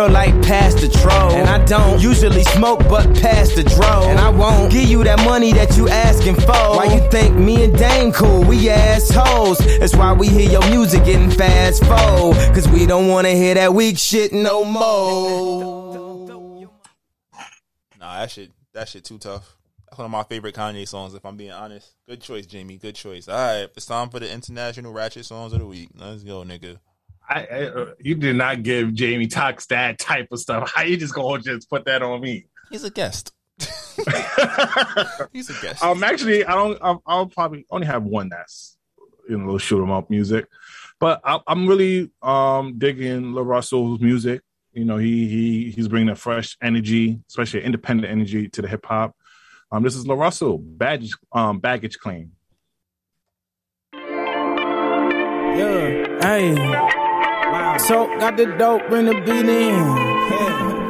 [0.00, 1.32] like past the troll.
[1.32, 4.08] And I don't usually smoke, but past the dro.
[4.08, 6.76] And I won't give you that money that you asking for.
[6.76, 8.44] Why you think me and Dame cool?
[8.44, 9.58] We assholes.
[9.58, 12.36] That's why we hear your music getting fast forward.
[12.54, 15.92] Cause we don't wanna hear that weak shit no more.
[17.98, 19.56] Nah, that shit, that shit too tough.
[19.86, 21.94] That's one of my favorite Kanye songs, if I'm being honest.
[22.08, 22.78] Good choice, Jamie.
[22.78, 23.28] Good choice.
[23.28, 25.90] All right, it's time for the international ratchet songs of the week.
[25.94, 26.78] Let's go, nigga.
[27.28, 30.72] I, I, uh, you did not give Jamie Toxx that type of stuff.
[30.74, 32.46] How you just gonna just put that on me?
[32.70, 33.32] He's a guest.
[35.32, 35.82] He's a guest.
[35.82, 36.78] Um, actually, I don't.
[36.82, 38.76] I'll, I'll probably only have one that's
[39.28, 40.46] you know shoot 'em up music,
[40.98, 44.42] but I, I'm really um digging La Russell's music.
[44.72, 48.86] You know, he he he's bringing a fresh energy, especially independent energy to the hip
[48.86, 49.14] hop.
[49.70, 52.32] Um, this is La Russell baggage um baggage claim.
[55.54, 56.98] Yeah, hey.
[57.78, 59.84] So got the dope, bring the beat in.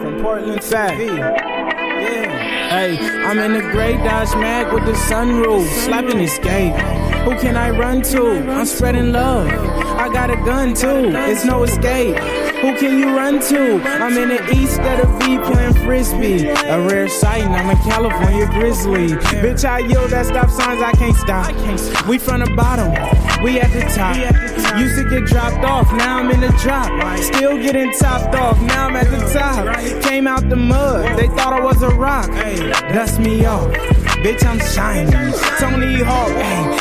[0.02, 0.98] From Portland side.
[0.98, 2.68] Yeah.
[2.68, 6.74] Hey, I'm in the gray Dodge Mag with the sunroof, slapping escape.
[7.24, 8.50] Who can I run to?
[8.50, 9.81] I'm spreading love.
[10.02, 11.12] I got a gun too.
[11.14, 12.16] It's no escape.
[12.56, 13.80] Who can you run to?
[13.84, 16.48] I'm in the east of the V playing frisbee.
[16.48, 19.10] A rare sight, and I'm a California grizzly.
[19.40, 22.08] Bitch, I yield at stop signs, I can't stop.
[22.08, 22.90] We from the bottom,
[23.44, 24.16] we at the top.
[24.76, 26.90] Used to get dropped off, now I'm in the drop.
[27.20, 30.02] Still getting topped off, now I'm at the top.
[30.02, 32.26] Came out the mud, they thought I was a rock.
[32.92, 33.70] Dust me off.
[34.22, 35.12] Bitch, I'm shining.
[35.58, 36.30] Tony Hawk,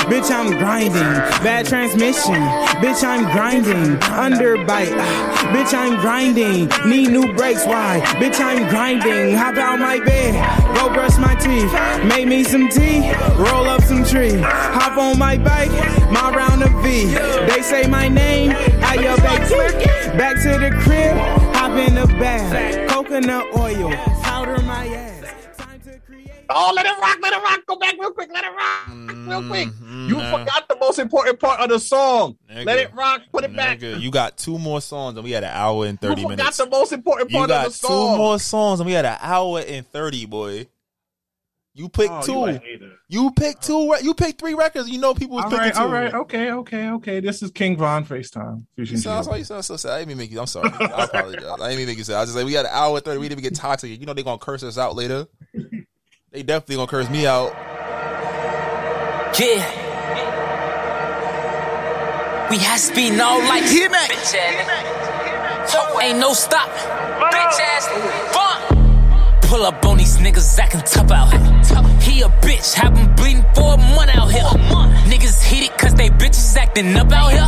[0.05, 1.11] bitch, I'm grinding.
[1.43, 2.41] Bad transmission,
[2.81, 3.97] bitch, I'm grinding.
[3.99, 6.69] Underbite, ah, bitch, I'm grinding.
[6.89, 8.01] Need new brakes, why?
[8.21, 9.35] Bitch, I'm grinding.
[9.35, 10.33] Hop out my bed,
[10.75, 11.71] go brush my teeth.
[12.05, 14.39] Make me some tea, roll up some tree.
[14.39, 15.71] Hop on my bike,
[16.11, 17.05] my round of V.
[17.47, 18.51] They say my name,
[18.83, 19.41] I your back
[20.17, 21.15] Back to the crib,
[21.55, 22.89] hop in the bath.
[22.89, 23.91] Coconut oil,
[24.21, 25.10] powder my ass.
[26.53, 27.59] Oh, let it rock, let it rock.
[27.67, 28.87] Go back real quick, let it rock
[29.27, 29.67] real quick.
[29.69, 30.37] Mm-hmm, you nah.
[30.39, 32.37] forgot the most important part of the song.
[32.49, 33.81] Let it rock, put it back.
[33.81, 36.57] You got two more songs and we had an hour and You 30 forgot minutes.
[36.57, 37.89] the most important You part got of the song.
[37.89, 38.17] two song.
[38.17, 40.67] more songs and we had an hour and 30, boy.
[41.73, 42.89] You picked Oh, you two.
[43.07, 43.89] You picked two.
[43.93, 44.89] re- You picked three records.
[44.89, 45.79] You know people was All picking right, two.
[45.81, 47.19] all right, okay, okay, okay.
[47.21, 48.57] This is King Von FaceTime.
[48.75, 49.93] You Fusion sound, you sound so sad.
[49.93, 50.41] I didn't mean make you.
[50.41, 50.69] I'm sorry.
[50.69, 51.45] I apologize.
[51.45, 52.17] I didn't mean make you sad.
[52.17, 53.19] I was just like, we got an hour and 30.
[53.19, 53.97] We didn't even get toxic.
[53.97, 55.27] You know they're gonna curse us out later.
[56.31, 57.51] They definitely gonna curse me out.
[59.37, 59.59] Yeah.
[62.49, 65.75] We high speed all like bitch ass.
[66.01, 66.69] Ain't no stop.
[66.69, 67.85] Bitch ass.
[68.31, 69.41] Bump.
[69.41, 71.41] Pull up on these niggas acting tough out here.
[71.99, 74.47] He a bitch, have him bleeding for a month out here.
[75.11, 77.45] Niggas hit it cause they bitches acting up out here.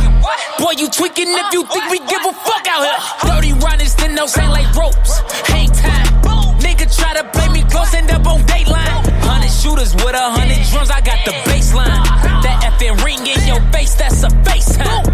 [0.58, 3.32] Boy, you tweaking if you think we give a fuck out here.
[3.32, 5.20] 30 runners, then no hang like ropes.
[5.48, 6.43] Hang time.
[7.84, 9.24] Nigga try to play me close, end up on dateline.
[9.24, 12.02] Hundred shooters with a hundred drums, I got the baseline.
[12.42, 15.04] That effing ring in your face, that's a FaceTime.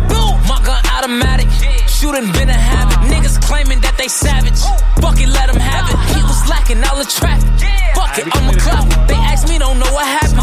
[0.49, 1.49] My gun automatic,
[1.89, 2.99] shooting been a habit.
[3.11, 4.59] Niggas claiming that they savage.
[5.01, 5.99] Fuck it, let them have it.
[6.15, 7.49] He was lacking all the traffic.
[7.95, 9.09] Fuck it, I'm a club.
[9.09, 10.41] They ask me, don't know what happened.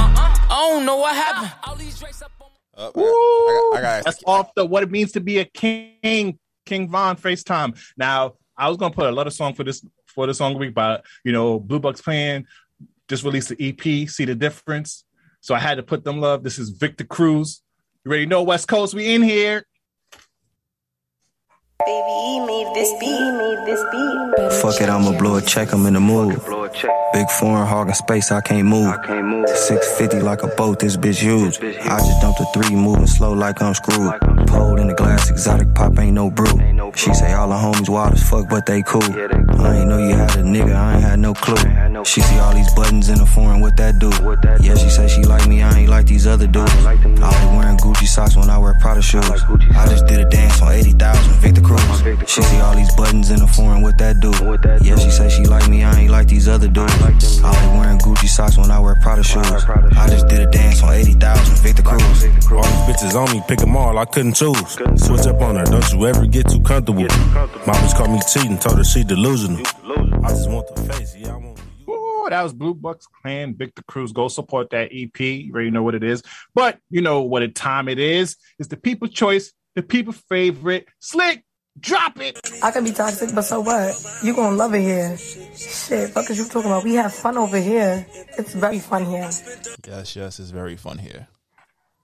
[0.49, 1.51] I don't know what happened.
[2.77, 3.03] Uh, Woo!
[3.03, 7.75] I got- That's off the what it means to be a king, King Von FaceTime.
[7.97, 9.83] Now, I was gonna put a lot of song for this
[10.17, 12.47] for the song week, but you know, Blue Bucks Clan
[13.07, 14.09] just released the EP.
[14.09, 15.05] See the difference?
[15.41, 16.43] So I had to put them love.
[16.43, 17.61] This is Victor Cruz.
[18.03, 18.95] You already know West Coast.
[18.95, 19.63] We in here.
[21.85, 24.61] Baby, made this beat, made this beat.
[24.61, 26.41] Fuck it, I'ma blow a check, I'm in the mood.
[27.13, 28.95] Big foreign hog in space, I can't move.
[29.05, 31.59] 650 like a boat, this bitch huge.
[31.59, 34.15] I just dumped a three, moving slow like I'm screwed.
[34.47, 36.47] Pulled in the glass, exotic pop, ain't no brew.
[36.95, 39.03] She say all the homies wild as fuck, but they cool.
[39.03, 41.57] I ain't know you had a nigga, I ain't had no clue.
[42.05, 44.09] She see all these buttons in the foreign, what that do?
[44.65, 46.71] Yeah, she say she like me, I ain't like these other dudes.
[46.73, 47.03] I like
[47.55, 49.29] wearing Gucci socks when I wear Prada shoes.
[49.29, 51.81] I just did a dance on 80,000, Victor Cruz.
[52.27, 54.31] She see all these buttons in the foreign, what that do?
[54.81, 56.93] Yeah, she say she like me, I ain't like these other dudes.
[57.43, 59.45] I like wearing Gucci socks when I wear Prada shoes.
[59.45, 62.23] I just did a dance on 80,000, Victor Cruz.
[62.49, 64.46] All these bitches on me, pick 'em all, I couldn't choose.
[64.53, 67.01] Switch up on her, don't you ever get too comfortable.
[67.01, 69.65] My bitch called me cheating, told her she delusional.
[70.23, 71.59] I just want the face, yeah, I want.
[71.89, 74.11] Ooh, that was Blue Bucks Clan, Victor Cruz.
[74.11, 75.19] Go support that EP.
[75.19, 76.23] You already know what it is.
[76.53, 78.37] But you know what a time it is.
[78.59, 80.87] It's the people choice, the people favorite.
[80.99, 81.43] Slick,
[81.79, 82.39] drop it.
[82.63, 83.95] I can be toxic, but so what?
[84.23, 85.17] You gonna love it here.
[85.17, 86.83] Shit, fuck is you talking about?
[86.83, 88.05] We have fun over here.
[88.37, 89.29] It's very fun here.
[89.87, 91.27] Yes, yes, it's very fun here.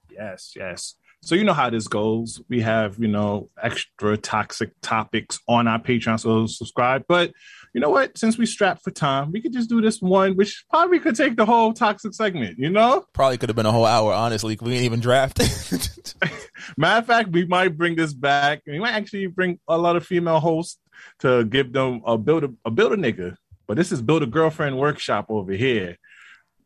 [0.09, 0.95] Yes, yes.
[1.25, 2.41] So you know how this goes.
[2.49, 7.05] We have, you know, extra toxic topics on our Patreon, so subscribe.
[7.07, 7.31] But
[7.73, 8.17] you know what?
[8.17, 11.37] Since we strapped for time, we could just do this one, which probably could take
[11.37, 13.05] the whole toxic segment, you know?
[13.13, 14.57] Probably could have been a whole hour, honestly.
[14.61, 15.39] We didn't even draft.
[16.77, 18.61] Matter of fact, we might bring this back.
[18.67, 20.77] We might actually bring a lot of female hosts
[21.19, 23.37] to give them a build a, a build a nigga.
[23.65, 25.97] But this is build a girlfriend workshop over here.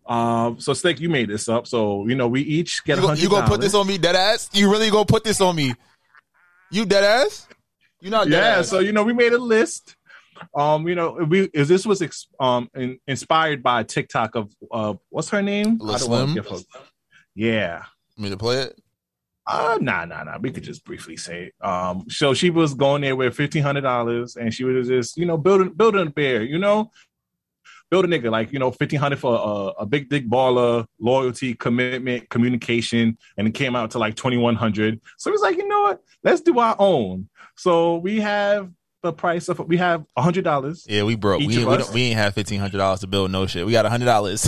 [0.07, 1.67] Um, so Slick, you made this up.
[1.67, 3.97] So you know, we each get you, a go- you gonna put this on me,
[3.97, 4.49] dead ass?
[4.53, 5.73] You really gonna put this on me?
[6.71, 7.47] You dead ass?
[8.01, 8.69] You not dead yeah ass?
[8.69, 9.95] so you know we made a list
[10.55, 14.53] um you know we is this was ex, um in, inspired by a tiktok of
[14.71, 16.63] uh what's her name I don't Slim?
[17.33, 17.83] yeah
[18.17, 18.79] me to play it
[19.47, 21.65] uh nah nah nah we could just briefly say it.
[21.67, 25.25] um so she was going there with fifteen hundred dollars and she was just you
[25.25, 26.91] know building building a bear you know
[27.89, 31.53] build a nigga like you know fifteen hundred for a, a big dick baller, loyalty,
[31.53, 35.01] commitment, communication, and it came out to like twenty one hundred.
[35.17, 36.01] So he's like, you know what?
[36.23, 37.29] Let's do our own.
[37.55, 38.71] So we have
[39.03, 40.85] the price of we have a hundred dollars.
[40.87, 41.39] Yeah, we broke.
[41.39, 43.65] We, we, don't, we ain't have fifteen hundred dollars to build no shit.
[43.65, 44.45] We got hundred dollars.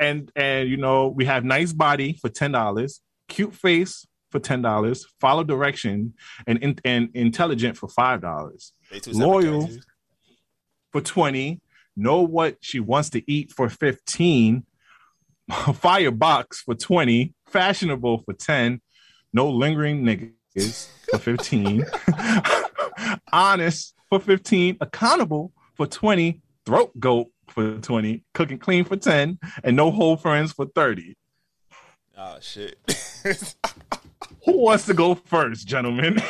[0.00, 4.62] and and you know we have nice body for ten dollars, cute face for ten
[4.62, 6.14] dollars, follow direction,
[6.46, 8.72] and in, and intelligent for five dollars.
[9.06, 9.68] Loyal
[10.94, 11.60] for twenty.
[11.96, 14.64] Know what she wants to eat for fifteen.
[15.50, 17.34] Firebox for twenty.
[17.48, 18.80] Fashionable for ten.
[19.32, 21.84] No lingering niggas for fifteen.
[23.32, 24.76] Honest for fifteen.
[24.80, 26.40] Accountable for twenty.
[26.64, 31.14] Throat goat for 20, cooking clean for 10, and no whole friends for 30.
[32.16, 32.78] Oh shit.
[34.46, 36.22] Who wants to go first, gentlemen?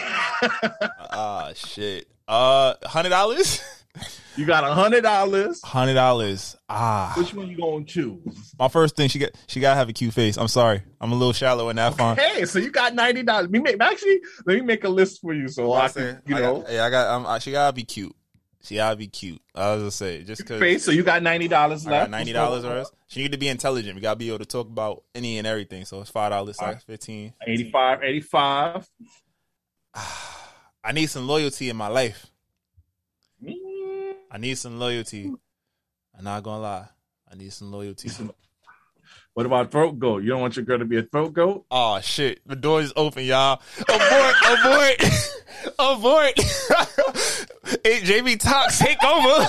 [0.43, 2.09] Ah shit.
[2.27, 3.63] Uh, hundred dollars.
[4.37, 5.63] You got a hundred dollars.
[5.63, 6.57] Hundred dollars.
[6.69, 7.15] Ah.
[7.17, 8.53] Which one you gonna choose?
[8.59, 10.37] My first thing she got she gotta have a cute face.
[10.37, 10.83] I'm sorry.
[11.01, 12.19] I'm a little shallow in that font.
[12.19, 13.49] Hey, so you got ninety dollars.
[13.49, 16.41] Me make actually let me make a list for you so I can, you I
[16.41, 17.07] know, got, yeah, I got.
[17.15, 18.13] Um, I- she gotta be cute.
[18.61, 19.41] She gotta be cute.
[19.55, 20.59] I was gonna say just because.
[20.59, 20.85] face.
[20.85, 22.11] So you got ninety dollars left.
[22.11, 22.91] ninety dollars or else.
[23.07, 23.95] She need to be intelligent.
[23.95, 25.85] We gotta be able to talk about any and everything.
[25.85, 26.83] So it's five dollars, All right.
[26.83, 27.35] fifteen.
[27.47, 28.91] 85, 85.
[30.83, 32.27] I need some loyalty in my life.
[34.35, 35.33] I need some loyalty.
[36.19, 36.89] I'm not gonna lie.
[37.31, 38.11] I need some loyalty.
[39.35, 40.23] What about throat goat?
[40.23, 41.67] You don't want your girl to be a throat goat?
[41.69, 42.41] Oh shit!
[42.47, 43.61] The door is open, y'all.
[43.81, 44.35] Abort!
[44.47, 44.97] abort!
[45.79, 46.33] abort!
[47.85, 49.45] hey, JB Talks, take over.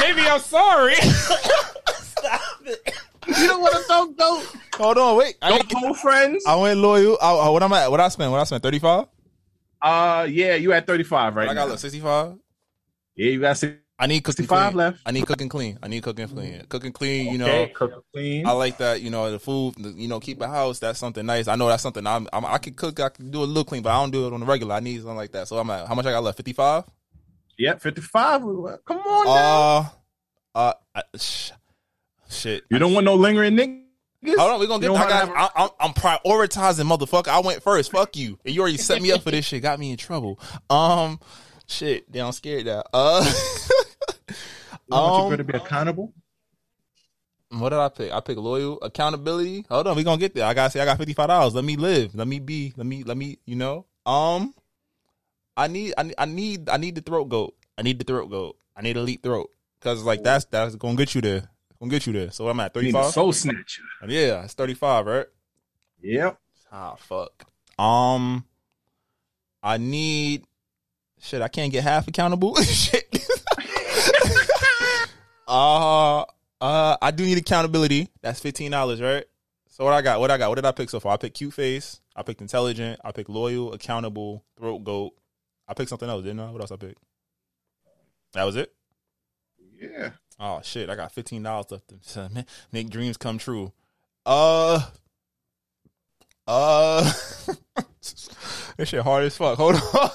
[0.00, 0.94] Maybe I'm sorry.
[0.94, 2.94] Stop it.
[3.28, 4.56] You don't want a throat goat?
[4.76, 5.36] Hold on, wait.
[5.42, 6.42] I, Don't hold friends.
[6.46, 7.18] I went loyal.
[7.20, 7.90] I, I- what I'm at?
[7.90, 8.30] What I spent?
[8.32, 8.62] What I spent?
[8.62, 9.06] Thirty five.
[9.82, 11.72] Uh, yeah, you at thirty five right I got now.
[11.72, 12.38] look sixty five.
[13.16, 13.74] Yeah, you got six.
[13.98, 14.74] I need cooking clean.
[14.74, 15.00] left.
[15.06, 15.78] I need cooking clean.
[15.82, 16.64] I need cooking clean.
[16.68, 17.32] Cooking clean.
[17.32, 18.46] You know, Okay, cook clean.
[18.46, 19.00] I like that.
[19.00, 19.74] You know, the food.
[19.78, 20.80] You know, keep a house.
[20.80, 21.46] That's something nice.
[21.46, 22.28] I know that's something I'm.
[22.32, 22.98] I'm I can cook.
[22.98, 24.74] I can do a little clean, but I don't do it on the regular.
[24.74, 25.46] I need something like that.
[25.46, 26.36] So I'm at how much I got left?
[26.36, 26.84] Fifty five.
[27.56, 28.40] Yep, fifty five.
[28.40, 29.92] Come on, now.
[30.54, 31.50] Uh, uh, sh-
[32.28, 32.64] shit.
[32.70, 34.36] you don't want no lingering niggas.
[34.36, 34.90] Hold on, we gonna get.
[34.90, 35.52] I wanna got.
[35.56, 37.28] I, I'm, I'm prioritizing, motherfucker.
[37.28, 37.92] I went first.
[37.92, 38.38] Fuck you.
[38.44, 39.62] And you already set me up for this shit.
[39.62, 40.40] Got me in trouble.
[40.70, 41.20] Um,
[41.66, 42.10] shit.
[42.12, 42.82] they I'm scared now.
[42.92, 43.24] Uh,
[44.90, 46.12] You um, girl to be accountable.
[47.48, 48.12] what did I pick?
[48.12, 49.64] I pick loyal accountability.
[49.70, 50.44] Hold on, we gonna get there.
[50.44, 51.54] I gotta say, I got fifty five dollars.
[51.54, 52.14] Let me live.
[52.14, 52.74] Let me be.
[52.76, 53.02] Let me.
[53.02, 53.38] Let me.
[53.46, 53.86] You know.
[54.04, 54.54] Um,
[55.56, 55.94] I need.
[55.96, 56.14] I need.
[56.18, 56.68] I need.
[56.68, 57.54] I need the throat goat.
[57.78, 58.56] I need the throat goat.
[58.76, 59.48] I need elite throat
[59.80, 61.48] because like that's that's gonna get you there.
[61.80, 62.30] Gonna get you there.
[62.30, 62.92] So I'm at thirty five.
[62.92, 63.12] thirty need a five.
[63.14, 63.82] soul snatcher.
[64.06, 65.26] Yeah, it's thirty five, right?
[66.02, 66.38] Yep.
[66.70, 67.46] Ah, fuck.
[67.78, 68.44] Um,
[69.62, 70.44] I need.
[71.24, 72.54] Shit, I can't get half accountable.
[72.62, 73.08] shit.
[75.48, 78.10] uh, uh, I do need accountability.
[78.20, 79.24] That's fifteen dollars, right?
[79.70, 80.20] So what I got?
[80.20, 80.50] What I got?
[80.50, 81.14] What did I pick so far?
[81.14, 82.02] I picked cute face.
[82.14, 83.00] I picked intelligent.
[83.02, 85.14] I picked loyal, accountable, throat goat.
[85.66, 86.50] I picked something else, didn't I?
[86.50, 87.02] What else I picked?
[88.34, 88.74] That was it.
[89.80, 90.10] Yeah.
[90.38, 90.90] Oh shit!
[90.90, 93.72] I got fifteen dollars left to make dreams come true.
[94.26, 94.90] Uh,
[96.46, 97.10] uh,
[98.76, 99.56] this shit hard as fuck.
[99.56, 100.10] Hold on.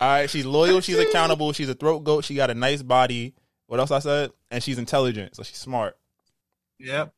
[0.00, 0.80] All right, she's loyal.
[0.80, 1.52] She's accountable.
[1.52, 2.24] She's a throat goat.
[2.24, 3.34] She got a nice body.
[3.66, 4.30] What else I said?
[4.50, 5.96] And she's intelligent, so she's smart.
[6.78, 7.12] Yep.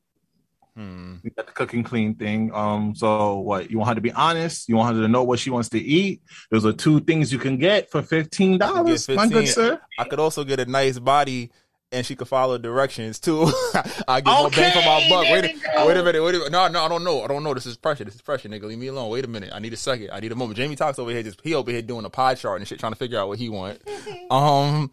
[0.77, 1.16] Hmm.
[1.25, 2.53] You got the cooking clean thing.
[2.55, 4.69] Um, so what you want her to be honest?
[4.69, 6.23] You want her to know what she wants to eat.
[6.53, 9.81] Those are two things you can get for fifteen dollars, my good sir.
[9.99, 11.51] I could also get a nice body.
[11.90, 13.44] And she could follow directions too.
[14.09, 15.23] I get more bang for my Okay, buck.
[15.24, 16.23] Wait, a, wait a minute.
[16.23, 16.52] Wait a minute.
[16.52, 17.23] No, no, I don't know.
[17.23, 17.55] I don't know.
[17.55, 18.05] This is pressure.
[18.05, 18.65] This is pressure, nigga.
[18.65, 19.09] Leave me alone.
[19.09, 19.51] Wait a minute.
[19.55, 20.10] I need a second.
[20.12, 20.59] I need a moment.
[20.59, 21.23] Jamie Toxx over here.
[21.23, 23.39] Just he over here doing a pie chart and shit, trying to figure out what
[23.39, 23.81] he want.
[24.31, 24.90] um,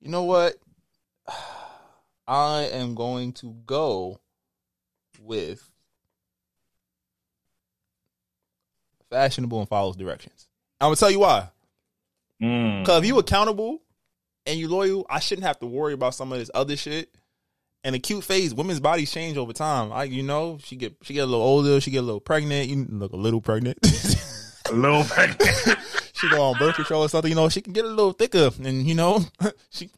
[0.00, 0.56] you know what?
[2.26, 4.20] I am going to go
[5.20, 5.70] with
[9.10, 10.48] fashionable and follows directions.
[10.80, 11.48] I'm gonna tell you why.
[12.42, 12.86] Mm.
[12.86, 13.82] Cause if you accountable
[14.46, 17.14] and you loyal, I shouldn't have to worry about some of this other shit.
[17.82, 19.90] And a cute phase, women's bodies change over time.
[19.90, 22.68] I, you know, she get she get a little older, she get a little pregnant.
[22.68, 23.78] You look a little pregnant.
[24.70, 25.78] A little pregnant.
[26.12, 27.30] she go on birth control or something.
[27.30, 29.20] You know, she can get a little thicker, and you know,
[29.70, 29.90] she.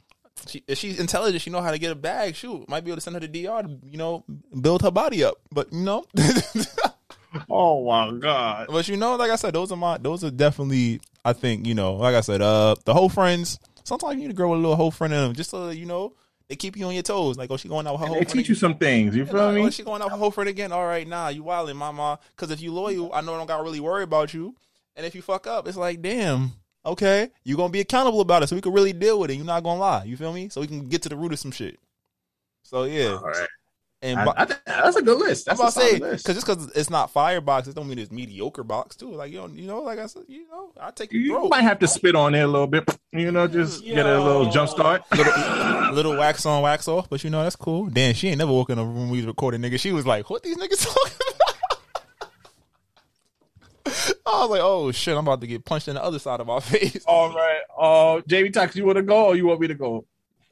[0.48, 2.34] She, if she's intelligent, she know how to get a bag.
[2.34, 4.24] Shoot, might be able to send her to DR to, you know,
[4.60, 5.36] build her body up.
[5.52, 6.04] But you know,
[7.48, 8.66] oh my god!
[8.68, 11.00] But you know, like I said, those are my, those are definitely.
[11.24, 13.60] I think you know, like I said, uh, the whole friends.
[13.84, 15.86] Sometimes you need a girl with a little whole friend of them, just so you
[15.86, 16.14] know
[16.48, 17.36] they keep you on your toes.
[17.38, 19.16] Like, oh, she going out with her And whole they teach you some things.
[19.16, 19.62] You Yeah, feel like, me?
[19.66, 20.72] Oh, she going out with her whole friend again.
[20.72, 22.18] All right, nah, you wildin', mama.
[22.36, 24.54] Because if you loyal, I know I don't gotta really worry about you.
[24.94, 26.52] And if you fuck up, it's like, damn,
[26.84, 29.34] okay, you gonna be accountable about it, so we can really deal with it.
[29.34, 30.04] You're not gonna lie.
[30.04, 30.48] You feel me?
[30.50, 31.78] So we can get to the root of some shit.
[32.62, 33.14] So yeah.
[33.14, 33.48] All right.
[34.04, 35.48] And I- bo- I think that's a good list.
[35.48, 38.00] I'm That's about a to say because just because it's not firebox, it don't mean
[38.00, 39.12] it's mediocre box too.
[39.12, 41.50] Like you know, you know, like I said, you know, I take You throat.
[41.50, 42.84] might have to spit on it a little bit.
[43.12, 45.02] You know, just get a little jump start.
[45.16, 47.86] little, little wax on, wax off, but you know that's cool.
[47.86, 49.78] Damn, she ain't never walked in a room we was recording, nigga.
[49.78, 52.28] She was like, "What these niggas talking about?"
[54.26, 56.46] I was like, "Oh shit, I'm about to get punched in the other side of
[56.46, 57.60] my face." All right.
[57.78, 60.04] Uh, Jamie Toxx, you want to go or you want me to go?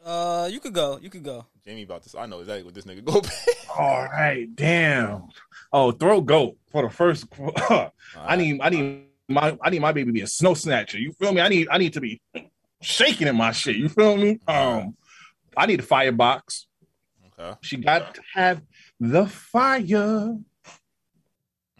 [0.04, 0.98] Uh, you could go.
[1.00, 1.46] You could go.
[1.64, 2.14] Jamie about this.
[2.14, 3.22] I know exactly what this nigga go.
[3.78, 4.48] All right.
[4.54, 5.28] Damn.
[5.72, 7.26] Oh, throw goat for the first.
[8.16, 8.60] I need.
[8.60, 9.58] I need my.
[9.62, 10.98] I need my baby to be a snow snatcher.
[10.98, 11.40] You feel me?
[11.40, 11.68] I need.
[11.70, 12.20] I need to be
[12.80, 13.76] shaking in my shit.
[13.76, 14.38] You feel me?
[14.48, 14.96] Um.
[15.56, 16.66] I need a firebox.
[17.38, 17.56] Okay.
[17.62, 18.62] She got to have
[18.98, 20.36] the fire.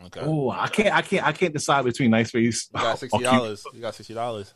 [0.07, 0.21] Okay.
[0.23, 2.69] Oh, I can't, I can't, I can't decide between nice face.
[2.75, 3.65] You got sixty dollars.
[3.73, 4.55] You got sixty dollars.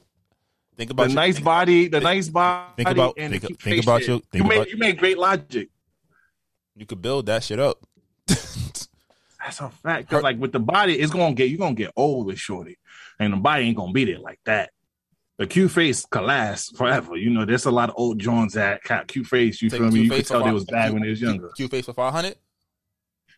[0.76, 2.72] Think The your- nice body, the nice body.
[2.76, 4.09] think about- and think- think face about shit.
[4.09, 5.68] your- think you made about- you made great logic.
[6.76, 7.78] You could build that shit up.
[8.26, 10.10] That's a fact.
[10.10, 12.78] Cause like with the body, it's gonna get you gonna get old with shorty,
[13.20, 14.70] and the body ain't gonna be there like that.
[15.36, 17.16] The cute face could last forever.
[17.16, 19.60] You know, there's a lot of old Johns that got cute face.
[19.60, 20.01] You feel me?
[20.02, 21.51] You could tell they was bad cute- when they was younger.
[21.56, 22.36] Cute face for five hundred.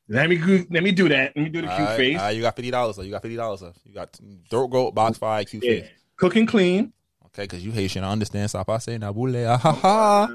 [0.08, 0.38] Let me
[0.70, 1.32] let me do that.
[1.36, 2.34] Let me do the cute face.
[2.36, 2.98] you got fifty dollars.
[2.98, 3.62] You got fifty dollars.
[3.84, 4.18] You got
[4.48, 5.70] throat goat box five cute Yeah.
[5.80, 5.90] face.
[6.16, 6.92] Cooking clean.
[7.36, 8.48] Okay, because you Haitian, I understand.
[8.48, 8.70] Stop.
[8.70, 9.46] I say nabule.
[9.46, 10.28] Ah, ha, ha.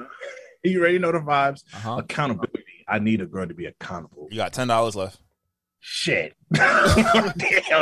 [0.64, 1.64] You already know the vibes.
[1.74, 1.98] Uh-huh.
[1.98, 2.64] Accountability.
[2.88, 4.28] I need a girl to be accountable.
[4.30, 5.18] You got ten dollars left.
[5.80, 6.36] Shit.
[6.54, 7.34] Damn,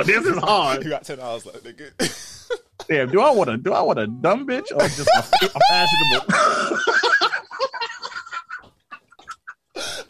[0.05, 0.83] this is hard.
[0.85, 2.59] You got ten dollars left, nigga.
[2.87, 5.59] Damn, do I want a do I want a dumb bitch or just a, a
[5.69, 6.79] fashionable?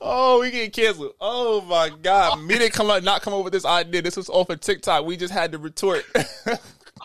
[0.02, 1.14] Oh, we getting canceled.
[1.19, 2.41] Oh my god.
[2.41, 4.03] Me didn't come up not come up with this idea.
[4.03, 5.06] This was off of TikTok.
[5.06, 6.06] We just had to retort.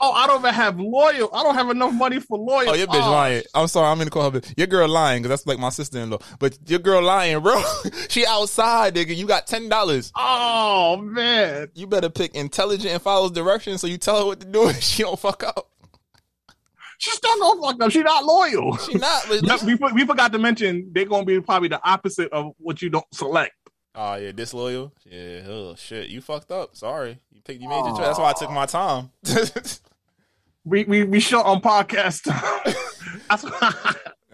[0.05, 1.31] Oh, I don't even have loyal.
[1.33, 2.71] I don't have enough money for loyal.
[2.71, 3.43] Oh, your bitch lying.
[3.55, 3.89] I'm sorry.
[3.89, 4.41] I'm gonna call her.
[4.41, 4.55] bitch.
[4.57, 6.19] Your girl lying because that's like my sister in law.
[6.39, 7.63] But your girl lying, bro.
[8.09, 9.17] she outside, nigga.
[9.17, 10.13] You got ten dollars.
[10.17, 11.69] Oh man.
[11.75, 14.83] You better pick intelligent and follows directions so you tell her what to do and
[14.83, 15.71] she don't fuck up.
[16.99, 17.91] She still gonna fuck up.
[17.91, 18.77] She not loyal.
[18.79, 19.29] She not.
[19.65, 23.07] We, we forgot to mention they're gonna be probably the opposite of what you don't
[23.13, 23.53] select.
[23.95, 24.93] Oh yeah, disloyal.
[25.05, 25.43] Yeah.
[25.47, 26.09] Oh shit.
[26.09, 26.77] You fucked up.
[26.77, 27.19] Sorry.
[27.33, 27.61] You picked.
[27.61, 28.07] You made your choice.
[28.07, 29.11] That's why I took my time.
[30.65, 32.29] We we we short on podcast.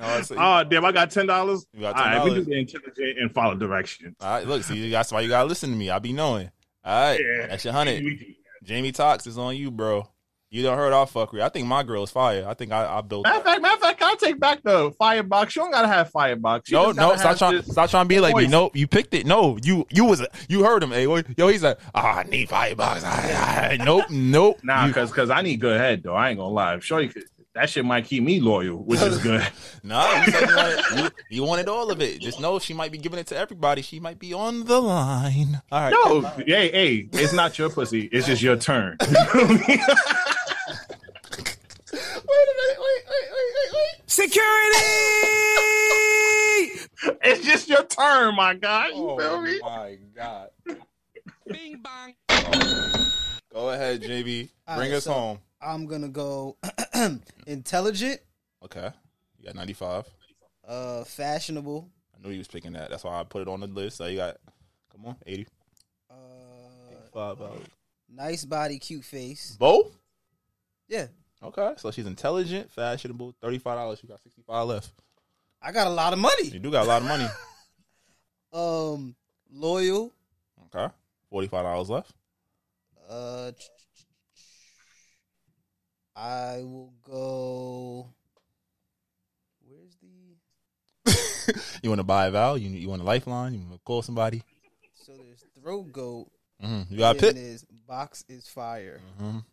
[0.03, 0.85] Oh, Oh damn!
[0.85, 1.67] I got ten dollars.
[1.75, 4.17] You got All right, we do the intelligent and follow directions.
[4.21, 5.91] All right, look, see, that's why you gotta listen to me.
[5.91, 6.51] I be knowing.
[6.85, 7.47] All right, Yeah.
[7.49, 8.03] that's your hundred.
[8.63, 10.09] Jamie Toxx is on you, bro.
[10.53, 11.43] You don't heard our fuckery.
[11.43, 12.45] I think my girl is fire.
[12.49, 13.23] I think I, I built.
[13.23, 15.55] Matter of fact, matter of fact, I'll take back the firebox.
[15.55, 16.69] You don't gotta have firebox.
[16.73, 18.43] You No, no, stop trying, stop trying to be like me.
[18.45, 18.51] voice.
[18.51, 19.27] No, you picked it.
[19.27, 20.91] No, you, you was, you heard him.
[20.91, 23.03] Hey, yo, he's like, ah, I need firebox.
[23.05, 24.59] Ah, nope, nope.
[24.65, 26.17] Nah, You- cause cause I need good head though.
[26.17, 26.81] I ain't gonna lie.
[26.81, 29.47] Sure, you could, that shit might keep me loyal, which is good.
[29.83, 32.21] No, you, you, you wanted all of it.
[32.21, 33.81] Just know she might be giving it to everybody.
[33.81, 35.63] She might be on the line.
[35.73, 35.91] All right.
[35.91, 38.11] No, hey, hey, it's not your pussy.
[38.13, 38.99] It's just your turn.
[39.03, 39.81] Wait a minute.
[42.79, 44.00] Wait, wait, wait, wait, wait.
[44.11, 44.51] Security!
[47.23, 48.89] it's just your turn, my guy.
[48.89, 49.61] You feel Oh me?
[49.61, 50.49] my god.
[51.47, 52.15] Bing bang.
[53.53, 54.49] Go ahead, JB.
[54.67, 55.39] All Bring right, us so home.
[55.63, 56.57] I'm gonna go
[57.47, 58.21] intelligent,
[58.65, 58.91] Okay.
[59.39, 60.05] You got 95.
[60.67, 62.91] uh, fashionable, I knew he was picking that.
[62.91, 63.99] That's why I put it on the list.
[63.99, 64.39] So you got,
[64.91, 65.47] come on, 80.
[66.11, 66.15] uh,
[67.15, 67.63] Five dollars.
[68.13, 69.57] nice body, cute face.
[69.59, 69.97] Both?
[70.89, 71.07] Yeah,
[71.43, 71.73] Okay.
[71.79, 74.03] So she's intelligent, fashionable, $35.
[74.03, 74.93] You got 65 left.
[75.63, 76.49] I got a lot of money.
[76.49, 77.27] You do got a lot of money.
[78.53, 79.15] Um,
[79.53, 80.11] loyal.
[80.75, 80.93] Okay.
[81.33, 82.13] $45 left.
[83.09, 83.53] Uh,
[86.17, 88.09] I will go.
[89.65, 91.55] Where's the?
[91.83, 92.55] You want to buy a vow?
[92.57, 93.55] You, you want a lifeline?
[93.55, 94.43] You want to call somebody?
[94.95, 96.29] So there's throat goat.
[96.63, 96.91] Mhm.
[96.91, 97.35] You got a pick?
[97.37, 99.01] There's box is fire.
[99.21, 99.45] Mhm.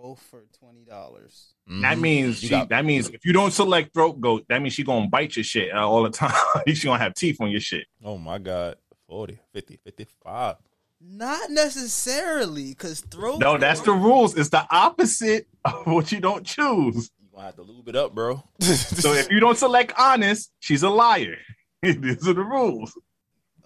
[0.00, 1.54] Both for twenty dollars.
[1.82, 2.42] That means Mm-hmm.
[2.42, 5.08] You she, got- that means if you don't select throat goat, that means she gonna
[5.08, 6.32] bite your shit uh, all the time.
[6.68, 7.86] she gonna have teeth on your shit.
[8.04, 8.76] Oh my God.
[9.08, 10.56] 40, 50, 55.
[11.00, 13.38] Not necessarily, because throat.
[13.40, 14.36] No, that's the rules.
[14.36, 17.10] It's the opposite of what you don't choose.
[17.20, 18.42] You gonna have to lube it up, bro.
[18.60, 21.38] So if you don't select honest, she's a liar.
[21.82, 22.96] These are the rules.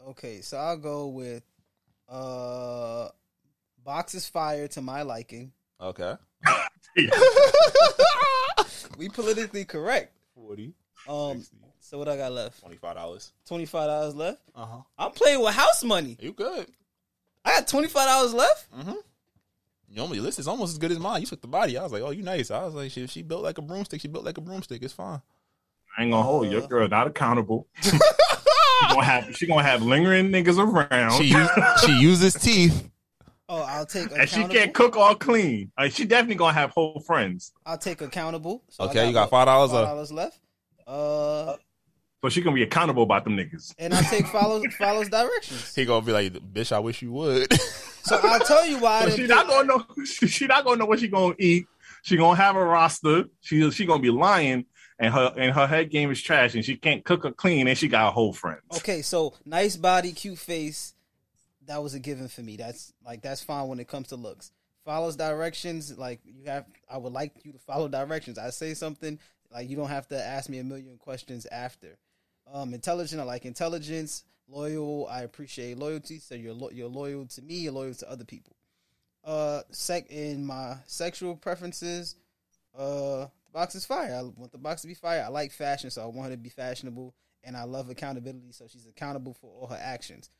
[0.08, 1.42] Okay, so I'll go with
[2.08, 3.08] uh,
[3.84, 5.52] box is fire to my liking.
[5.82, 6.14] Okay.
[8.98, 10.12] We politically correct.
[10.34, 10.74] 40.
[11.08, 11.42] Um,
[11.80, 12.62] so what I got left?
[12.64, 13.32] $25.
[13.46, 14.40] Twenty five dollars left.
[14.54, 14.82] Uh huh.
[14.98, 16.16] I'm playing with house money.
[16.20, 16.66] You good.
[17.44, 18.70] I got twenty five dollars left.
[18.72, 18.92] Mm-hmm.
[19.88, 21.20] Your your list is almost as good as mine.
[21.22, 21.76] You took the body.
[21.78, 22.50] I was like, oh, you nice.
[22.50, 24.00] I was like, she, she built like a broomstick.
[24.00, 24.82] She built like a broomstick.
[24.82, 25.20] It's fine.
[25.98, 26.50] I ain't gonna hold Uh.
[26.50, 27.66] your girl not accountable.
[27.82, 27.90] she
[28.88, 31.12] gonna have she gonna have lingering niggas around.
[31.18, 31.48] She use,
[31.84, 32.88] she uses teeth.
[33.54, 35.70] Oh, I'll take and she can't cook all clean.
[35.76, 37.52] Uh, she definitely gonna have whole friends.
[37.66, 38.62] I'll take accountable.
[38.70, 39.70] So I Okay, you got $5 left.
[39.72, 40.38] Five dollars left.
[40.86, 41.56] Uh,
[42.22, 43.74] So she gonna be accountable about them niggas.
[43.78, 45.74] and I'll take follows follows directions.
[45.74, 47.52] He gonna be like, bitch, I wish you would.
[48.04, 49.08] So I'll tell you why.
[49.08, 49.86] So she not gonna know.
[50.04, 51.66] She, she not gonna know what she gonna eat.
[52.02, 53.26] She gonna have a roster.
[53.42, 54.64] She she gonna be lying,
[54.98, 57.78] and her and her head game is trash, and she can't cook or clean, and
[57.78, 58.58] she got a whole friend.
[58.78, 60.94] Okay, so nice body, cute face.
[61.66, 62.56] That was a given for me.
[62.56, 64.50] That's like that's fine when it comes to looks.
[64.84, 66.66] Follows directions, like you have.
[66.90, 68.38] I would like you to follow directions.
[68.38, 69.18] I say something,
[69.52, 71.96] Like you don't have to ask me a million questions after.
[72.52, 74.24] Um, intelligent, I like intelligence.
[74.48, 76.18] Loyal, I appreciate loyalty.
[76.18, 77.54] So you're lo- you're loyal to me.
[77.54, 78.56] You're loyal to other people.
[79.24, 82.16] Uh, sec in my sexual preferences.
[82.76, 84.14] Uh, the box is fire.
[84.14, 85.22] I want the box to be fire.
[85.24, 87.14] I like fashion, so I want her to be fashionable,
[87.44, 90.30] and I love accountability, so she's accountable for all her actions.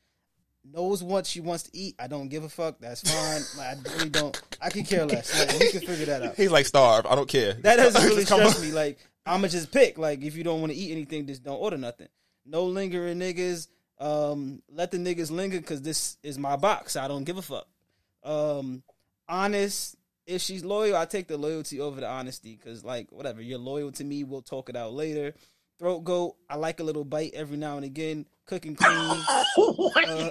[0.65, 1.95] Knows what she wants to eat.
[1.99, 2.79] I don't give a fuck.
[2.79, 3.41] That's fine.
[3.57, 4.41] like, I really don't.
[4.61, 5.37] I can care less.
[5.37, 6.35] Like, we can figure that out.
[6.37, 7.05] He's like starve.
[7.05, 7.53] I don't care.
[7.53, 8.71] That doesn't really Come stress me.
[8.71, 9.97] Like I'ma just pick.
[9.97, 12.07] Like if you don't want to eat anything, just don't order nothing.
[12.45, 13.67] No lingering niggas.
[13.99, 16.95] Um, let the niggas linger because this is my box.
[16.95, 17.67] I don't give a fuck.
[18.23, 18.83] Um,
[19.27, 19.97] honest.
[20.25, 23.91] If she's loyal, I take the loyalty over the honesty because like whatever you're loyal
[23.91, 25.33] to me, we'll talk it out later.
[25.77, 26.35] Throat goat.
[26.49, 28.25] I like a little bite every now and again.
[28.45, 29.21] Cooking clean.
[29.57, 30.29] Uh,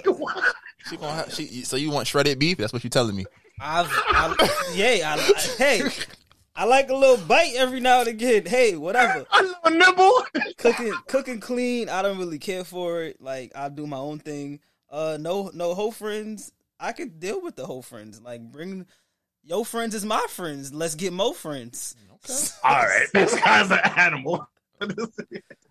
[0.89, 2.57] She gonna have, she, so you want shredded beef?
[2.57, 3.25] That's what you telling me.
[3.61, 4.35] I've, I,
[4.75, 5.89] yeah, I, I- hey,
[6.55, 8.45] I like a little bite every now and again.
[8.45, 9.25] Hey, whatever.
[9.31, 10.25] A little nibble.
[10.57, 11.87] cooking, cooking clean.
[11.89, 13.21] I don't really care for it.
[13.21, 14.59] Like I do my own thing.
[14.89, 16.51] Uh, no, no whole friends.
[16.79, 18.21] I could deal with the whole friends.
[18.21, 18.85] Like bring
[19.43, 20.73] your friends is my friends.
[20.73, 21.95] Let's get more friends.
[22.25, 22.33] Okay.
[22.63, 24.47] All right, this guy's an animal.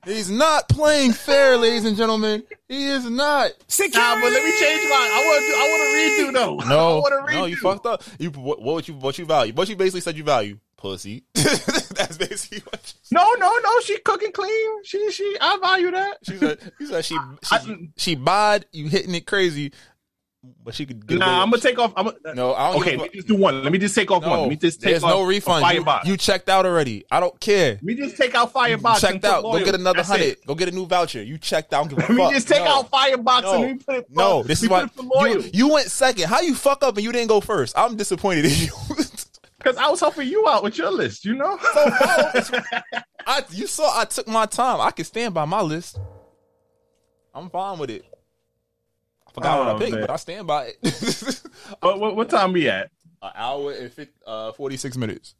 [0.04, 2.42] He's not playing fair, ladies and gentlemen.
[2.68, 3.50] He is not.
[3.50, 5.10] Nah, but let me change mine.
[5.12, 5.52] I want to.
[5.54, 6.60] I want to redo though.
[6.60, 7.38] I No, want to redo.
[7.40, 8.02] no, you fucked up.
[8.18, 9.52] You what, what would you what you value?
[9.52, 10.58] What you basically said you value?
[10.76, 11.22] Pussy.
[11.34, 13.80] That's basically what you No, no, no.
[13.82, 14.82] She cooking clean.
[14.84, 15.36] She, she.
[15.40, 16.18] I value that.
[16.24, 16.58] She said.
[16.78, 17.16] She said she
[17.64, 19.72] she, she bod you hitting it crazy,
[20.64, 21.08] but she could.
[21.10, 21.92] Nah, I'm gonna take off.
[21.96, 23.62] I'm gonna, No, I don't okay, let me just do one.
[23.62, 24.40] Let me just take off one.
[24.40, 25.62] Let me just take there's off no refund.
[25.64, 26.08] You, Firebox.
[26.08, 27.04] you checked out already.
[27.10, 27.74] I don't care.
[27.74, 29.00] Let me just take out You Firebox.
[29.00, 29.42] checked and put out.
[29.42, 30.26] Go get another That's hundred.
[30.26, 30.46] it.
[30.46, 31.22] Go get a new voucher.
[31.22, 31.88] You checked out.
[31.88, 32.32] Don't give a Let me fuck.
[32.32, 32.78] just take No.
[32.80, 33.62] out Firebox No.
[33.62, 34.06] and me put it.
[34.10, 35.42] No, this is why put it for loyal.
[35.42, 36.26] you, you went second.
[36.28, 37.76] How you fuck up and you didn't go first?
[37.78, 38.72] I'm disappointed in you.
[39.58, 41.24] Because I was helping you out with your list.
[41.24, 41.56] You know.
[41.56, 41.70] So
[43.28, 44.80] I you saw I took my time.
[44.80, 46.00] I can stand by my list.
[47.32, 48.04] I'm fine with it.
[49.32, 50.00] I forgot what Oh, I picked, man.
[50.02, 51.42] but I stand by it.
[51.80, 52.90] what, what, what time we at?
[53.22, 55.34] An hour and 50, uh, 46 minutes.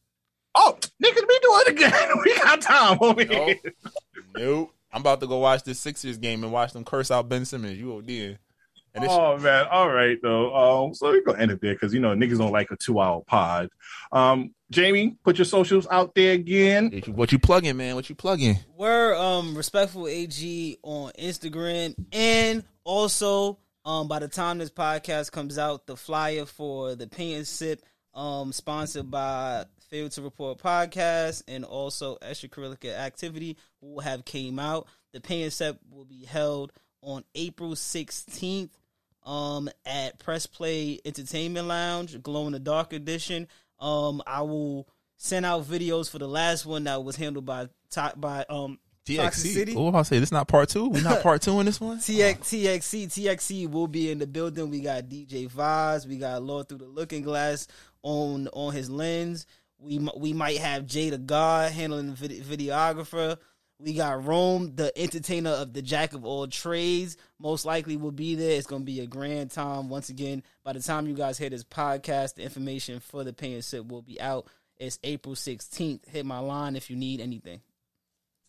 [0.54, 2.08] Oh, niggas, we do it again.
[2.24, 3.28] we got time over Nope.
[3.48, 3.72] here.
[4.36, 4.74] Nope.
[4.92, 7.78] I'm about to go watch this Sixers game and watch them curse out Ben Simmons.
[7.78, 8.38] You OD.
[8.94, 10.54] And this, Oh man, all right though.
[10.84, 13.22] Um, so we're gonna end it there because you know niggas don't like a two-hour
[13.26, 13.70] pod.
[14.12, 16.90] Um, Jamie, put your socials out there again.
[17.14, 17.94] what you plugging, man?
[17.94, 18.58] What you plugging?
[18.76, 25.58] We're um respectful AG on Instagram and also um by the time this podcast comes
[25.58, 27.82] out, the flyer for the Pay and Sip
[28.14, 34.86] um sponsored by Fail to Report podcast and also extracurricular activity will have came out.
[35.12, 38.70] The Pay and Sip will be held on April 16th
[39.24, 43.48] um at Press Play Entertainment Lounge, Glow in the Dark edition.
[43.78, 47.68] Um I will send out videos for the last one that was handled by
[48.16, 49.52] by um TXC.
[49.52, 49.74] City.
[49.76, 50.18] Oh, what about to say?
[50.18, 50.88] This not part two?
[50.88, 51.98] We not part two in this one?
[52.00, 54.70] TX, TXC, TXC will be in the building.
[54.70, 56.06] We got DJ Vaz.
[56.06, 57.66] We got Lord through the Looking Glass
[58.02, 59.46] on on his lens.
[59.78, 63.38] We we might have Jay the God handling the vid- videographer.
[63.80, 67.16] We got Rome, the entertainer of the Jack of all trades.
[67.40, 68.56] Most likely will be there.
[68.56, 69.88] It's gonna be a grand time.
[69.88, 73.54] Once again, by the time you guys hear this podcast, the information for the pay
[73.54, 74.46] and sit will be out.
[74.76, 76.08] It's April 16th.
[76.08, 77.60] Hit my line if you need anything.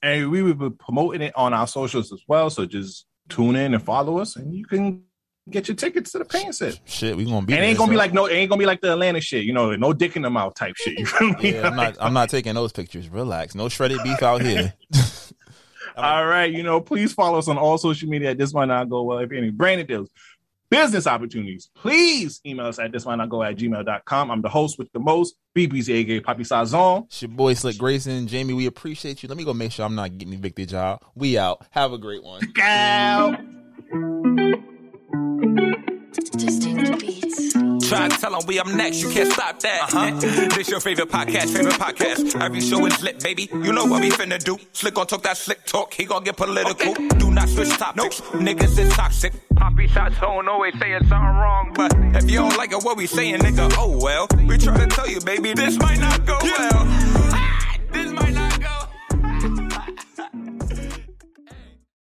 [0.04, 2.50] And we will be promoting it on our socials as well.
[2.52, 5.04] So just tune in and follow us, and you can
[5.50, 6.80] get your tickets to the pain set.
[6.86, 7.54] Shit, we gonna be.
[7.54, 9.46] It ain't gonna be like no, it ain't gonna be like the Atlanta shit.
[9.46, 11.00] You know, no dick in the mouth type shit.
[11.00, 11.54] You feel me?
[11.54, 11.98] Yeah, I'm not.
[12.00, 13.10] I'm not taking those pictures.
[13.10, 13.56] Relax.
[13.56, 14.74] No shredded beef out here.
[15.96, 18.90] All right, you know, please follow us on all social media at this might not
[18.90, 19.20] go well.
[19.20, 20.10] If any branded deals,
[20.74, 24.32] business opportunities, please email us at this might not go at gmail.com.
[24.32, 27.06] I'm the host with the most, BB's A Poppy Sazon.
[27.06, 28.26] It's your boy Slick Grayson.
[28.26, 29.30] Jamie, we appreciate you.
[29.30, 31.00] Let me go make sure I'm not getting evicted, y'all.
[31.14, 31.64] We out.
[31.72, 32.42] Have a great one.
[32.54, 33.38] Cow.
[37.94, 39.94] Try to tell them we up next, you can't stop that.
[39.94, 40.20] Uh-huh.
[40.56, 42.42] this your favorite podcast, favorite podcast.
[42.42, 43.50] Every show is lit, baby.
[43.54, 44.58] You know what we finna do.
[44.72, 46.96] Slick gon' talk that slick talk, he gon' get political.
[47.18, 49.34] Do not switch topics, niggas is toxic.
[49.56, 52.98] Poppy shots don't always say it's something wrong, but if you don't like it, what
[52.98, 54.28] we saying, nigga, oh well.
[54.48, 57.64] We try to tell you, baby, this might not go well.